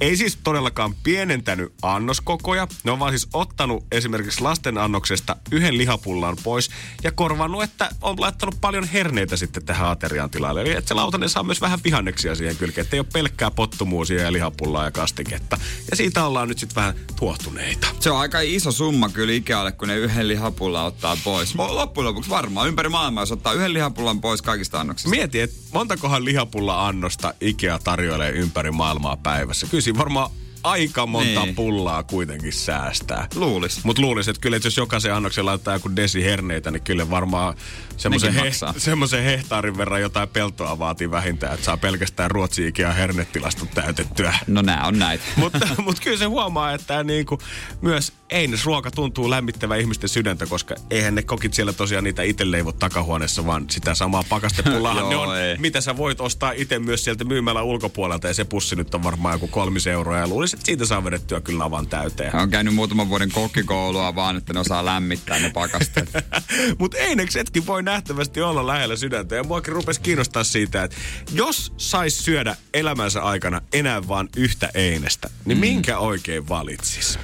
ei 0.00 0.16
siis 0.16 0.38
todellakaan 0.44 0.94
pienentänyt 1.14 1.72
annoskokoja. 1.82 2.68
Ne 2.84 2.90
on 2.90 2.98
vaan 2.98 3.12
siis 3.12 3.28
ottanut 3.32 3.84
esimerkiksi 3.92 4.40
lasten 4.40 4.78
annoksesta 4.78 5.36
yhden 5.52 5.78
lihapullan 5.78 6.36
pois 6.44 6.70
ja 7.02 7.12
korvannut, 7.12 7.62
että 7.62 7.90
on 8.02 8.20
laittanut 8.20 8.54
paljon 8.60 8.84
herneitä 8.84 9.36
sitten 9.36 9.64
tähän 9.64 9.88
aterian 9.88 10.30
tilalle. 10.30 10.60
Eli 10.60 10.70
että 10.70 10.88
se 10.88 10.94
lautanen 10.94 11.28
saa 11.28 11.42
myös 11.42 11.60
vähän 11.60 11.78
vihanneksia 11.84 12.34
siihen 12.34 12.56
kylkeen, 12.56 12.82
että 12.82 12.96
ei 12.96 13.00
ole 13.00 13.06
pelkkää 13.12 13.50
pottumuusia 13.50 14.22
ja 14.22 14.32
lihapullaa 14.32 14.84
ja 14.84 14.90
kastiketta. 14.90 15.58
Ja 15.90 15.96
siitä 15.96 16.26
ollaan 16.26 16.48
nyt 16.48 16.58
sitten 16.58 16.76
vähän 16.76 16.94
tuohtuneita. 17.16 17.86
Se 18.00 18.10
on 18.10 18.18
aika 18.20 18.40
iso 18.40 18.72
summa 18.72 19.08
kyllä 19.08 19.32
Ikealle, 19.32 19.72
kun 19.72 19.88
ne 19.88 19.96
yhden 19.96 20.28
lihapulla 20.28 20.84
ottaa 20.84 21.16
pois. 21.24 21.54
Loppujen 21.54 22.08
lopuksi 22.08 22.30
varmaan 22.30 22.68
ympäri 22.68 22.88
maailmaa, 22.88 23.22
jos 23.22 23.32
ottaa 23.32 23.52
yhden 23.52 23.74
lihapullan 23.74 24.20
pois 24.20 24.42
kaikista 24.42 24.80
annoksista. 24.80 25.10
Mieti, 25.10 25.40
että 25.40 25.56
montakohan 25.72 26.24
lihapulla 26.24 26.88
annosta 26.88 27.34
Ikea 27.40 27.78
tarjoilee 27.78 28.30
ympäri 28.30 28.70
maailmaa 28.70 29.16
päivässä. 29.16 29.66
Kyllä 29.70 29.98
varmaan 29.98 30.30
aika 30.64 31.06
monta 31.06 31.44
Niin. 31.44 31.54
pullaa 31.54 32.02
kuitenkin 32.02 32.52
säästää. 32.52 33.26
Luulis. 33.34 33.84
Mutta 33.84 34.02
luulisin, 34.02 34.30
että 34.30 34.40
kyllä, 34.40 34.56
että 34.56 34.66
jos 34.66 34.76
jokaisen 34.76 35.14
annoksen 35.14 35.46
laittaa 35.46 35.74
joku 35.74 35.96
desi 35.96 36.24
herneitä, 36.24 36.70
niin 36.70 36.82
kyllä 36.82 37.10
varmaan 37.10 37.54
semmoisen, 37.96 38.34
he, 38.34 38.50
semmoisen 38.76 39.24
hehtaarin 39.24 39.76
verran 39.78 40.00
jotain 40.00 40.28
peltoa 40.28 40.78
vaatii 40.78 41.10
vähintään, 41.10 41.54
että 41.54 41.66
saa 41.66 41.76
pelkästään 41.76 42.30
Ruotsi 42.30 42.66
Ikea 42.68 42.92
hernetilastot 42.92 43.70
täytettyä. 43.74 44.34
No 44.46 44.62
nää 44.62 44.86
on 44.86 44.98
näitä. 44.98 45.24
mutta, 45.36 45.68
mutta 45.84 46.02
kyllä 46.02 46.18
se 46.18 46.24
huomaa, 46.24 46.72
että 46.72 47.04
niinku, 47.04 47.38
myös 47.80 48.12
einesruoka 48.34 48.90
tuntuu 48.90 49.30
lämmittävän 49.30 49.80
ihmisten 49.80 50.08
sydäntä, 50.08 50.46
koska 50.46 50.74
eihän 50.90 51.14
ne 51.14 51.22
kokit 51.22 51.54
siellä 51.54 51.72
tosiaan 51.72 52.04
niitä 52.04 52.22
itse 52.22 52.50
leivot 52.50 52.78
takahuoneessa, 52.78 53.46
vaan 53.46 53.66
sitä 53.70 53.94
samaa 53.94 54.24
pakastepullaahan 54.28 55.08
ne 55.10 55.16
on, 55.16 55.38
ei. 55.38 55.58
mitä 55.58 55.80
sä 55.80 55.96
voit 55.96 56.20
ostaa 56.20 56.52
itse 56.52 56.78
myös 56.78 57.04
sieltä 57.04 57.24
myymällä 57.24 57.62
ulkopuolelta, 57.62 58.28
ja 58.28 58.34
se 58.34 58.44
pussi 58.44 58.76
nyt 58.76 58.94
on 58.94 59.02
varmaan 59.02 59.34
joku 59.34 59.48
kolmis 59.48 59.86
euroa, 59.86 60.18
ja 60.18 60.28
luulisin, 60.28 60.56
että 60.56 60.66
siitä 60.66 60.86
saa 60.86 61.04
vedettyä 61.04 61.40
kyllä 61.40 61.58
navan 61.58 61.86
täyteen. 61.86 62.36
on 62.36 62.50
käynyt 62.50 62.74
muutaman 62.74 63.08
vuoden 63.08 63.30
kokkikoulua 63.30 64.14
vaan, 64.14 64.36
että 64.36 64.52
ne 64.52 64.60
osaa 64.60 64.84
lämmittää 64.84 65.38
ne 65.38 65.50
pakasteet. 65.50 66.10
Mutta 66.78 66.96
eineksetkin 66.96 67.66
voi 67.66 67.82
nähtävästi 67.82 68.42
olla 68.42 68.66
lähellä 68.66 68.96
sydäntä. 68.96 69.34
Ja 69.36 69.44
muakin 69.44 69.72
rupesi 69.72 70.00
kiinnostaa 70.00 70.44
siitä, 70.44 70.84
että 70.84 70.96
jos 71.32 71.72
sais 71.76 72.24
syödä 72.24 72.56
elämänsä 72.74 73.22
aikana 73.22 73.60
enää 73.72 74.08
vaan 74.08 74.28
yhtä 74.36 74.70
einestä, 74.74 75.30
niin 75.44 75.58
minkä 75.58 75.98
oikein 75.98 76.48
valitsis? 76.48 77.18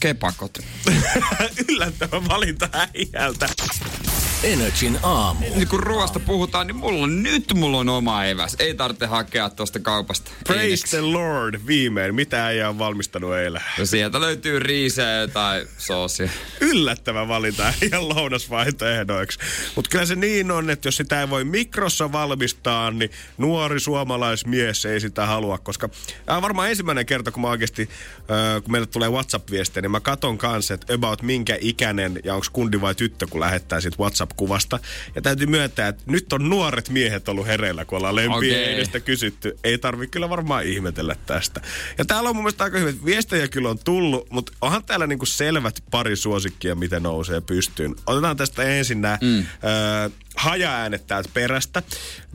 Kepakot. 0.00 0.58
Yllättävä 1.68 2.22
valinta 2.28 2.68
äijältä. 2.72 3.48
Energin 4.42 4.98
aamu. 5.02 5.46
Nyt 5.56 5.68
kun 5.68 5.80
ruoasta 5.80 6.20
puhutaan, 6.20 6.66
niin 6.66 6.76
mulla 6.76 7.04
on, 7.04 7.22
nyt 7.22 7.54
mulla 7.54 7.78
on 7.78 7.88
oma 7.88 8.24
eväs. 8.24 8.56
Ei 8.58 8.74
tarvitse 8.74 9.06
hakea 9.06 9.50
tuosta 9.50 9.80
kaupasta. 9.80 10.30
Praise 10.46 10.62
eineksi. 10.62 10.96
the 10.96 11.00
Lord, 11.00 11.60
viimein. 11.66 12.14
Mitä 12.14 12.46
äijä 12.46 12.68
on 12.68 12.78
valmistanut 12.78 13.34
eilen? 13.34 13.62
Ja 13.78 13.86
sieltä 13.86 14.20
löytyy 14.20 14.58
riiseä 14.58 15.28
tai 15.32 15.66
soosia. 15.78 16.28
Yllättävä 16.60 17.28
valinta 17.28 17.64
äijän 17.82 18.08
lounasvaihtoehdoiksi. 18.08 19.38
Mutta 19.76 19.90
kyllä 19.90 20.06
se 20.06 20.14
niin 20.14 20.50
on, 20.50 20.70
että 20.70 20.88
jos 20.88 20.96
sitä 20.96 21.20
ei 21.20 21.30
voi 21.30 21.44
mikrossa 21.44 22.12
valmistaa, 22.12 22.90
niin 22.90 23.10
nuori 23.38 23.80
suomalaismies 23.80 24.84
ei 24.84 25.00
sitä 25.00 25.26
halua. 25.26 25.58
Koska 25.58 25.88
varmaan 26.26 26.70
ensimmäinen 26.70 27.06
kerta, 27.06 27.30
kun 27.30 27.42
mä 27.42 27.48
oikeasti, 27.48 27.88
äh, 28.18 28.62
kun 28.62 28.72
meille 28.72 28.86
tulee 28.86 29.08
WhatsApp-viestejä, 29.08 29.82
niin 29.82 29.87
mä 29.90 30.00
katon 30.00 30.38
kanssa, 30.38 30.74
että 30.74 30.94
about 30.94 31.22
minkä 31.22 31.58
ikäinen 31.60 32.20
ja 32.24 32.34
onko 32.34 32.46
kundi 32.52 32.80
vai 32.80 32.94
tyttö, 32.94 33.26
kun 33.30 33.40
lähettää 33.40 33.80
sit 33.80 33.98
WhatsApp 33.98 34.28
WhatsApp-kuvasta. 34.28 34.78
Ja 35.14 35.22
täytyy 35.22 35.46
myöntää, 35.46 35.88
että 35.88 36.02
nyt 36.06 36.32
on 36.32 36.48
nuoret 36.48 36.88
miehet 36.88 37.28
ollut 37.28 37.46
hereillä, 37.46 37.84
kun 37.84 37.98
ollaan 37.98 38.16
lempieidestä 38.16 38.98
okay. 38.98 39.00
kysytty. 39.00 39.58
Ei 39.64 39.78
tarvi 39.78 40.06
kyllä 40.06 40.28
varmaan 40.28 40.64
ihmetellä 40.64 41.16
tästä. 41.26 41.60
Ja 41.98 42.04
täällä 42.04 42.30
on 42.30 42.36
mun 42.36 42.44
mielestä 42.44 42.64
aika 42.64 42.78
hyvät 42.78 43.04
viestejä 43.04 43.48
kyllä 43.48 43.70
on 43.70 43.78
tullut, 43.78 44.30
mutta 44.30 44.52
onhan 44.60 44.84
täällä 44.84 45.06
niinku 45.06 45.26
selvät 45.26 45.82
pari 45.90 46.16
suosikkia, 46.16 46.74
miten 46.74 47.02
nousee 47.02 47.40
pystyyn. 47.40 47.94
Otetaan 48.06 48.36
tästä 48.36 48.62
ensin 48.62 49.00
nämä 49.00 49.18
mm. 49.22 49.38
öö, 49.38 50.10
haja-äänet 50.38 51.06
täältä 51.06 51.30
perästä. 51.34 51.82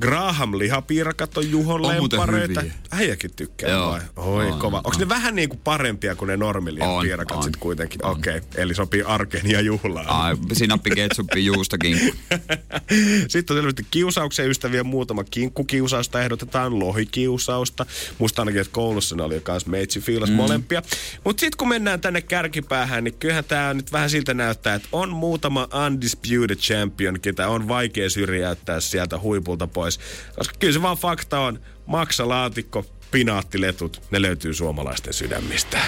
Graham 0.01 0.57
lihapiirakat 0.57 1.37
on 1.37 1.51
Juhon 1.51 1.85
On 1.85 1.87
lempareita. 1.87 2.63
Äijäkin 2.91 3.31
tykkää 3.35 3.69
Joo. 3.69 3.91
vai? 3.91 4.01
Oi 4.15 4.51
On, 4.51 4.59
kova. 4.59 4.77
on. 4.77 4.83
Onko 4.85 4.99
ne 4.99 5.09
vähän 5.09 5.35
niin 5.35 5.49
kuin 5.49 5.59
parempia 5.63 6.15
kuin 6.15 6.27
ne 6.27 6.37
normilihapiirakat 6.37 7.43
sitten 7.43 7.59
kuitenkin? 7.59 8.05
Okei, 8.05 8.37
okay. 8.37 8.49
eli 8.63 8.75
sopii 8.75 9.03
arkeen 9.03 9.49
ja 9.49 9.61
juhlaan. 9.61 10.09
Ai, 10.09 10.37
sinappi, 10.53 10.89
ketsuppi, 10.89 11.45
juustokin. 11.45 11.97
Sitten 13.27 13.55
on 13.55 13.61
selvästi 13.61 13.85
kiusauksen 13.91 14.49
ystäviä. 14.49 14.83
Muutama 14.83 15.23
kinkkukiusausta 15.23 16.21
ehdotetaan, 16.21 16.79
lohikiusausta. 16.79 17.85
Musta 18.17 18.41
ainakin, 18.41 18.61
että 18.61 18.73
koulussa 18.73 19.15
ne 19.15 19.23
oli 19.23 19.41
myös 19.47 19.65
meitsi 19.65 20.01
fiilas 20.01 20.29
mm. 20.29 20.35
molempia. 20.35 20.81
Mutta 21.23 21.39
sitten 21.39 21.57
kun 21.57 21.69
mennään 21.69 22.01
tänne 22.01 22.21
kärkipäähän, 22.21 23.03
niin 23.03 23.13
kyllähän 23.13 23.43
tämä 23.43 23.73
nyt 23.73 23.91
vähän 23.91 24.09
siltä 24.09 24.33
näyttää, 24.33 24.75
että 24.75 24.87
on 24.91 25.09
muutama 25.09 25.67
undisputed 25.87 26.55
champion, 26.55 27.19
ketä 27.19 27.47
on 27.47 27.67
vaikea 27.67 27.92
syrjäyttää 28.09 28.79
sieltä 28.79 29.19
huipulta 29.19 29.67
pois. 29.67 29.99
Koska 30.37 30.55
kyllä 30.59 30.73
se 30.73 30.81
vaan 30.81 30.97
fakta 30.97 31.39
on, 31.39 31.59
maksalaatikko, 31.85 32.85
pinaattiletut, 33.11 34.01
ne 34.11 34.21
löytyy 34.21 34.53
suomalaisten 34.53 35.13
sydämistä. 35.13 35.81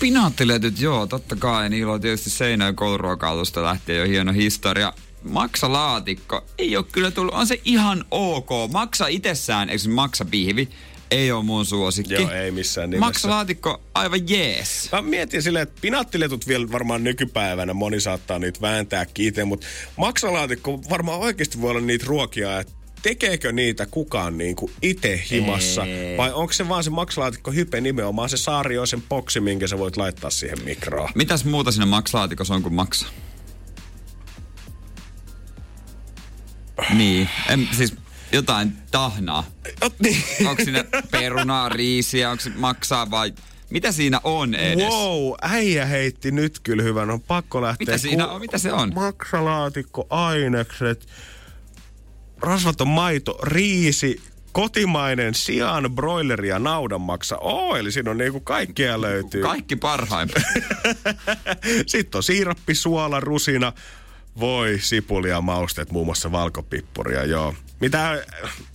Pinaattiletyt, 0.00 0.80
joo, 0.80 1.06
totta 1.06 1.36
kai. 1.36 1.70
Niillä 1.70 1.92
on 1.92 2.00
tietysti 2.00 2.30
Seinäjoen 2.30 2.76
kouluruokailusta 2.76 3.62
lähtien 3.62 3.98
jo 3.98 4.04
hieno 4.04 4.32
historia. 4.32 4.92
Maksalaatikko 5.22 6.44
ei 6.58 6.76
ole 6.76 6.84
kyllä 6.92 7.10
tullut, 7.10 7.34
on 7.34 7.46
se 7.46 7.60
ihan 7.64 8.04
ok. 8.10 8.48
Maksa 8.72 9.06
itsessään, 9.06 9.70
eikö 9.70 9.88
maksa 9.88 10.24
pihvi, 10.24 10.68
ei 11.10 11.32
ole 11.32 11.44
mun 11.44 11.66
suosikki. 11.66 12.14
Joo, 12.14 12.30
ei 12.30 12.50
missään 12.50 12.90
nimessä. 12.90 13.06
Maksalaatikko 13.06 13.82
aivan 13.94 14.28
jees. 14.28 14.88
Mä 14.92 15.02
mietin 15.02 15.42
silleen, 15.42 15.62
että 15.62 15.80
pinaattiletut 15.80 16.48
vielä 16.48 16.72
varmaan 16.72 17.04
nykypäivänä 17.04 17.74
moni 17.74 18.00
saattaa 18.00 18.38
niitä 18.38 18.60
vääntää 18.60 19.06
kiiteen, 19.06 19.48
mutta 19.48 19.66
maksalaatikko 19.96 20.82
varmaan 20.90 21.20
oikeasti 21.20 21.60
voi 21.60 21.70
olla 21.70 21.80
niitä 21.80 22.04
ruokia, 22.08 22.60
että 22.60 22.72
tekeekö 23.02 23.52
niitä 23.52 23.86
kukaan 23.86 24.38
niin 24.38 24.56
kuin 24.56 24.72
itse 24.82 25.22
himassa? 25.30 25.84
Ei. 25.84 26.16
Vai 26.16 26.32
onko 26.32 26.52
se 26.52 26.68
vaan 26.68 26.84
se 26.84 26.90
maksalaatikko 26.90 27.50
hype 27.50 27.80
nimenomaan 27.80 28.28
se 28.28 28.36
saarioisen 28.36 29.02
boksi, 29.02 29.40
minkä 29.40 29.66
sä 29.66 29.78
voit 29.78 29.96
laittaa 29.96 30.30
siihen 30.30 30.64
mikroon? 30.64 31.08
Mitäs 31.14 31.44
muuta 31.44 31.72
siinä 31.72 31.86
maksalaatikossa 31.86 32.54
on 32.54 32.62
kuin 32.62 32.74
maksa? 32.74 33.06
Niin, 36.94 37.28
en, 37.48 37.68
siis 37.72 37.94
jotain 38.32 38.72
tahnaa. 38.90 39.44
Niin. 39.98 40.24
Onko 40.48 40.64
siinä 40.64 40.84
perunaa, 41.10 41.68
riisiä, 41.68 42.30
onko 42.30 42.42
se 42.42 42.50
maksaa 42.50 43.10
vai... 43.10 43.32
Mitä 43.70 43.92
siinä 43.92 44.20
on 44.24 44.54
edes? 44.54 44.88
Wow, 44.88 45.34
äijä 45.42 45.86
heitti 45.86 46.30
nyt 46.30 46.58
kyllä 46.58 46.82
hyvän. 46.82 47.10
On 47.10 47.20
pakko 47.20 47.62
lähteä. 47.62 47.84
Mitä 47.86 47.98
siinä 47.98 48.28
on? 48.28 48.40
Mitä 48.40 48.58
se 48.58 48.72
on? 48.72 48.92
Maksalaatikko, 48.94 50.06
ainekset, 50.10 51.06
rasvaton 52.40 52.88
maito, 52.88 53.38
riisi, 53.42 54.22
kotimainen 54.52 55.34
sian, 55.34 55.90
broileri 55.94 56.48
ja 56.48 56.58
naudanmaksa. 56.58 57.38
Oo, 57.38 57.76
eli 57.76 57.92
siinä 57.92 58.10
on 58.10 58.18
niinku 58.18 58.40
kaikkea 58.40 59.00
löytyy. 59.00 59.42
Kaikki 59.42 59.76
parhaimpia. 59.76 60.42
Sitten 61.86 62.18
on 62.18 62.22
siirappi, 62.22 62.74
suola, 62.74 63.20
rusina, 63.20 63.72
voi, 64.40 64.78
sipulia, 64.80 65.40
mausteet, 65.40 65.90
muun 65.90 66.06
muassa 66.06 66.32
valkopippuria, 66.32 67.24
joo. 67.24 67.54
Mitä, 67.80 68.24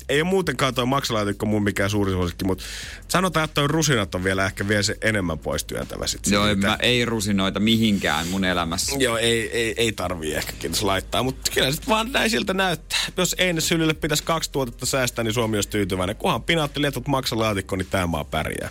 ei 0.10 0.22
ole 0.22 0.30
muutenkaan 0.30 0.74
toi 0.74 0.86
maksalaatikko 0.86 1.46
mun 1.46 1.64
mikään 1.64 1.90
suuri 1.90 2.12
suosikki, 2.12 2.46
mutta 2.46 2.64
sanotaan, 3.08 3.44
että 3.44 3.54
toi 3.54 3.68
rusinat 3.68 4.16
on 4.16 4.24
vielä 4.24 4.46
ehkä 4.46 4.68
vielä 4.68 4.84
se 4.84 4.98
enemmän 5.02 5.40
pois 5.40 5.64
työntävä 5.64 6.08
sit 6.08 6.28
Joo, 6.28 6.46
siitä. 6.46 6.68
mä 6.68 6.78
ei 6.82 7.06
rusinoita 7.06 7.60
mihinkään 7.60 8.28
mun 8.28 8.46
elämässä. 8.46 8.96
Joo, 9.00 9.18
ei, 9.18 9.50
ei, 9.52 9.74
ei 9.78 9.92
tarvii 9.92 10.34
ehkä 10.34 10.54
kiitos 10.60 10.84
laittaa, 10.84 11.24
mutta 11.24 11.52
kyllä 11.54 11.72
sitten 11.72 11.90
vaan 11.90 12.12
näin 12.12 12.30
siltä 12.30 12.54
näyttää. 12.54 13.00
Jos 13.18 13.36
Eines 13.38 13.68
Sylille 13.68 13.94
pitäisi 13.94 14.24
kaksi 14.24 14.52
tuotetta 14.52 14.86
säästää, 14.86 15.24
niin 15.24 15.34
Suomi 15.34 15.58
olisi 15.58 15.70
tyytyväinen. 15.70 16.16
Kunhan 16.16 16.44
pinaattiletut 16.44 17.08
maksalaatikko, 17.08 17.76
niin 17.76 17.88
tämä 17.90 18.08
maa 18.08 18.24
pärjää. 18.24 18.70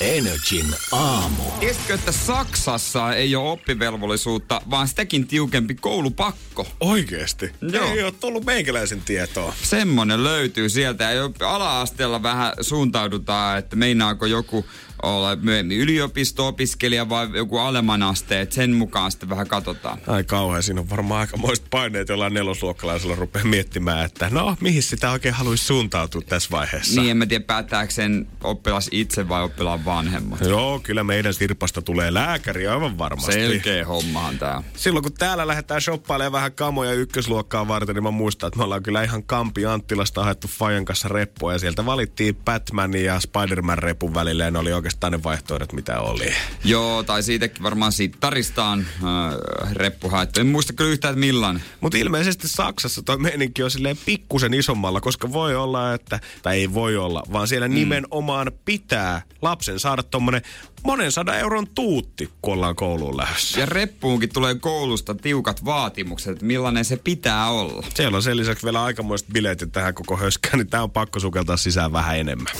Energin 0.00 0.74
aamu. 0.92 1.42
Tiesitkö, 1.60 1.94
että 1.94 2.12
Saksassa 2.12 3.14
ei 3.14 3.36
ole 3.36 3.50
oppivelvollisuutta, 3.50 4.62
vaan 4.70 4.88
sitäkin 4.88 5.26
tiukempi 5.26 5.74
koulupakko? 5.74 6.66
Oikeesti? 6.80 7.52
Joo. 7.72 7.84
Ei 7.86 8.02
ole 8.02 8.12
tullut 8.12 8.44
meikäläisen 8.44 9.00
tietoa. 9.00 9.54
Semmonen 9.62 10.24
löytyy 10.24 10.68
sieltä. 10.68 11.04
Ja 11.04 11.10
jo 11.12 11.32
ala-asteella 11.40 12.22
vähän 12.22 12.52
suuntaudutaan, 12.60 13.58
että 13.58 13.76
meinaako 13.76 14.26
joku 14.26 14.64
olla 15.04 15.36
myöhemmin 15.36 15.78
yliopisto-opiskelija 15.78 17.08
vai 17.08 17.28
joku 17.34 17.58
alemman 17.58 18.02
aste, 18.02 18.40
että 18.40 18.54
sen 18.54 18.72
mukaan 18.72 19.10
sitten 19.10 19.28
vähän 19.28 19.48
katsotaan. 19.48 19.98
Ai 20.06 20.24
kauhean, 20.24 20.62
siinä 20.62 20.80
on 20.80 20.90
varmaan 20.90 21.20
aikamoiset 21.20 21.66
paineet, 21.70 22.08
jollain 22.08 22.34
nelosluokkalaisella 22.34 23.14
rupeaa 23.14 23.44
miettimään, 23.44 24.04
että 24.04 24.28
no, 24.30 24.56
mihin 24.60 24.82
sitä 24.82 25.10
oikein 25.10 25.34
haluaisi 25.34 25.64
suuntautua 25.64 26.22
tässä 26.22 26.48
vaiheessa. 26.50 27.00
Niin, 27.00 27.10
en 27.10 27.16
mä 27.16 27.26
tiedä, 27.26 27.44
päättääkö 27.44 27.92
sen 27.92 28.26
oppilas 28.44 28.88
itse 28.92 29.28
vai 29.28 29.42
oppilaan 29.42 29.84
vanhemmat. 29.84 30.40
Joo, 30.40 30.80
kyllä 30.82 31.04
meidän 31.04 31.34
Sirpasta 31.34 31.82
tulee 31.82 32.14
lääkäri 32.14 32.66
aivan 32.66 32.98
varmasti. 32.98 33.32
Selkeä 33.32 33.86
hommahan 33.86 34.38
tää. 34.38 34.62
Silloin 34.76 35.02
kun 35.02 35.12
täällä 35.12 35.46
lähdetään 35.46 35.80
shoppailemaan 35.80 36.32
vähän 36.32 36.52
kamoja 36.52 36.92
ykkösluokkaa 36.92 37.68
varten, 37.68 37.94
niin 37.94 38.02
mä 38.02 38.10
muistan, 38.10 38.48
että 38.48 38.58
me 38.58 38.64
ollaan 38.64 38.82
kyllä 38.82 39.02
ihan 39.02 39.22
Kampi 39.24 39.66
Anttilasta 39.66 40.24
haettu 40.24 40.48
Fajan 40.48 40.84
kanssa 40.84 41.08
reppua 41.08 41.52
ja 41.52 41.58
sieltä 41.58 41.86
valittiin 41.86 42.36
Batman 42.36 42.94
ja 42.94 43.20
Spider-Man 43.20 43.78
repun 43.78 44.14
välillä 44.14 44.44
ja 44.44 44.50
ne 44.50 44.58
oli 44.58 44.72
oikeastaan 44.94 45.12
ne 45.12 45.22
vaihtoehdot, 45.22 45.72
mitä 45.72 46.00
oli. 46.00 46.34
Joo, 46.64 47.02
tai 47.02 47.22
siitäkin 47.22 47.62
varmaan 47.62 47.92
sittaristaan 47.92 48.80
äh, 48.80 49.72
reppu 49.72 50.08
haettu. 50.08 50.40
En 50.40 50.46
muista 50.46 50.72
kyllä 50.72 50.90
yhtään, 50.90 51.12
että 51.12 51.20
milloin. 51.20 51.62
Mutta 51.80 51.98
ilmeisesti 51.98 52.48
Saksassa 52.48 53.02
toi 53.02 53.18
meininki 53.18 53.62
on 53.62 53.70
silleen 53.70 53.96
pikkusen 54.06 54.54
isommalla, 54.54 55.00
koska 55.00 55.32
voi 55.32 55.56
olla, 55.56 55.94
että, 55.94 56.20
tai 56.42 56.58
ei 56.58 56.74
voi 56.74 56.96
olla, 56.96 57.22
vaan 57.32 57.48
siellä 57.48 57.68
mm. 57.68 57.74
nimenomaan 57.74 58.52
pitää 58.64 59.22
lapsen 59.42 59.80
saada 59.80 60.02
tommonen 60.02 60.42
monen 60.84 61.12
sadan 61.12 61.38
euron 61.38 61.66
tuutti, 61.74 62.30
kun 62.42 62.54
ollaan 62.54 62.76
kouluun 62.76 63.16
lähdössä. 63.16 63.60
Ja 63.60 63.66
reppuunkin 63.66 64.32
tulee 64.32 64.54
koulusta 64.54 65.14
tiukat 65.14 65.64
vaatimukset, 65.64 66.32
että 66.32 66.44
millainen 66.44 66.84
se 66.84 66.96
pitää 66.96 67.50
olla. 67.50 67.86
Siellä 67.94 68.16
on 68.16 68.22
sen 68.22 68.36
lisäksi 68.36 68.64
vielä 68.64 68.82
aikamoiset 68.82 69.28
bileet 69.32 69.68
tähän 69.72 69.94
koko 69.94 70.16
höskään, 70.16 70.58
niin 70.58 70.70
tää 70.70 70.82
on 70.82 70.90
pakko 70.90 71.20
sukeltaa 71.20 71.56
sisään 71.56 71.92
vähän 71.92 72.18
enemmän. 72.18 72.52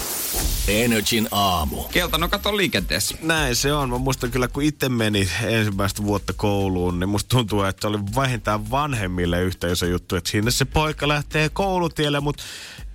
Energin 0.68 1.28
aamu. 1.30 1.82
Keltanokat 1.82 2.46
on 2.46 2.56
liikenteessä. 2.56 3.16
Näin 3.22 3.56
se 3.56 3.72
on. 3.72 3.90
Mä 3.90 3.98
muistan 3.98 4.30
kyllä, 4.30 4.48
kun 4.48 4.62
itse 4.62 4.88
meni 4.88 5.28
ensimmäistä 5.42 6.02
vuotta 6.02 6.32
kouluun, 6.32 7.00
niin 7.00 7.08
musta 7.08 7.36
tuntuu, 7.36 7.62
että 7.62 7.88
oli 7.88 7.98
vähintään 8.16 8.70
vanhemmille 8.70 9.42
yhtä 9.42 9.72
iso 9.72 9.86
juttu, 9.86 10.16
että 10.16 10.30
sinne 10.30 10.50
se 10.50 10.64
poika 10.64 11.08
lähtee 11.08 11.48
koulutielle, 11.48 12.20
mutta 12.20 12.42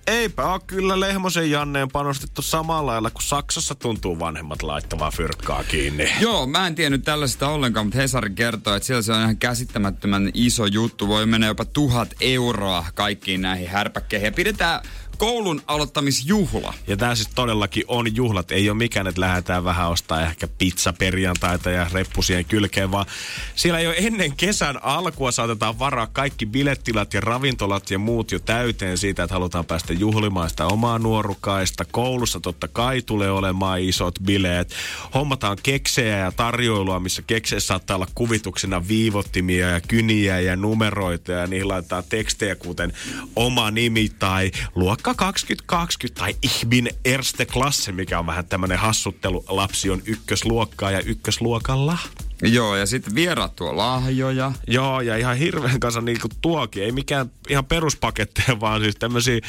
eipä 0.06 0.52
ole 0.52 0.60
kyllä 0.66 1.00
Lehmosen 1.00 1.50
Janneen 1.50 1.88
panostettu 1.88 2.42
samalla 2.42 2.92
lailla, 2.92 3.10
kun 3.10 3.22
Saksassa 3.22 3.74
tuntuu 3.74 4.18
vanhemmat 4.18 4.62
laittavaa 4.62 5.10
fyrkkaa 5.10 5.64
kiinni. 5.64 6.12
Joo, 6.20 6.46
mä 6.46 6.66
en 6.66 6.74
tiennyt 6.74 7.04
tällaista 7.04 7.48
ollenkaan, 7.48 7.86
mutta 7.86 7.98
Hesari 7.98 8.30
kertoo, 8.30 8.74
että 8.74 8.86
siellä 8.86 9.02
se 9.02 9.12
on 9.12 9.22
ihan 9.22 9.36
käsittämättömän 9.36 10.30
iso 10.34 10.66
juttu. 10.66 11.08
Voi 11.08 11.26
mennä 11.26 11.46
jopa 11.46 11.64
tuhat 11.64 12.14
euroa 12.20 12.86
kaikkiin 12.94 13.42
näihin 13.42 13.68
härpäkkeihin. 13.68 14.26
Ja 14.26 14.32
pidetään 14.32 14.80
koulun 15.20 15.62
aloittamisjuhla. 15.66 16.74
Ja 16.86 16.96
tämä 16.96 17.14
siis 17.14 17.28
todellakin 17.34 17.84
on 17.88 18.16
juhlat. 18.16 18.50
Ei 18.50 18.70
ole 18.70 18.78
mikään, 18.78 19.06
että 19.06 19.20
lähdetään 19.20 19.64
vähän 19.64 19.90
ostaa 19.90 20.22
ehkä 20.22 20.48
pizza 20.58 20.92
perjantaita 20.92 21.70
ja 21.70 21.86
reppusien 21.92 22.44
kylkeen, 22.44 22.90
vaan 22.90 23.06
siellä 23.54 23.80
jo 23.80 23.94
ennen 23.96 24.36
kesän 24.36 24.84
alkua 24.84 25.32
saatetaan 25.32 25.78
varaa 25.78 26.06
kaikki 26.06 26.46
bilettilat 26.46 27.14
ja 27.14 27.20
ravintolat 27.20 27.90
ja 27.90 27.98
muut 27.98 28.32
jo 28.32 28.38
täyteen 28.38 28.98
siitä, 28.98 29.22
että 29.22 29.34
halutaan 29.34 29.64
päästä 29.64 29.92
juhlimaan 29.92 30.50
sitä 30.50 30.66
omaa 30.66 30.98
nuorukaista. 30.98 31.84
Koulussa 31.84 32.40
totta 32.40 32.68
kai 32.68 33.02
tulee 33.02 33.30
olemaan 33.30 33.80
isot 33.80 34.14
bileet. 34.24 34.74
Hommataan 35.14 35.58
keksejä 35.62 36.16
ja 36.16 36.32
tarjoilua, 36.32 37.00
missä 37.00 37.22
kekseissä 37.26 37.66
saattaa 37.66 37.96
olla 37.96 38.08
kuvituksena 38.14 38.88
viivottimia 38.88 39.68
ja 39.68 39.80
kyniä 39.80 40.40
ja 40.40 40.56
numeroita 40.56 41.32
ja 41.32 41.46
niihin 41.46 41.68
laitetaan 41.68 42.04
tekstejä, 42.08 42.54
kuten 42.54 42.92
oma 43.36 43.70
nimi 43.70 44.08
tai 44.18 44.50
luokka 44.74 45.09
2020 45.14 46.20
tai 46.20 46.36
Ihbin 46.42 46.90
Erste 47.04 47.46
Klasse, 47.46 47.92
mikä 47.92 48.18
on 48.18 48.26
vähän 48.26 48.46
tämmönen 48.46 48.78
hassuttelu. 48.78 49.44
Lapsi 49.48 49.90
on 49.90 50.02
ykkösluokkaa 50.06 50.90
ja 50.90 51.00
ykkösluokalla. 51.00 51.98
Joo, 52.42 52.76
ja 52.76 52.86
sitten 52.86 53.14
vieraat 53.14 53.56
tuo 53.56 53.76
lahjoja. 53.76 54.52
Joo, 54.66 55.00
ja 55.00 55.16
ihan 55.16 55.36
hirveän 55.36 55.80
kanssa 55.80 56.00
niinku 56.00 56.28
tuokin. 56.40 56.82
Ei 56.82 56.92
mikään 56.92 57.30
ihan 57.48 57.64
peruspaketteja, 57.64 58.60
vaan 58.60 58.80
siis 58.80 58.96
tämmöisiä 58.96 59.40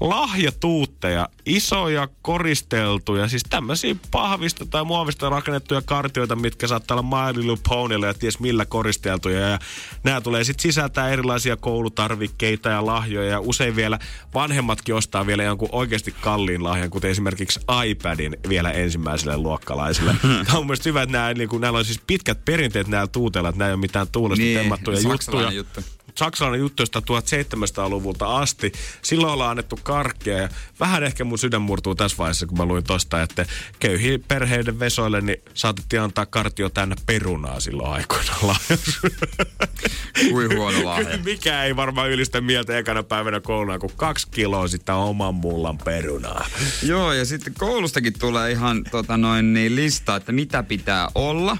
lahjatuutteja. 0.00 1.28
Isoja, 1.46 2.08
koristeltuja, 2.22 3.28
siis 3.28 3.42
tämmöisiä 3.50 3.96
pahvista 4.10 4.66
tai 4.66 4.84
muovista 4.84 5.28
rakennettuja 5.28 5.82
kartioita, 5.82 6.36
mitkä 6.36 6.66
saattaa 6.66 6.98
olla 6.98 7.32
My 7.32 7.40
Little 7.40 7.58
Ponylla 7.68 8.06
ja 8.06 8.14
ties 8.14 8.40
millä 8.40 8.64
koristeltuja. 8.64 9.40
Ja 9.40 9.58
nämä 10.04 10.20
tulee 10.20 10.44
sitten 10.44 10.62
sisältää 10.62 11.08
erilaisia 11.08 11.56
koulutarvikkeita 11.56 12.68
ja 12.68 12.86
lahjoja. 12.86 13.30
Ja 13.30 13.40
usein 13.40 13.76
vielä 13.76 13.98
vanhemmatkin 14.34 14.94
ostaa 14.94 15.26
vielä 15.26 15.42
jonkun 15.42 15.68
oikeasti 15.72 16.14
kalliin 16.20 16.64
lahjan, 16.64 16.90
kuten 16.90 17.10
esimerkiksi 17.10 17.60
iPadin 17.86 18.36
vielä 18.48 18.70
ensimmäiselle 18.70 19.36
luokkalaisille. 19.36 20.14
Tämä 20.22 20.38
on 20.48 20.56
mun 20.56 20.66
mielestä 20.66 20.88
hyvä, 20.88 21.02
että 21.02 21.12
nämä, 21.12 21.34
niin 21.34 21.48
kuin, 21.48 21.60
näillä 21.60 21.78
on 21.78 21.84
siis 21.84 22.02
pitkät 22.06 22.37
perinteet 22.44 22.86
näillä 22.88 23.06
tuuteilla, 23.06 23.48
että 23.48 23.58
nämä 23.58 23.68
ei 23.68 23.74
ole 23.74 23.80
mitään 23.80 24.06
tuulesta 24.12 24.42
Niin, 24.42 24.58
temmattuja 24.58 25.02
saksalainen 25.02 25.56
juttuja. 25.56 25.84
juttu. 25.86 25.98
Saksalainen 26.14 26.60
juttu, 26.60 26.82
josta 26.82 27.00
1700-luvulta 27.00 28.36
asti. 28.38 28.72
Silloin 29.02 29.32
ollaan 29.32 29.50
annettu 29.50 29.78
karkkia 29.82 30.38
ja 30.38 30.48
vähän 30.80 31.04
ehkä 31.04 31.24
mun 31.24 31.38
sydän 31.38 31.62
murtuu 31.62 31.94
tässä 31.94 32.18
vaiheessa, 32.18 32.46
kun 32.46 32.58
mä 32.58 32.64
luin 32.64 32.84
tosta, 32.84 33.22
että 33.22 33.46
köyhiä 33.78 34.18
perheiden 34.28 34.78
vesoille, 34.78 35.20
niin 35.20 35.42
saatettiin 35.54 36.02
antaa 36.02 36.26
kartio 36.26 36.68
täynnä 36.68 36.96
perunaa 37.06 37.60
silloin 37.60 37.92
aikoinaan. 37.92 38.56
Kuin 40.30 40.56
huono 40.56 40.84
lahja. 40.84 41.18
Mikä 41.24 41.64
ei 41.64 41.76
varmaan 41.76 42.10
ylistä 42.10 42.40
mieltä 42.40 42.78
ekana 42.78 43.02
päivänä 43.02 43.40
kouluna, 43.40 43.78
kun 43.78 43.90
kaksi 43.96 44.28
kiloa 44.30 44.68
sitä 44.68 44.94
oman 44.94 45.34
mullan 45.34 45.78
perunaa. 45.78 46.46
Joo, 46.82 47.12
ja 47.12 47.24
sitten 47.24 47.54
koulustakin 47.58 48.18
tulee 48.18 48.50
ihan 48.50 48.84
tota 48.90 49.16
noin, 49.16 49.52
niin 49.54 49.76
lista, 49.76 50.16
että 50.16 50.32
mitä 50.32 50.62
pitää 50.62 51.08
olla. 51.14 51.56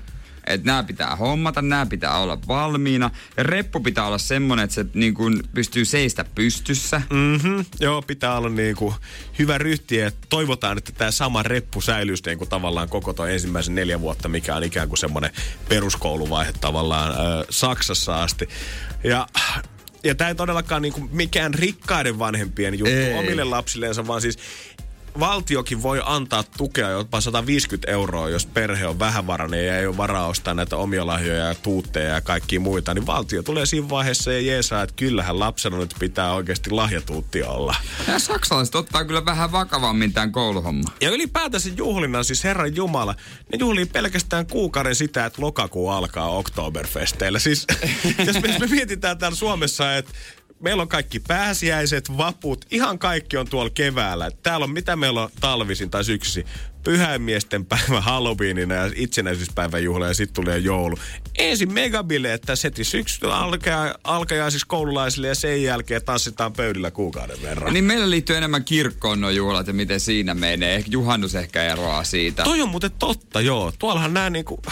Että 0.48 0.66
nämä 0.66 0.82
pitää 0.82 1.16
hommata, 1.16 1.62
nämä 1.62 1.86
pitää 1.86 2.18
olla 2.18 2.38
valmiina. 2.48 3.10
Ja 3.36 3.42
reppu 3.42 3.80
pitää 3.80 4.06
olla 4.06 4.18
semmonen, 4.18 4.64
että 4.64 4.74
se 4.74 4.86
niin 4.94 5.14
kuin 5.14 5.42
pystyy 5.54 5.84
seistä 5.84 6.24
pystyssä. 6.34 7.02
Mm-hmm. 7.10 7.64
Joo, 7.80 8.02
pitää 8.02 8.36
olla 8.36 8.48
niinku 8.48 8.94
hyvä 9.38 9.58
ryhti 9.58 9.96
ja 9.96 10.10
toivotaan, 10.28 10.78
että 10.78 10.92
tämä 10.92 11.10
sama 11.10 11.42
reppu 11.42 11.80
säilyisi 11.80 12.22
niinku 12.26 12.46
tavallaan 12.46 12.88
koko 12.88 13.12
tuo 13.12 13.26
ensimmäisen 13.26 13.74
neljä 13.74 14.00
vuotta, 14.00 14.28
mikä 14.28 14.56
on 14.56 14.64
ikään 14.64 14.88
kuin 14.88 14.98
semmoinen 14.98 15.30
peruskouluvaihe 15.68 16.52
tavallaan 16.60 17.10
ö, 17.10 17.46
Saksassa 17.50 18.22
asti. 18.22 18.48
Ja 19.04 19.26
ja 20.04 20.14
tämä 20.14 20.28
ei 20.28 20.34
todellakaan 20.34 20.82
niinku 20.82 21.08
mikään 21.12 21.54
rikkaiden 21.54 22.18
vanhempien 22.18 22.78
juttu 22.78 22.94
Ei. 22.94 23.18
omille 23.18 23.44
lapsilleensa, 23.44 24.06
vaan 24.06 24.20
siis 24.20 24.38
valtiokin 25.20 25.82
voi 25.82 26.02
antaa 26.04 26.44
tukea 26.56 26.90
jopa 26.90 27.20
150 27.20 27.90
euroa, 27.90 28.28
jos 28.28 28.46
perhe 28.46 28.86
on 28.86 28.98
vähävarainen 28.98 29.66
ja 29.66 29.78
ei 29.78 29.86
ole 29.86 29.96
varaa 29.96 30.26
ostaa 30.26 30.54
näitä 30.54 30.76
omia 30.76 31.06
lahjoja 31.06 31.44
ja 31.44 31.54
tuutteja 31.54 32.14
ja 32.14 32.20
kaikkia 32.20 32.60
muita, 32.60 32.94
niin 32.94 33.06
valtio 33.06 33.42
tulee 33.42 33.66
siinä 33.66 33.88
vaiheessa 33.88 34.32
ja 34.32 34.40
jeesaa, 34.40 34.82
että 34.82 34.94
kyllähän 34.96 35.38
lapsella 35.38 35.78
nyt 35.78 35.94
pitää 35.98 36.34
oikeasti 36.34 36.70
lahjatuutti 36.70 37.42
olla. 37.42 37.76
Ja 38.08 38.18
saksalaiset 38.18 38.74
ottaa 38.74 39.04
kyllä 39.04 39.24
vähän 39.24 39.52
vakavammin 39.52 40.12
tämän 40.12 40.32
kouluhomman. 40.32 40.92
Ja 41.00 41.10
ylipäätänsä 41.10 41.70
juhlinnan, 41.76 42.24
siis 42.24 42.44
Herran 42.44 42.76
Jumala, 42.76 43.14
ne 43.52 43.58
juhlii 43.58 43.86
pelkästään 43.86 44.46
kuukauden 44.46 44.94
sitä, 44.94 45.26
että 45.26 45.42
lokakuu 45.42 45.88
alkaa 45.88 46.30
Oktoberfesteillä. 46.30 47.38
Siis 47.38 47.66
jos 48.26 48.42
me, 48.42 48.48
jos 48.48 48.58
me 48.58 48.66
mietitään 48.66 49.18
täällä 49.18 49.36
Suomessa, 49.36 49.96
että 49.96 50.12
meillä 50.60 50.82
on 50.82 50.88
kaikki 50.88 51.20
pääsiäiset, 51.20 52.16
vaput, 52.16 52.64
ihan 52.70 52.98
kaikki 52.98 53.36
on 53.36 53.48
tuolla 53.48 53.70
keväällä. 53.70 54.30
Täällä 54.42 54.64
on, 54.64 54.70
mitä 54.70 54.96
meillä 54.96 55.22
on 55.22 55.30
talvisin 55.40 55.90
tai 55.90 56.04
syksysi? 56.04 56.46
Pyhäinmiesten 56.84 57.66
päivä 57.66 58.00
Halloweenina 58.00 58.74
ja 58.74 58.90
itsenäisyyspäivän 58.94 59.84
juhla 59.84 60.06
ja 60.06 60.14
sitten 60.14 60.34
tulee 60.34 60.58
joulu. 60.58 60.96
Ensin 61.38 61.72
megabile, 61.72 62.32
että 62.32 62.52
heti 62.64 62.84
syksy 62.84 63.26
alkaa, 63.30 63.94
alkaa 64.04 64.50
siis 64.50 64.64
koululaisille 64.64 65.28
ja 65.28 65.34
sen 65.34 65.62
jälkeen 65.62 66.04
tanssitaan 66.04 66.52
pöydillä 66.52 66.90
kuukauden 66.90 67.42
verran. 67.42 67.72
Niin 67.72 67.84
meillä 67.84 68.10
liittyy 68.10 68.36
enemmän 68.36 68.64
kirkkoon 68.64 69.20
nuo 69.20 69.30
juhlat 69.30 69.66
ja 69.66 69.72
miten 69.72 70.00
siinä 70.00 70.34
menee. 70.34 70.74
Ehkä 70.74 70.90
juhannus 70.90 71.34
ehkä 71.34 71.64
eroaa 71.64 72.04
siitä. 72.04 72.44
Toi 72.44 72.60
on 72.60 72.68
muuten 72.68 72.90
totta, 72.98 73.40
joo. 73.40 73.72
Tuollahan 73.78 74.14
nämä 74.14 74.30
niinku 74.30 74.62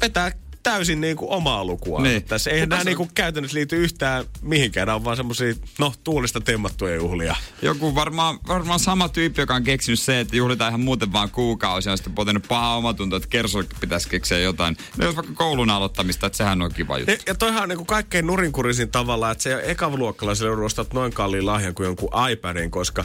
vetää 0.00 0.32
täysin 0.64 1.00
niinku 1.00 1.32
omaa 1.32 1.64
lukua. 1.64 2.02
Niin. 2.02 2.24
Tässä 2.24 2.50
ei 2.50 2.60
Kuka 2.60 2.66
nämä 2.68 2.80
se- 2.80 2.84
niinku 2.84 3.08
käytännössä 3.14 3.54
liity 3.54 3.76
yhtään 3.76 4.24
mihinkään. 4.42 4.86
Nämä 4.86 4.96
on 4.96 5.04
vaan 5.04 5.16
semmosia, 5.16 5.54
no, 5.78 5.92
tuulista 6.04 6.40
temmattuja 6.40 6.94
juhlia. 6.94 7.36
Joku 7.62 7.94
varmaan, 7.94 8.38
varmaan 8.48 8.80
sama 8.80 9.08
tyyppi, 9.08 9.42
joka 9.42 9.54
on 9.54 9.64
keksinyt 9.64 10.00
se, 10.00 10.20
että 10.20 10.36
juhlitaan 10.36 10.70
ihan 10.70 10.80
muuten 10.80 11.12
vaan 11.12 11.30
kuukausia, 11.30 11.92
on 11.92 11.98
sitten 11.98 12.14
potenut 12.14 12.44
paha 12.48 12.74
omatunto, 12.76 13.16
että 13.16 13.28
kersollekin 13.28 13.76
pitäisi 13.80 14.08
keksiä 14.08 14.38
jotain. 14.38 14.76
No 14.96 15.04
jos 15.04 15.16
vaikka 15.16 15.32
koulun 15.34 15.70
aloittamista, 15.70 16.26
että 16.26 16.36
sehän 16.36 16.62
on 16.62 16.74
kiva 16.74 16.98
juttu. 16.98 17.12
Ja, 17.12 17.18
ja 17.26 17.34
toihan 17.34 17.62
on 17.62 17.68
niinku 17.68 17.84
kaikkein 17.84 18.26
nurinkurisin 18.26 18.88
tavalla, 18.90 19.30
että 19.30 19.42
se 19.42 19.62
ekaluokkalaiselle 19.64 20.64
ostat 20.64 20.94
noin 20.94 21.12
kalliin 21.12 21.46
lahjan 21.46 21.74
kuin 21.74 21.84
jonkun 21.84 22.10
iPadin, 22.30 22.70
koska 22.70 23.04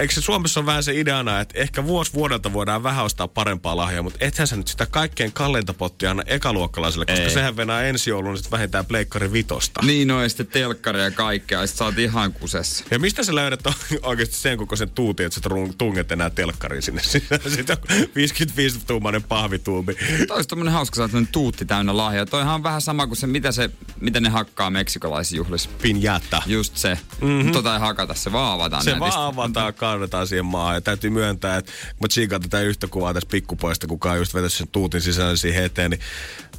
eikö 0.00 0.14
se 0.14 0.20
Suomessa 0.20 0.60
on 0.60 0.66
vähän 0.66 0.82
se 0.82 1.00
ideana, 1.00 1.40
että 1.40 1.58
ehkä 1.58 1.86
vuosi 1.86 2.12
vuodelta 2.12 2.52
voidaan 2.52 2.82
vähän 2.82 3.04
ostaa 3.04 3.28
parempaa 3.28 3.76
lahjaa, 3.76 4.02
mutta 4.02 4.18
ethän 4.20 4.46
sä 4.46 4.56
nyt 4.56 4.68
sitä 4.68 4.86
kaikkein 4.86 5.32
kalleinta 5.32 5.74
pottia 5.74 6.10
anna 6.10 6.22
ekaluokkalaiselle, 6.26 7.06
koska 7.06 7.22
Ei. 7.22 7.30
sehän 7.30 7.56
venää 7.56 7.82
ensi 7.82 8.10
joulun 8.10 8.36
sitten 8.36 8.50
vähintään 8.50 8.86
pleikkari 8.86 9.32
vitosta. 9.32 9.80
Niin, 9.84 10.08
no 10.08 10.22
ja 10.22 10.28
sitten 10.28 10.46
telkkari 10.46 11.00
ja 11.00 11.10
kaikkea, 11.10 11.60
ja 11.60 11.66
sitten 11.66 11.78
sä 11.78 11.84
oot 11.84 11.98
ihan 11.98 12.32
kusessa. 12.32 12.84
Ja 12.90 12.98
mistä 12.98 13.24
sä 13.24 13.34
löydät 13.34 13.60
oikeasti 14.02 14.34
sen 14.34 14.58
kokoisen 14.58 14.90
tuutin, 14.90 15.26
että 15.26 15.40
sä 15.40 15.50
tunget 15.78 16.12
enää 16.12 16.30
telkkariin 16.30 16.82
sinne? 16.82 17.02
Sitten 17.56 17.76
on 17.90 17.98
55-tuumainen 17.98 19.22
pahvituubi. 19.28 19.96
Toi 20.26 20.36
olisi 20.36 20.48
tommonen 20.48 20.74
hauska 20.74 20.96
saada 20.96 21.08
tämmönen 21.08 21.32
tuutti 21.32 21.64
täynnä 21.64 21.96
lahjaa. 21.96 22.26
Toihan 22.26 22.54
on 22.54 22.62
vähän 22.62 22.80
sama 22.80 23.06
kuin 23.06 23.16
se, 23.16 23.26
mitä, 23.26 23.52
se, 23.52 23.70
mitä 24.00 24.20
ne 24.20 24.28
hakkaa 24.28 24.70
meksikolaisjuhlissa. 24.70 25.70
Pinjata. 25.82 26.42
Just 26.46 26.76
se. 26.76 26.98
Mm-hmm. 27.20 27.52
Tota 27.52 27.74
ei 27.74 27.80
hakata, 27.80 28.14
se 28.14 28.32
vaan 28.32 28.54
avataan 28.54 28.84
Se 28.84 28.98
vaan 28.98 29.24
avataan, 29.24 29.74
kaadetaan 29.90 30.26
siihen 30.26 30.44
maahan. 30.44 30.74
Ja 30.74 30.80
täytyy 30.80 31.10
myöntää, 31.10 31.56
että 31.56 31.72
kun 31.72 31.98
mä 32.00 32.08
tsiikaan 32.08 32.42
tätä 32.42 32.60
yhtä 32.60 32.86
kuvaa 32.86 33.14
tästä 33.14 33.30
pikkupoista, 33.30 33.86
kuka 33.86 34.10
on 34.10 34.18
just 34.18 34.34
vetänyt 34.34 34.52
sen 34.52 34.68
tuutin 34.68 35.00
sisällä 35.00 35.36
siihen 35.36 35.64
eteen, 35.64 35.90
niin 35.90 36.00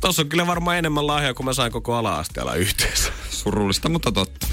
tossa 0.01 0.21
on 0.21 0.29
kyllä 0.29 0.47
varmaan 0.47 0.77
enemmän 0.77 1.07
lahjaa, 1.07 1.33
kuin 1.33 1.45
mä 1.45 1.53
sain 1.53 1.71
koko 1.71 1.95
ala-asteella 1.95 2.55
yhteensä. 2.55 3.11
Surullista, 3.29 3.89
mutta 3.89 4.11
totta. 4.11 4.47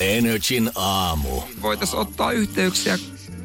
Energin 0.00 0.70
aamu. 0.74 1.42
Voitais 1.62 1.94
ottaa 1.94 2.32
yhteyksiä 2.32 2.98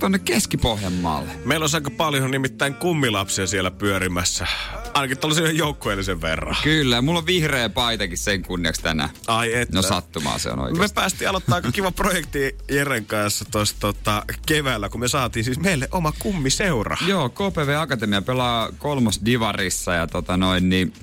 tonne 0.03 0.19
Keski-Pohjanmaalle. 0.19 1.31
Meillä 1.45 1.63
on 1.63 1.69
aika 1.73 1.91
paljon 1.91 2.31
nimittäin 2.31 2.73
kummilapsia 2.73 3.47
siellä 3.47 3.71
pyörimässä. 3.71 4.47
Ainakin 4.93 5.17
tällaisen 5.17 5.57
joukkueellisen 5.57 6.21
verran. 6.21 6.55
Kyllä, 6.63 7.01
mulla 7.01 7.19
on 7.19 7.25
vihreä 7.25 7.69
paitakin 7.69 8.17
sen 8.17 8.43
kunniaksi 8.43 8.81
tänään. 8.81 9.09
Ai 9.27 9.53
että. 9.53 9.75
No 9.75 9.81
sattumaa 9.81 10.37
se 10.37 10.49
on 10.49 10.57
Me 10.59 10.63
oikeasti. 10.63 10.95
päästiin 10.95 11.29
aloittaa 11.29 11.55
aika 11.55 11.71
kiva 11.71 11.91
projekti 11.91 12.55
Jeren 12.71 13.05
kanssa 13.05 13.45
tuossa 13.51 13.75
tota, 13.79 14.25
keväällä, 14.45 14.89
kun 14.89 14.99
me 14.99 15.07
saatiin 15.07 15.43
siis 15.43 15.59
meille 15.59 15.87
oma 15.91 16.13
kummiseura. 16.19 16.97
Joo, 17.07 17.29
KPV 17.29 17.75
Akatemia 17.79 18.21
pelaa 18.21 18.69
kolmos 18.77 19.21
divarissa 19.25 19.93
ja 19.93 20.07
tota 20.07 20.37
noin, 20.37 20.69
niin 20.69 20.93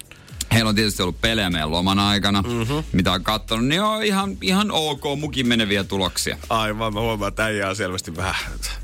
Heillä 0.52 0.68
on 0.68 0.74
tietysti 0.74 1.02
ollut 1.02 1.20
pelejä 1.20 1.50
meidän 1.50 1.70
loman 1.70 1.98
aikana, 1.98 2.42
mm-hmm. 2.42 2.84
mitä 2.92 3.12
on 3.12 3.24
katsonut, 3.24 3.66
niin 3.66 3.82
on 3.82 4.02
ihan, 4.02 4.36
ihan 4.40 4.70
ok 4.70 5.02
mukin 5.20 5.48
meneviä 5.48 5.84
tuloksia. 5.84 6.36
Aivan, 6.48 6.94
mä 6.94 7.00
huomaan, 7.00 7.28
että 7.28 7.44
äijä 7.44 7.68
on 7.68 7.76
selvästi 7.76 8.16
vähän 8.16 8.34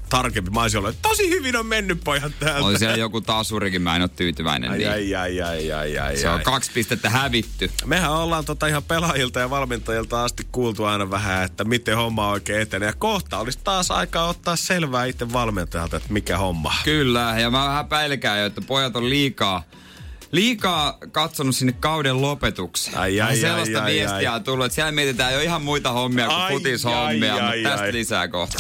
tarkempi. 0.08 0.50
Mä 0.50 0.62
olisin 0.62 0.78
ollut, 0.78 0.90
että 0.94 1.08
tosi 1.08 1.30
hyvin 1.30 1.56
on 1.56 1.66
mennyt 1.66 2.00
pojat 2.04 2.32
täältä. 2.40 2.66
Oli 2.66 2.78
siellä 2.78 2.96
joku 2.96 3.20
tasurikin, 3.20 3.82
mä 3.82 3.96
en 3.96 4.02
ole 4.02 4.10
tyytyväinen. 4.16 4.70
Ai, 4.70 4.78
niin. 4.78 4.90
ai, 4.90 5.14
ai, 5.14 5.42
ai, 5.42 5.72
ai, 5.72 5.98
ai, 5.98 6.16
Se 6.16 6.28
on 6.28 6.34
ai. 6.36 6.44
kaksi 6.44 6.70
pistettä 6.74 7.10
hävitty. 7.10 7.70
Mehän 7.84 8.12
ollaan 8.12 8.44
tota 8.44 8.66
ihan 8.66 8.82
pelaajilta 8.82 9.40
ja 9.40 9.50
valmentajilta 9.50 10.24
asti 10.24 10.46
kuultu 10.52 10.84
aina 10.84 11.10
vähän, 11.10 11.44
että 11.44 11.64
miten 11.64 11.96
homma 11.96 12.28
oikein 12.30 12.60
etenee. 12.60 12.86
Ja 12.86 12.92
kohta 12.98 13.38
olisi 13.38 13.58
taas 13.64 13.90
aika 13.90 14.24
ottaa 14.24 14.56
selvää 14.56 15.04
itse 15.04 15.32
valmentajalta, 15.32 15.96
että 15.96 16.12
mikä 16.12 16.38
homma. 16.38 16.74
Kyllä, 16.84 17.34
ja 17.40 17.50
mä 17.50 17.66
vähän 17.66 17.86
pelkään 17.86 18.40
jo, 18.40 18.46
että 18.46 18.60
pojat 18.60 18.96
on 18.96 19.10
liikaa, 19.10 19.62
liikaa 20.32 20.98
katsonut 21.12 21.56
sinne 21.56 21.72
kauden 21.72 22.22
lopetukseen. 22.22 22.98
Ai, 22.98 23.20
ai, 23.20 23.36
sellaista 23.36 23.78
ai, 23.78 23.84
ai, 23.84 23.92
viestiä 23.94 24.30
ai. 24.30 24.36
on 24.36 24.44
tullut, 24.44 24.66
että 24.66 24.74
siellä 24.74 24.92
mietitään 24.92 25.32
jo 25.34 25.40
ihan 25.40 25.62
muita 25.62 25.92
hommia 25.92 26.26
kuin 26.26 26.36
Ai, 26.36 26.52
futishommia, 26.52 27.34
ai, 27.34 27.40
mutta 27.40 27.50
ai, 27.50 27.62
tästä 27.62 27.82
ai. 27.84 27.92
lisää 27.92 28.28
kohta. 28.28 28.58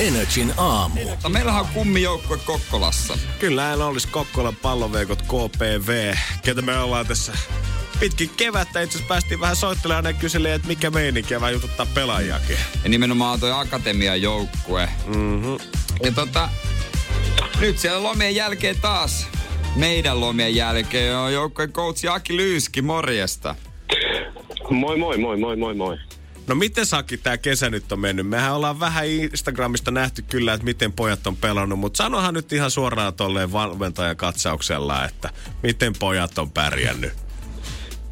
Energin 0.00 0.52
aamu. 0.56 1.00
Mutta 1.04 1.28
meillähän 1.28 1.60
on 1.60 1.68
kummijoukkue 1.74 2.38
Kokkolassa. 2.38 3.18
Kyllä 3.38 3.72
en 3.72 3.82
olisi 3.82 4.08
Kokkolan 4.08 4.56
palloveikot 4.56 5.22
KPV, 5.22 6.14
ketä 6.42 6.62
me 6.62 6.78
ollaan 6.78 7.06
tässä 7.06 7.32
pitkin 8.00 8.30
kevättä. 8.36 8.80
Itse 8.80 8.96
asiassa 8.96 9.08
päästiin 9.08 9.40
vähän 9.40 9.56
soittelemaan 9.56 10.04
ja 10.04 10.12
kyselemään, 10.12 10.56
että 10.56 10.68
mikä 10.68 10.90
meininki 10.90 11.34
ja 11.34 11.40
vähän 11.40 11.52
jututtaa 11.52 11.86
pelaajakin. 11.94 12.56
Ja 12.82 12.90
nimenomaan 12.90 13.40
toi 13.40 13.52
Akatemian 13.52 14.22
joukkue. 14.22 14.88
Mm-hmm. 15.06 15.58
Ja 16.02 16.12
tota, 16.14 16.48
nyt 17.60 17.78
siellä 17.78 18.02
lomien 18.02 18.34
jälkeen 18.34 18.76
taas, 18.80 19.26
meidän 19.76 20.20
lomien 20.20 20.54
jälkeen 20.54 21.16
on 21.16 21.32
joukkueen 21.32 21.72
coach 21.72 22.06
Aki 22.06 22.36
Lyyski, 22.36 22.82
morjesta. 22.82 23.54
Moi 24.70 24.98
moi 24.98 25.18
moi 25.18 25.36
moi 25.36 25.56
moi 25.56 25.74
moi. 25.74 25.98
No 26.50 26.54
miten 26.54 26.86
Saki 26.86 27.16
tämä 27.16 27.38
kesä 27.38 27.70
nyt 27.70 27.92
on 27.92 28.00
mennyt? 28.00 28.28
Mehän 28.28 28.54
ollaan 28.54 28.80
vähän 28.80 29.06
Instagramista 29.06 29.90
nähty 29.90 30.22
kyllä, 30.22 30.54
että 30.54 30.64
miten 30.64 30.92
pojat 30.92 31.26
on 31.26 31.36
pelannut, 31.36 31.78
mutta 31.78 31.96
sanohan 31.96 32.34
nyt 32.34 32.52
ihan 32.52 32.70
suoraan 32.70 33.14
tolleen 33.14 33.52
valmentajan 33.52 34.16
katsauksella, 34.16 35.04
että 35.04 35.30
miten 35.62 35.92
pojat 35.98 36.38
on 36.38 36.50
pärjännyt. 36.50 37.12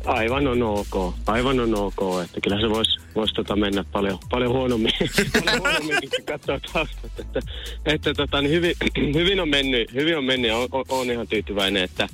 Aivan 0.05 0.47
on 0.47 0.63
ok. 0.63 1.15
Aivan 1.27 1.61
on 1.61 1.75
ok. 1.75 2.23
Että 2.25 2.41
kyllä 2.41 2.61
se 2.61 2.71
voisi 2.71 3.01
vois 3.15 3.33
tota 3.33 3.57
mennä 3.57 3.85
paljon, 3.93 4.19
paljon 4.31 4.53
huonommin. 4.53 4.93
paljon 5.45 5.61
huonommin, 5.61 6.11
kun 6.17 6.25
katsoo 6.25 6.61
taustat. 6.73 7.13
Että, 7.19 7.41
että 7.87 8.15
tota, 8.15 8.43
niin 8.43 8.53
hyvin, 8.53 8.75
hyvin, 9.21 9.41
on 9.41 9.49
mennyt, 9.49 9.95
hyvin 9.95 10.19
on 10.19 10.25
mennyt 10.25 10.53
on, 10.53 10.69
on, 10.73 10.85
on 10.89 11.11
ihan 11.11 11.29
tyytyväinen, 11.29 11.83
että, 11.83 12.09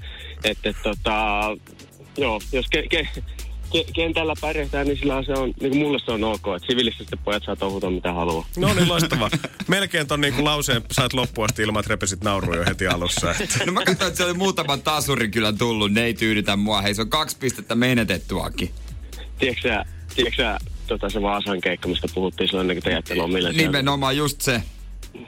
että 0.44 0.74
tota, 0.82 1.40
joo, 2.16 2.40
jos 2.52 2.66
ke, 2.70 2.82
ke, 2.90 3.08
kentällä 3.94 4.34
pärjätään, 4.40 4.86
niin 4.86 4.98
sillä 4.98 5.22
se 5.22 5.32
on, 5.32 5.54
niin 5.60 5.70
kuin 5.70 5.78
mulle 5.78 5.98
se 6.04 6.12
on 6.12 6.24
ok. 6.24 6.46
Että 6.56 6.66
siviilissä 6.66 6.98
sitten 6.98 7.18
pojat 7.18 7.42
saa 7.44 7.56
touhuta 7.56 7.90
mitä 7.90 8.12
haluaa. 8.12 8.46
No 8.56 8.74
niin, 8.74 8.88
loistavaa. 8.88 9.30
Melkein 9.68 10.06
ton 10.06 10.20
niinku 10.20 10.44
lauseen 10.44 10.82
sait 10.92 11.12
loppuun 11.12 11.44
asti 11.44 11.62
ilman, 11.62 11.80
että 11.80 11.90
repesit 11.90 12.20
jo 12.56 12.64
heti 12.66 12.86
alussa. 12.86 13.30
Että. 13.30 13.66
No 13.66 13.72
mä 13.72 13.84
katsoin, 13.84 14.08
että 14.08 14.18
se 14.18 14.24
oli 14.24 14.34
muutaman 14.34 14.82
tasurin 14.82 15.30
kyllä 15.30 15.52
tullut. 15.52 15.92
Ne 15.92 16.04
ei 16.04 16.14
tyydytä 16.14 16.56
mua. 16.56 16.82
Hei, 16.82 16.94
se 16.94 17.02
on 17.02 17.10
kaksi 17.10 17.36
pistettä 17.38 17.74
menetettuakin. 17.74 18.70
Tiedätkö 19.38 19.84
tiedätkö 20.14 20.58
tota 20.86 21.10
se 21.10 21.22
Vaasan 21.22 21.60
keikka, 21.60 21.88
mistä 21.88 22.08
puhuttiin 22.14 22.48
silloin 22.48 22.64
ennen 22.64 22.76
kuin 22.76 22.84
te 22.84 22.90
jäitte 22.90 23.14
lomille? 23.14 23.52
siellä? 23.52 23.66
Nimenomaan 23.66 24.16
just 24.16 24.40
se. 24.40 24.62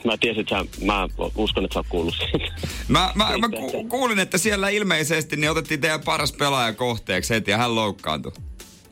Mä 0.05 0.17
tiesin, 0.21 0.41
että 0.41 0.59
sä, 0.59 0.85
mä 0.85 1.09
uskon, 1.37 1.65
että 1.65 1.75
sä 1.75 1.79
oot 1.79 1.87
kuullut 1.89 2.15
siitä. 2.19 2.53
Mä, 2.89 3.13
mä, 3.15 3.39
mä 3.39 3.49
ku, 3.49 3.85
kuulin, 3.85 4.19
että 4.19 4.39
siellä 4.39 4.69
ilmeisesti 4.69 5.37
niin 5.37 5.51
otettiin 5.51 5.81
teidän 5.81 6.01
paras 6.01 6.33
pelaaja 6.33 6.73
kohteeksi 6.73 7.35
heti 7.35 7.51
ja 7.51 7.57
hän 7.57 7.75
loukkaantui. 7.75 8.33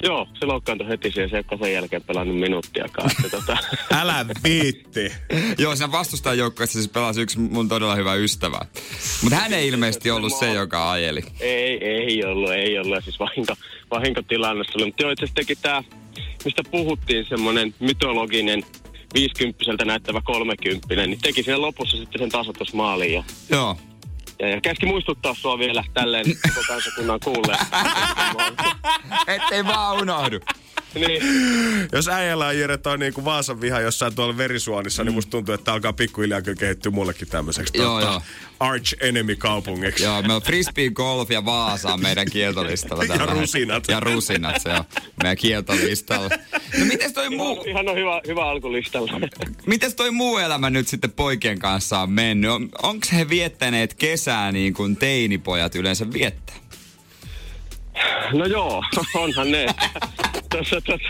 Joo, 0.02 0.28
se 0.40 0.46
loukkaantui 0.46 0.88
heti 0.88 1.10
siihen, 1.10 1.30
se 1.30 1.36
ei 1.36 1.58
sen 1.58 1.72
jälkeen 1.72 2.02
pelannut 2.02 2.38
minuuttiakaan. 2.38 3.10
Että, 3.10 3.36
tota, 3.36 3.56
Älä 4.00 4.26
viitti. 4.44 5.12
Joo, 5.58 5.76
siinä 5.76 5.92
vastustajajoukkueessa 5.92 6.78
siis 6.78 6.92
pelasi 6.92 7.22
yksi 7.22 7.38
mun 7.38 7.68
todella 7.68 7.94
hyvä 7.94 8.14
ystävä. 8.14 8.60
Mutta 9.22 9.36
hän 9.36 9.52
ei 9.52 9.68
ilmeisesti 9.68 10.10
ollut 10.10 10.32
se, 10.32 10.52
joka 10.52 10.90
ajeli. 10.90 11.20
ei, 11.40 11.84
ei 11.84 12.24
ollut, 12.24 12.52
ei 12.52 12.78
ollut. 12.78 12.94
Ja 12.94 13.00
Siis 13.00 13.18
vahinko, 13.18 13.54
vahinkotilanne 13.90 14.64
oli. 14.74 14.84
Mutta 14.84 15.02
joo, 15.02 15.10
itse 15.10 15.24
asiassa 15.24 15.34
teki 15.34 15.56
tää, 15.56 15.84
mistä 16.44 16.62
puhuttiin, 16.70 17.26
semmoinen 17.28 17.74
mytologinen 17.80 18.62
50 19.14 19.84
näyttävä 19.84 20.20
30 20.24 20.94
niin 20.94 21.18
teki 21.22 21.42
siinä 21.42 21.60
lopussa 21.60 21.96
sitten 21.96 22.18
sen 22.18 22.30
tasoitusmaalin. 22.30 23.12
Ja, 23.12 23.24
Joo. 23.50 23.76
ja, 24.38 24.48
ja 24.48 24.60
käski 24.60 24.86
muistuttaa 24.86 25.34
sua 25.34 25.58
vielä 25.58 25.84
tälleen 25.94 26.24
koko 26.26 26.60
kansakunnan 26.68 27.20
kuulle. 27.24 27.56
Ettei 29.36 29.64
vaan 29.64 30.02
unohdu. 30.02 30.40
Niin, 30.94 31.22
Jos 31.92 32.08
äijällä 32.08 32.46
on 32.46 32.58
Jere 32.58 32.78
toi 32.78 32.98
niinku 32.98 33.24
Vaasan 33.24 33.60
viha 33.60 33.80
jossain 33.80 34.14
tuolla 34.14 34.36
verisuonissa, 34.36 35.02
mm. 35.02 35.06
niin 35.06 35.14
musta 35.14 35.30
tuntuu, 35.30 35.54
että 35.54 35.72
alkaa 35.72 35.92
pikkuhiljaa 35.92 36.42
kyllä 36.42 36.56
kehittyä 36.56 36.92
mullekin 36.92 37.28
tämmöiseksi 37.28 37.78
Joo, 37.78 38.00
tota, 38.00 38.12
joo. 38.12 38.22
arch 38.60 38.94
enemy 39.00 39.36
kaupungiksi. 39.36 40.04
Joo, 40.04 40.20
meillä 40.22 40.36
on 40.36 40.42
frisbee, 40.42 40.90
golf 40.90 41.30
ja 41.30 41.44
Vaasa 41.44 41.92
on 41.92 42.02
meidän 42.02 42.26
kieltolistalla. 42.30 43.04
Ja 43.04 43.26
rusinat. 43.26 43.88
Ja 43.88 44.00
rusinat, 44.00 44.62
se 44.62 44.68
on 44.68 44.84
meidän 45.22 45.36
kieltolistalla. 45.36 46.28
No 46.78 46.84
mites 46.84 47.12
toi 47.12 47.30
muu, 47.30 47.64
ihan 47.66 47.88
on 47.88 47.96
hyvä, 47.96 48.20
hyvä 48.26 48.44
alkulistalla. 48.44 49.12
mites 49.66 49.94
toi 49.94 50.10
muu 50.10 50.38
elämä 50.38 50.70
nyt 50.70 50.88
sitten 50.88 51.12
poikien 51.12 51.58
kanssa 51.58 51.98
on 51.98 52.10
mennyt? 52.10 52.50
On, 52.50 52.68
onko 52.82 53.06
he 53.12 53.28
viettäneet 53.28 53.94
kesää 53.94 54.52
niin 54.52 54.74
kuin 54.74 54.96
teinipojat 54.96 55.74
yleensä 55.74 56.12
viettää? 56.12 56.63
No 58.32 58.44
joo, 58.44 58.84
onhan 59.14 59.50
ne. 59.50 59.66
Tuossa, 60.50 60.80
tuossa, 60.80 61.08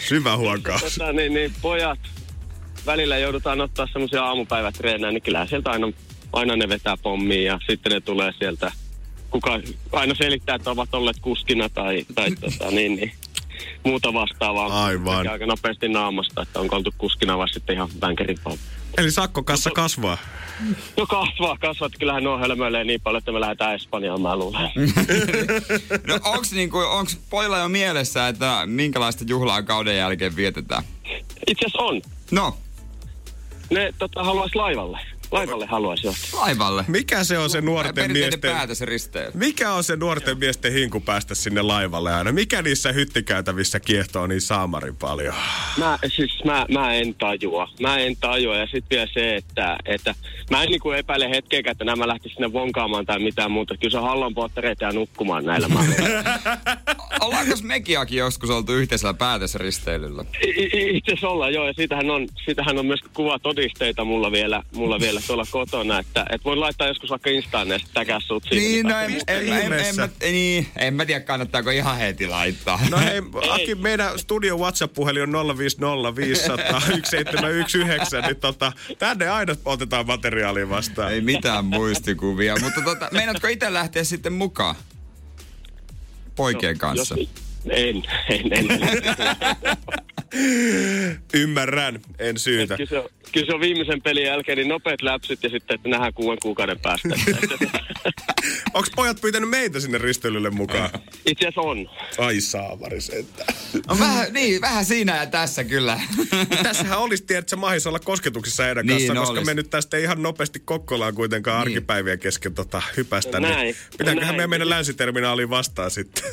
Syvä 0.00 0.36
huokaus. 0.36 0.82
tota, 0.82 1.12
niin, 1.12 1.34
niin, 1.34 1.54
pojat 1.62 1.98
välillä 2.86 3.18
joudutaan 3.18 3.60
ottaa 3.60 3.88
semmoisia 3.92 4.24
aamupäivätreenejä, 4.24 5.12
niin 5.12 5.22
kyllähän 5.22 5.48
sieltä 5.48 5.70
aina, 5.70 5.92
aina 6.32 6.56
ne 6.56 6.68
vetää 6.68 6.96
pommia 6.96 7.42
ja 7.42 7.58
sitten 7.66 7.92
ne 7.92 8.00
tulee 8.00 8.32
sieltä. 8.38 8.72
Kuka 9.30 9.60
aina 9.92 10.14
selittää, 10.14 10.54
että 10.56 10.70
ovat 10.70 10.94
olleet 10.94 11.20
kuskina 11.20 11.68
tai, 11.68 12.06
tai 12.14 12.30
tota, 12.30 12.70
niin, 12.70 12.96
niin, 12.96 13.12
muuta 13.84 14.14
vastaavaa. 14.14 14.84
Aivan. 14.84 15.28
Aika 15.28 15.46
nopeasti 15.46 15.88
naamasta, 15.88 16.42
että 16.42 16.60
onko 16.60 16.76
oltu 16.76 16.94
kuskina 16.98 17.38
vai 17.38 17.48
sitten 17.48 17.74
ihan 17.76 17.88
vänkärin 18.00 18.38
pommi. 18.44 18.58
Eli 18.98 19.10
sakkokassa 19.10 19.70
kasvaa. 19.70 20.18
No 20.96 21.06
kasvaa, 21.06 21.56
kasvaa. 21.60 21.86
että 21.86 21.98
Kyllähän 21.98 22.24
nuo 22.24 22.38
hölmöilee 22.38 22.84
niin 22.84 23.00
paljon, 23.00 23.18
että 23.18 23.32
me 23.32 23.40
lähdetään 23.40 23.74
Espanjaan, 23.74 24.20
mä 24.20 24.36
luulen. 24.36 24.70
No 26.06 26.18
onks, 26.24 26.52
niinku, 26.52 26.78
onks 26.78 27.18
pojilla 27.30 27.58
jo 27.58 27.68
mielessä, 27.68 28.28
että 28.28 28.62
minkälaista 28.66 29.24
juhlaa 29.28 29.62
kauden 29.62 29.96
jälkeen 29.96 30.36
vietetään? 30.36 30.82
Itse 31.46 31.66
asiassa 31.66 31.82
on. 31.82 32.02
No, 32.30 32.56
Ne 33.70 33.92
tota, 33.98 34.24
haluaisi 34.24 34.54
laivalle. 34.56 34.98
Laivalle 35.32 35.66
haluaisi 35.66 36.06
jo. 36.06 36.14
laivalle. 36.32 36.84
Mikä 36.88 37.24
se 37.24 37.38
on 37.38 37.50
se 37.50 37.60
nuorten 37.60 38.12
miesten... 38.12 38.40
päätös 38.40 38.80
risteily. 38.80 39.30
Mikä 39.34 39.72
on 39.72 39.84
se 39.84 39.96
nuorten 39.96 40.38
miesten 40.38 40.72
hinku 40.72 41.00
päästä 41.00 41.34
sinne 41.34 41.62
laivalle 41.62 42.14
aina? 42.14 42.32
Mikä 42.32 42.62
niissä 42.62 42.92
hyttikäytävissä 42.92 43.80
kiehtoo 43.80 44.26
niin 44.26 44.40
saamarin 44.40 44.96
paljon? 44.96 45.34
Mä, 45.78 45.98
siis 46.16 46.44
mä, 46.44 46.66
mä 46.72 46.94
en 46.94 47.14
tajua. 47.14 47.68
Mä 47.80 47.96
en 47.96 48.16
tajua. 48.20 48.56
Ja 48.56 48.66
sitten 48.66 48.86
vielä 48.90 49.10
se, 49.14 49.36
että, 49.36 49.76
että 49.84 50.14
mä 50.50 50.62
en 50.62 50.68
niinku 50.68 50.90
epäile 50.90 51.30
hetkeäkään, 51.30 51.72
että 51.72 51.84
nämä 51.84 52.08
lähtis 52.08 52.32
sinne 52.32 52.52
vonkaamaan 52.52 53.06
tai 53.06 53.18
mitään 53.18 53.50
muuta. 53.50 53.76
Kyllä 53.76 53.90
se 53.90 53.98
on 53.98 54.04
hallonpottereita 54.08 54.84
ja 54.84 54.92
nukkumaan 54.92 55.44
näillä. 55.44 55.68
Ollaanko 57.22 57.54
mekiakin 57.62 58.18
joskus 58.18 58.50
oltu 58.50 58.72
yhteisellä 58.72 59.14
päätösristeilyllä? 59.14 60.24
Itse 60.72 61.12
asiassa 61.12 61.28
ollaan, 61.28 61.52
joo. 61.54 61.66
Ja 61.66 61.72
siitähän 61.72 62.10
on, 62.10 62.28
siitähän 62.44 62.78
on 62.78 62.86
myös 62.86 63.00
kuvatodisteita 63.14 64.04
mulla 64.04 64.32
vielä, 64.32 64.62
mulla 64.74 65.00
vielä 65.00 65.20
tuolla 65.26 65.44
kotona. 65.50 65.98
Että 65.98 66.26
et 66.30 66.44
voin 66.44 66.60
laittaa 66.60 66.88
joskus 66.88 67.10
vaikka 67.10 67.30
Instaan 67.30 67.68
ja 67.68 67.78
sitten 67.78 67.94
täkää 67.94 68.20
sut 68.20 68.44
siinä. 68.48 68.62
Niin, 68.62 68.86
no 68.86 68.98
en, 68.98 69.12
en, 69.28 69.52
en, 69.52 69.72
en, 69.72 69.96
mä, 69.96 70.08
niin, 70.22 70.66
en 70.76 70.94
mä 70.94 71.04
tiedä 71.04 71.20
kannattaako 71.20 71.70
ihan 71.70 71.98
heti 71.98 72.26
laittaa. 72.26 72.80
No 72.90 72.98
hei, 72.98 73.22
Aki, 73.50 73.74
meidän 73.74 74.18
studio 74.18 74.56
WhatsApp-puhelin 74.56 75.36
on 75.36 75.58
050 75.58 76.16
500 76.16 76.80
1719, 76.80 78.20
niin 78.20 78.36
tota, 78.36 78.72
tänne 78.98 79.28
aina 79.28 79.54
otetaan 79.64 80.06
materiaalia 80.06 80.68
vastaan. 80.68 81.12
Ei 81.12 81.20
mitään 81.20 81.64
muistikuvia, 81.64 82.54
mutta 82.62 82.80
tota, 82.80 83.08
meinaatko 83.12 83.46
itse 83.46 83.72
lähteä 83.72 84.04
sitten 84.04 84.32
mukaan? 84.32 84.74
Poikien 86.36 86.78
kanssa. 86.78 87.14
Jos, 87.14 87.28
en, 87.64 88.02
en, 88.28 88.52
en. 88.52 88.68
Ymmärrän, 91.34 92.00
en 92.18 92.38
syytä. 92.38 92.76
Kyllä 92.76 92.88
se, 92.88 92.98
on, 92.98 93.08
kyllä 93.32 93.46
se 93.46 93.54
on 93.54 93.60
viimeisen 93.60 94.02
pelin 94.02 94.24
jälkeen 94.26 94.58
niin 94.58 94.68
nopeat 94.68 95.02
läpsyt 95.02 95.42
ja 95.42 95.50
sitten, 95.50 95.74
että 95.74 95.88
nähdään 95.88 96.14
kuuden 96.14 96.38
kuukauden 96.42 96.78
päästä. 96.80 97.08
Onko 98.74 98.88
pojat 98.96 99.20
pyytänyt 99.20 99.50
meitä 99.50 99.80
sinne 99.80 99.98
risteilylle 99.98 100.50
mukaan? 100.50 100.90
Itse 101.26 101.44
asiassa 101.44 101.60
on. 101.60 101.90
Ai 102.18 102.40
saavari 102.40 103.00
sentään. 103.00 103.54
On 103.88 103.98
vähän, 103.98 104.32
niin, 104.32 104.60
vähän 104.60 104.84
siinä 104.84 105.16
ja 105.16 105.26
tässä 105.26 105.64
kyllä. 105.64 106.00
Tässähän 106.62 106.98
olisi, 106.98 107.24
tiedätkö, 107.24 107.56
mahis 107.56 107.86
olla 107.86 107.98
kosketuksissa 107.98 108.62
heidän 108.64 108.86
Niin, 108.86 108.96
kanssaan, 108.96 109.18
koska 109.18 109.32
olisi. 109.32 109.44
me 109.46 109.54
nyt 109.54 109.70
tästä 109.70 109.96
ihan 109.96 110.22
nopeasti 110.22 110.60
Kokkolaan 110.64 111.14
kuitenkaan 111.14 111.66
Niin. 111.66 111.76
arkipäivien 111.76 112.18
kesken 112.18 112.54
tota, 112.54 112.82
hypästä. 112.96 113.40
No 113.40 113.48
niin 113.58 113.76
pitääköhän 113.98 114.26
no 114.28 114.32
me 114.32 114.36
näin. 114.38 114.50
mennä 114.50 114.68
länsiterminaaliin 114.68 115.50
vastaan 115.50 115.90
sitten? 115.90 116.24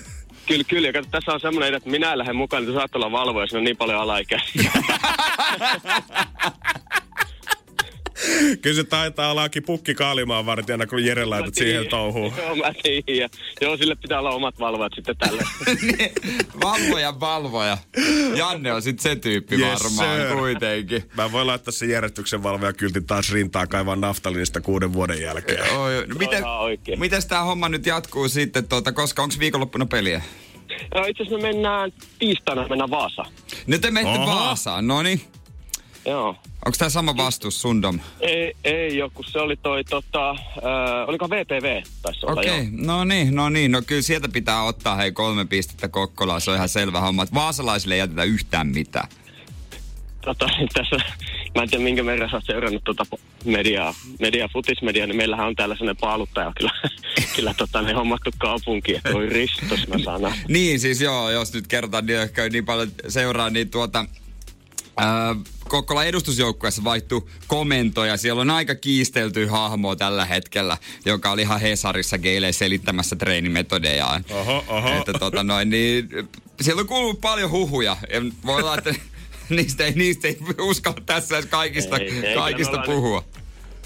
Kyllä, 0.49 0.63
kyllä. 0.63 0.87
Ja 0.87 0.93
kato, 0.93 1.07
tässä 1.11 1.33
on 1.33 1.39
semmoinen, 1.39 1.73
että 1.73 1.89
minä 1.89 2.17
lähden 2.17 2.35
mukaan, 2.35 2.65
niin 2.65 2.73
saat 2.73 2.95
olla 2.95 3.11
valvoja, 3.11 3.47
siinä 3.47 3.57
on 3.57 3.63
niin 3.63 3.77
paljon 3.77 4.01
alaikäisiä. 4.01 4.71
Kyllä 8.61 8.75
se 8.75 8.83
taitaa 8.83 9.31
olla 9.31 9.43
Aki 9.43 9.61
pukki 9.61 9.95
kaalimaan 9.95 10.45
vartijana, 10.45 10.87
kun 10.87 11.05
Jere 11.05 11.25
laitat 11.25 11.55
siihen 11.55 11.87
touhuun. 11.87 12.33
Joo, 12.41 12.55
mä 12.55 12.73
tiedän. 12.83 13.29
Joo, 13.61 13.77
sille 13.77 13.95
pitää 13.95 14.19
olla 14.19 14.29
omat 14.31 14.59
valvojat 14.59 14.91
sitten 14.95 15.17
tälle. 15.17 15.43
Niin, 15.81 16.11
valvoja, 16.63 17.19
valvoja. 17.19 17.77
Janne 18.35 18.73
on 18.73 18.81
sitten 18.81 19.03
se 19.03 19.15
tyyppi 19.15 19.55
Yes, 19.55 19.83
varmaan 19.83 20.21
sir. 20.21 20.37
kuitenkin. 20.37 21.03
Mä 21.17 21.31
voin 21.31 21.47
laittaa 21.47 21.71
sen 21.71 21.89
järjestyksen 21.89 22.43
valvojakyltin 22.43 23.05
taas 23.05 23.31
rintaa 23.33 23.67
kaivaa 23.67 23.95
naftalinista 23.95 24.61
kuuden 24.61 24.93
vuoden 24.93 25.21
jälkeen. 25.21 25.71
Oi, 25.77 26.07
no, 26.07 26.15
miten, 26.19 26.43
mites 26.97 27.25
tää 27.25 27.43
homma 27.43 27.69
nyt 27.69 27.85
jatkuu 27.85 28.29
sitten, 28.29 28.67
tuota, 28.67 28.91
koska 28.91 29.23
onko 29.23 29.35
viikonloppuna 29.39 29.85
peliä? 29.85 30.21
Joo, 30.95 31.05
itse 31.05 31.23
asiassa 31.23 31.37
me 31.47 31.53
mennään 31.53 31.91
tiistaina, 32.19 32.67
mennään 32.67 32.89
Vaasa. 32.89 33.25
Nyt 33.67 33.81
te 33.81 33.91
menette. 33.91 34.19
Vaasaan, 34.19 34.87
no 34.87 35.01
niin. 35.03 35.21
Joo. 36.05 36.35
Onko 36.65 36.75
tää 36.77 36.89
sama 36.89 37.17
vastus, 37.17 37.61
Sundom? 37.61 37.99
Ei, 38.19 38.53
ei 38.63 38.97
joku, 38.97 39.23
se 39.23 39.39
oli 39.39 39.55
toi 39.55 39.83
tota, 39.83 40.29
äh, 40.29 40.37
oliko 41.07 41.29
VPV 41.29 41.83
taisi 42.01 42.25
olla 42.25 42.41
Okei, 42.41 42.57
joo. 42.57 42.67
no 42.71 43.03
niin, 43.03 43.35
no 43.35 43.49
niin. 43.49 43.71
No 43.71 43.81
kyllä 43.87 44.01
sieltä 44.01 44.29
pitää 44.29 44.63
ottaa 44.63 44.95
hei 44.95 45.11
kolme 45.11 45.45
pistettä 45.45 45.87
Kokkolaan, 45.87 46.41
se 46.41 46.51
on 46.51 46.55
ihan 46.55 46.69
selvä 46.69 46.99
homma. 46.99 47.23
Että 47.23 47.35
vaasalaisille 47.35 47.95
ei 47.95 47.99
jätetä 47.99 48.23
yhtään 48.23 48.67
mitään. 48.67 49.09
Tota, 50.21 50.49
tässä, 50.73 50.95
mä 51.55 51.63
en 51.63 51.69
tiedä 51.69 51.83
minkä 51.83 52.05
verran 52.05 52.29
sä 52.29 52.35
oot 52.37 52.45
seurannut 52.45 52.83
tuota 52.83 53.05
mediaa, 53.45 53.93
media, 54.19 54.49
futismediaa, 54.53 55.07
niin 55.07 55.17
meillähän 55.17 55.47
on 55.47 55.55
täällä 55.55 55.75
sellainen 55.75 56.01
paaluttaja 56.01 56.51
kyllä, 56.57 56.71
kyllä 57.35 57.53
tota, 57.53 57.81
ne 57.81 57.93
hommattu 57.93 58.29
kaupunki, 58.37 58.95
että 58.95 59.13
voi 59.13 59.25
ristos 59.25 59.87
mä 59.87 59.95
sanon. 60.03 60.33
Niin 60.47 60.79
siis 60.79 61.01
joo, 61.01 61.29
jos 61.29 61.53
nyt 61.53 61.67
kertaan, 61.67 62.05
niin 62.05 62.19
ehkä 62.19 62.49
niin 62.49 62.65
paljon 62.65 62.91
seuraa, 63.07 63.49
niin 63.49 63.69
tuota... 63.69 64.05
Äh, 64.99 65.37
Kokkola 65.67 66.03
edustusjoukkueessa 66.03 66.83
vaihtu 66.83 67.29
komentoja. 67.47 68.17
Siellä 68.17 68.41
on 68.41 68.49
aika 68.49 68.75
kiistelty 68.75 69.45
hahmo 69.45 69.95
tällä 69.95 70.25
hetkellä, 70.25 70.77
joka 71.05 71.31
oli 71.31 71.41
ihan 71.41 71.61
Hesarissa 71.61 72.17
Geille 72.17 72.51
selittämässä 72.51 73.15
treenimetodeja. 73.15 74.21
Oho, 74.29 74.63
oho. 74.67 74.89
Että 74.89 75.13
tota 75.13 75.43
noin, 75.43 75.69
niin 75.69 76.09
siellä 76.61 76.79
on 76.79 76.87
kuullut 76.87 77.21
paljon 77.21 77.51
huhuja. 77.51 77.97
Ja 78.13 78.21
voi 78.45 78.61
olla, 78.61 78.77
että 78.77 78.95
niistä 79.49 79.85
ei, 79.85 79.91
niistä 79.91 80.27
ei 80.27 80.37
uskalla 80.59 81.01
tässä 81.05 81.37
edes 81.37 81.49
kaikista, 81.49 81.97
Ei, 81.97 82.25
ei, 82.25 82.35
kaikista 82.35 82.71
ollaan 82.71 82.85
puhua. 82.85 83.23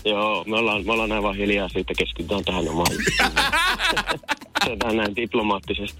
Joo, 0.06 0.44
me 0.48 0.56
ollaan, 0.58 0.86
me 0.86 0.92
ollaan 0.92 1.12
aivan 1.12 1.36
hiljaa 1.36 1.70
siitä, 1.70 1.94
keskitytään 1.98 2.46
tähän 2.46 2.70
omaan 2.70 2.88
Tätä 4.66 4.94
näin 4.94 5.16
diplomaattisesti. 5.16 5.98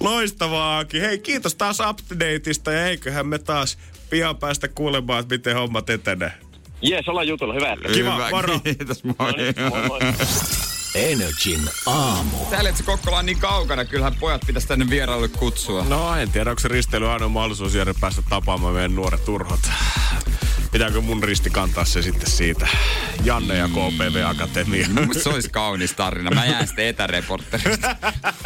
Loistavaa, 0.00 0.78
Aki. 0.78 1.00
Hei, 1.00 1.18
kiitos 1.18 1.54
taas 1.54 1.78
updateista 1.90 2.72
ja 2.72 2.86
eiköhän 2.86 3.26
me 3.26 3.38
taas 3.38 3.78
pian 4.10 4.36
päästä 4.36 4.68
kuulemaan, 4.68 5.20
että 5.20 5.34
miten 5.34 5.54
hommat 5.56 5.90
etenee. 5.90 6.32
Jees, 6.82 7.08
ollaan 7.08 7.28
jutulla. 7.28 7.54
Hyvä. 7.54 7.72
että- 7.72 7.88
Kiva, 7.88 8.14
Hyvä, 8.14 8.30
moro. 8.30 8.58
Kiitos, 8.60 9.04
moi. 9.04 9.14
No 9.18 9.30
niin, 9.36 9.54
moi, 9.70 9.86
moi. 9.88 10.00
Energin 10.94 11.60
aamu. 11.86 12.36
Tällä, 12.50 12.68
että 12.68 12.78
se 12.78 12.84
Kokkola 12.84 13.18
on 13.18 13.26
niin 13.26 13.38
kaukana, 13.38 13.84
kyllähän 13.84 14.14
pojat 14.20 14.40
pitäisi 14.46 14.68
tänne 14.68 14.90
vierailulle 14.90 15.28
kutsua. 15.28 15.84
No 15.84 16.16
en 16.16 16.30
tiedä, 16.32 16.50
onko 16.50 16.60
se 16.60 16.68
risteily 16.68 17.10
ainoa 17.10 17.28
mahdollisuus 17.28 17.74
jäädä 17.74 17.94
päästä 18.00 18.22
tapaamaan 18.30 18.74
meidän 18.74 18.94
nuoret 18.94 19.24
turhot. 19.24 19.60
Pitääkö 20.72 21.00
mun 21.00 21.22
risti 21.24 21.50
kantaa 21.50 21.84
se 21.84 22.02
sitten 22.02 22.30
siitä? 22.30 22.68
Janne 23.24 23.56
ja 23.56 23.68
KPV 23.68 24.22
Akatemia. 24.26 24.86
Musta 25.06 25.22
se 25.22 25.28
olisi 25.28 25.50
kaunis 25.50 25.92
tarina. 25.92 26.30
Mä 26.30 26.46
jään 26.46 26.66
sitten 26.66 26.86
etäreporterista, 26.86 27.96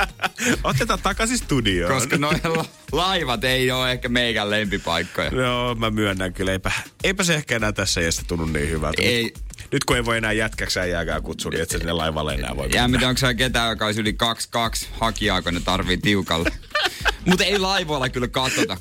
Otetaan 0.65 0.99
takaisin 1.03 1.39
studioon. 1.39 1.95
koska 1.95 2.19
noin 2.19 2.41
la- 2.45 2.65
laivat 2.93 3.45
ei 3.45 3.71
ole 3.71 3.93
ehkä 3.93 4.09
meikän 4.09 4.51
lempipaikkoja. 4.51 5.29
Joo, 5.29 5.75
mä 5.75 5.91
myönnän 5.91 6.33
kyllä. 6.33 6.53
Eipä, 6.53 6.73
eipä 7.05 7.25
se 7.25 7.35
ehkä 7.35 7.57
enää 7.57 7.73
tässä 7.73 8.01
iässä 8.01 8.23
tunnu 8.27 8.45
niin 8.47 8.71
hyvältä. 8.71 9.03
Ei. 9.03 9.35
Nyt, 9.73 9.85
kun 9.85 9.97
ei 9.97 10.05
voi 10.05 10.17
enää 10.17 10.33
jätkäksään 10.33 10.91
jääkään 10.91 11.23
kutsua, 11.23 11.51
niin 11.51 11.63
et 11.63 11.71
sä 11.71 11.79
sinne 11.79 11.93
laivalle 11.93 12.35
enää 12.35 12.57
voi 12.57 12.69
Ja 12.75 12.89
mitä 12.89 13.09
onko 13.09 13.19
se 13.19 13.35
ketään, 13.35 13.71
joka 13.71 13.87
olisi 13.87 14.01
yli 14.01 14.17
2-2 14.23 14.87
hakijaa, 14.93 15.43
kun 15.43 15.55
ne 15.55 15.61
tarvii 15.61 15.97
tiukalle. 15.97 16.51
Mutta 17.27 17.45
ei 17.45 17.59
laivoilla 17.59 18.09
kyllä 18.09 18.29
katsota. 18.29 18.77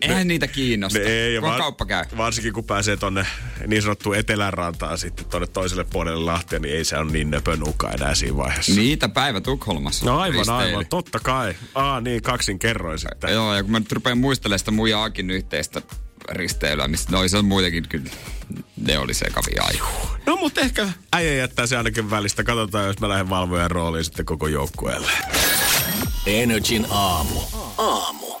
Eihän 0.00 0.28
niitä 0.28 0.46
kiinnosta. 0.46 0.98
Ne 0.98 1.04
ei, 1.04 1.40
kun 1.40 1.48
var- 1.48 1.58
kauppa 1.58 1.86
käy. 1.86 2.04
Varsinkin 2.16 2.52
kun 2.52 2.64
pääsee 2.64 2.96
tonne 2.96 3.26
niin 3.66 3.82
sanottuun 3.82 4.16
etelärantaan 4.16 4.98
sitten 4.98 5.24
tonne 5.24 5.46
toiselle 5.46 5.84
puolelle 5.84 6.24
Lahtia, 6.24 6.58
niin 6.58 6.76
ei 6.76 6.84
se 6.84 6.96
ole 6.96 7.12
niin 7.12 7.30
nöpönuka 7.30 7.90
enää 7.90 8.14
siinä 8.14 8.36
vaiheessa. 8.36 8.72
Niitä 8.72 9.08
päivä 9.08 9.40
Tukholmassa. 9.40 10.06
No 10.06 10.18
aivan, 10.18 10.38
risteili. 10.38 10.62
aivan. 10.62 10.86
Totta 10.86 11.18
kai. 11.18 11.54
Aa, 11.74 12.00
niin, 12.00 12.22
kaksin 12.22 12.58
kerroin 12.58 12.98
sitten. 12.98 13.32
Joo, 13.32 13.54
ja 13.54 13.62
kun 13.62 13.72
mä 13.72 13.78
nyt 13.78 13.92
rupean 13.92 14.18
muistelemaan 14.18 14.58
sitä 14.58 14.70
mun 14.70 14.90
ja 14.90 15.04
Akin 15.04 15.30
yhteistä 15.30 15.82
risteilyä, 16.28 16.88
niin 16.88 16.98
no 17.10 17.28
se 17.28 17.38
on 17.38 17.44
muitakin 17.44 17.88
kyllä, 17.88 18.10
ne 18.76 18.98
oli 18.98 19.14
sekavia 19.14 19.62
aikoja. 19.62 20.18
No, 20.26 20.36
mutta 20.36 20.60
ehkä 20.60 20.88
äijä 21.12 21.34
jättää 21.34 21.66
se 21.66 21.76
ainakin 21.76 22.10
välistä. 22.10 22.44
Katsotaan, 22.44 22.86
jos 22.86 23.00
mä 23.00 23.08
lähden 23.08 23.30
valvojan 23.30 23.70
rooliin 23.70 24.04
sitten 24.04 24.26
koko 24.26 24.46
joukkueelle. 24.46 25.12
Energin 26.26 26.86
aamu. 26.90 27.40
Aamu. 27.78 28.40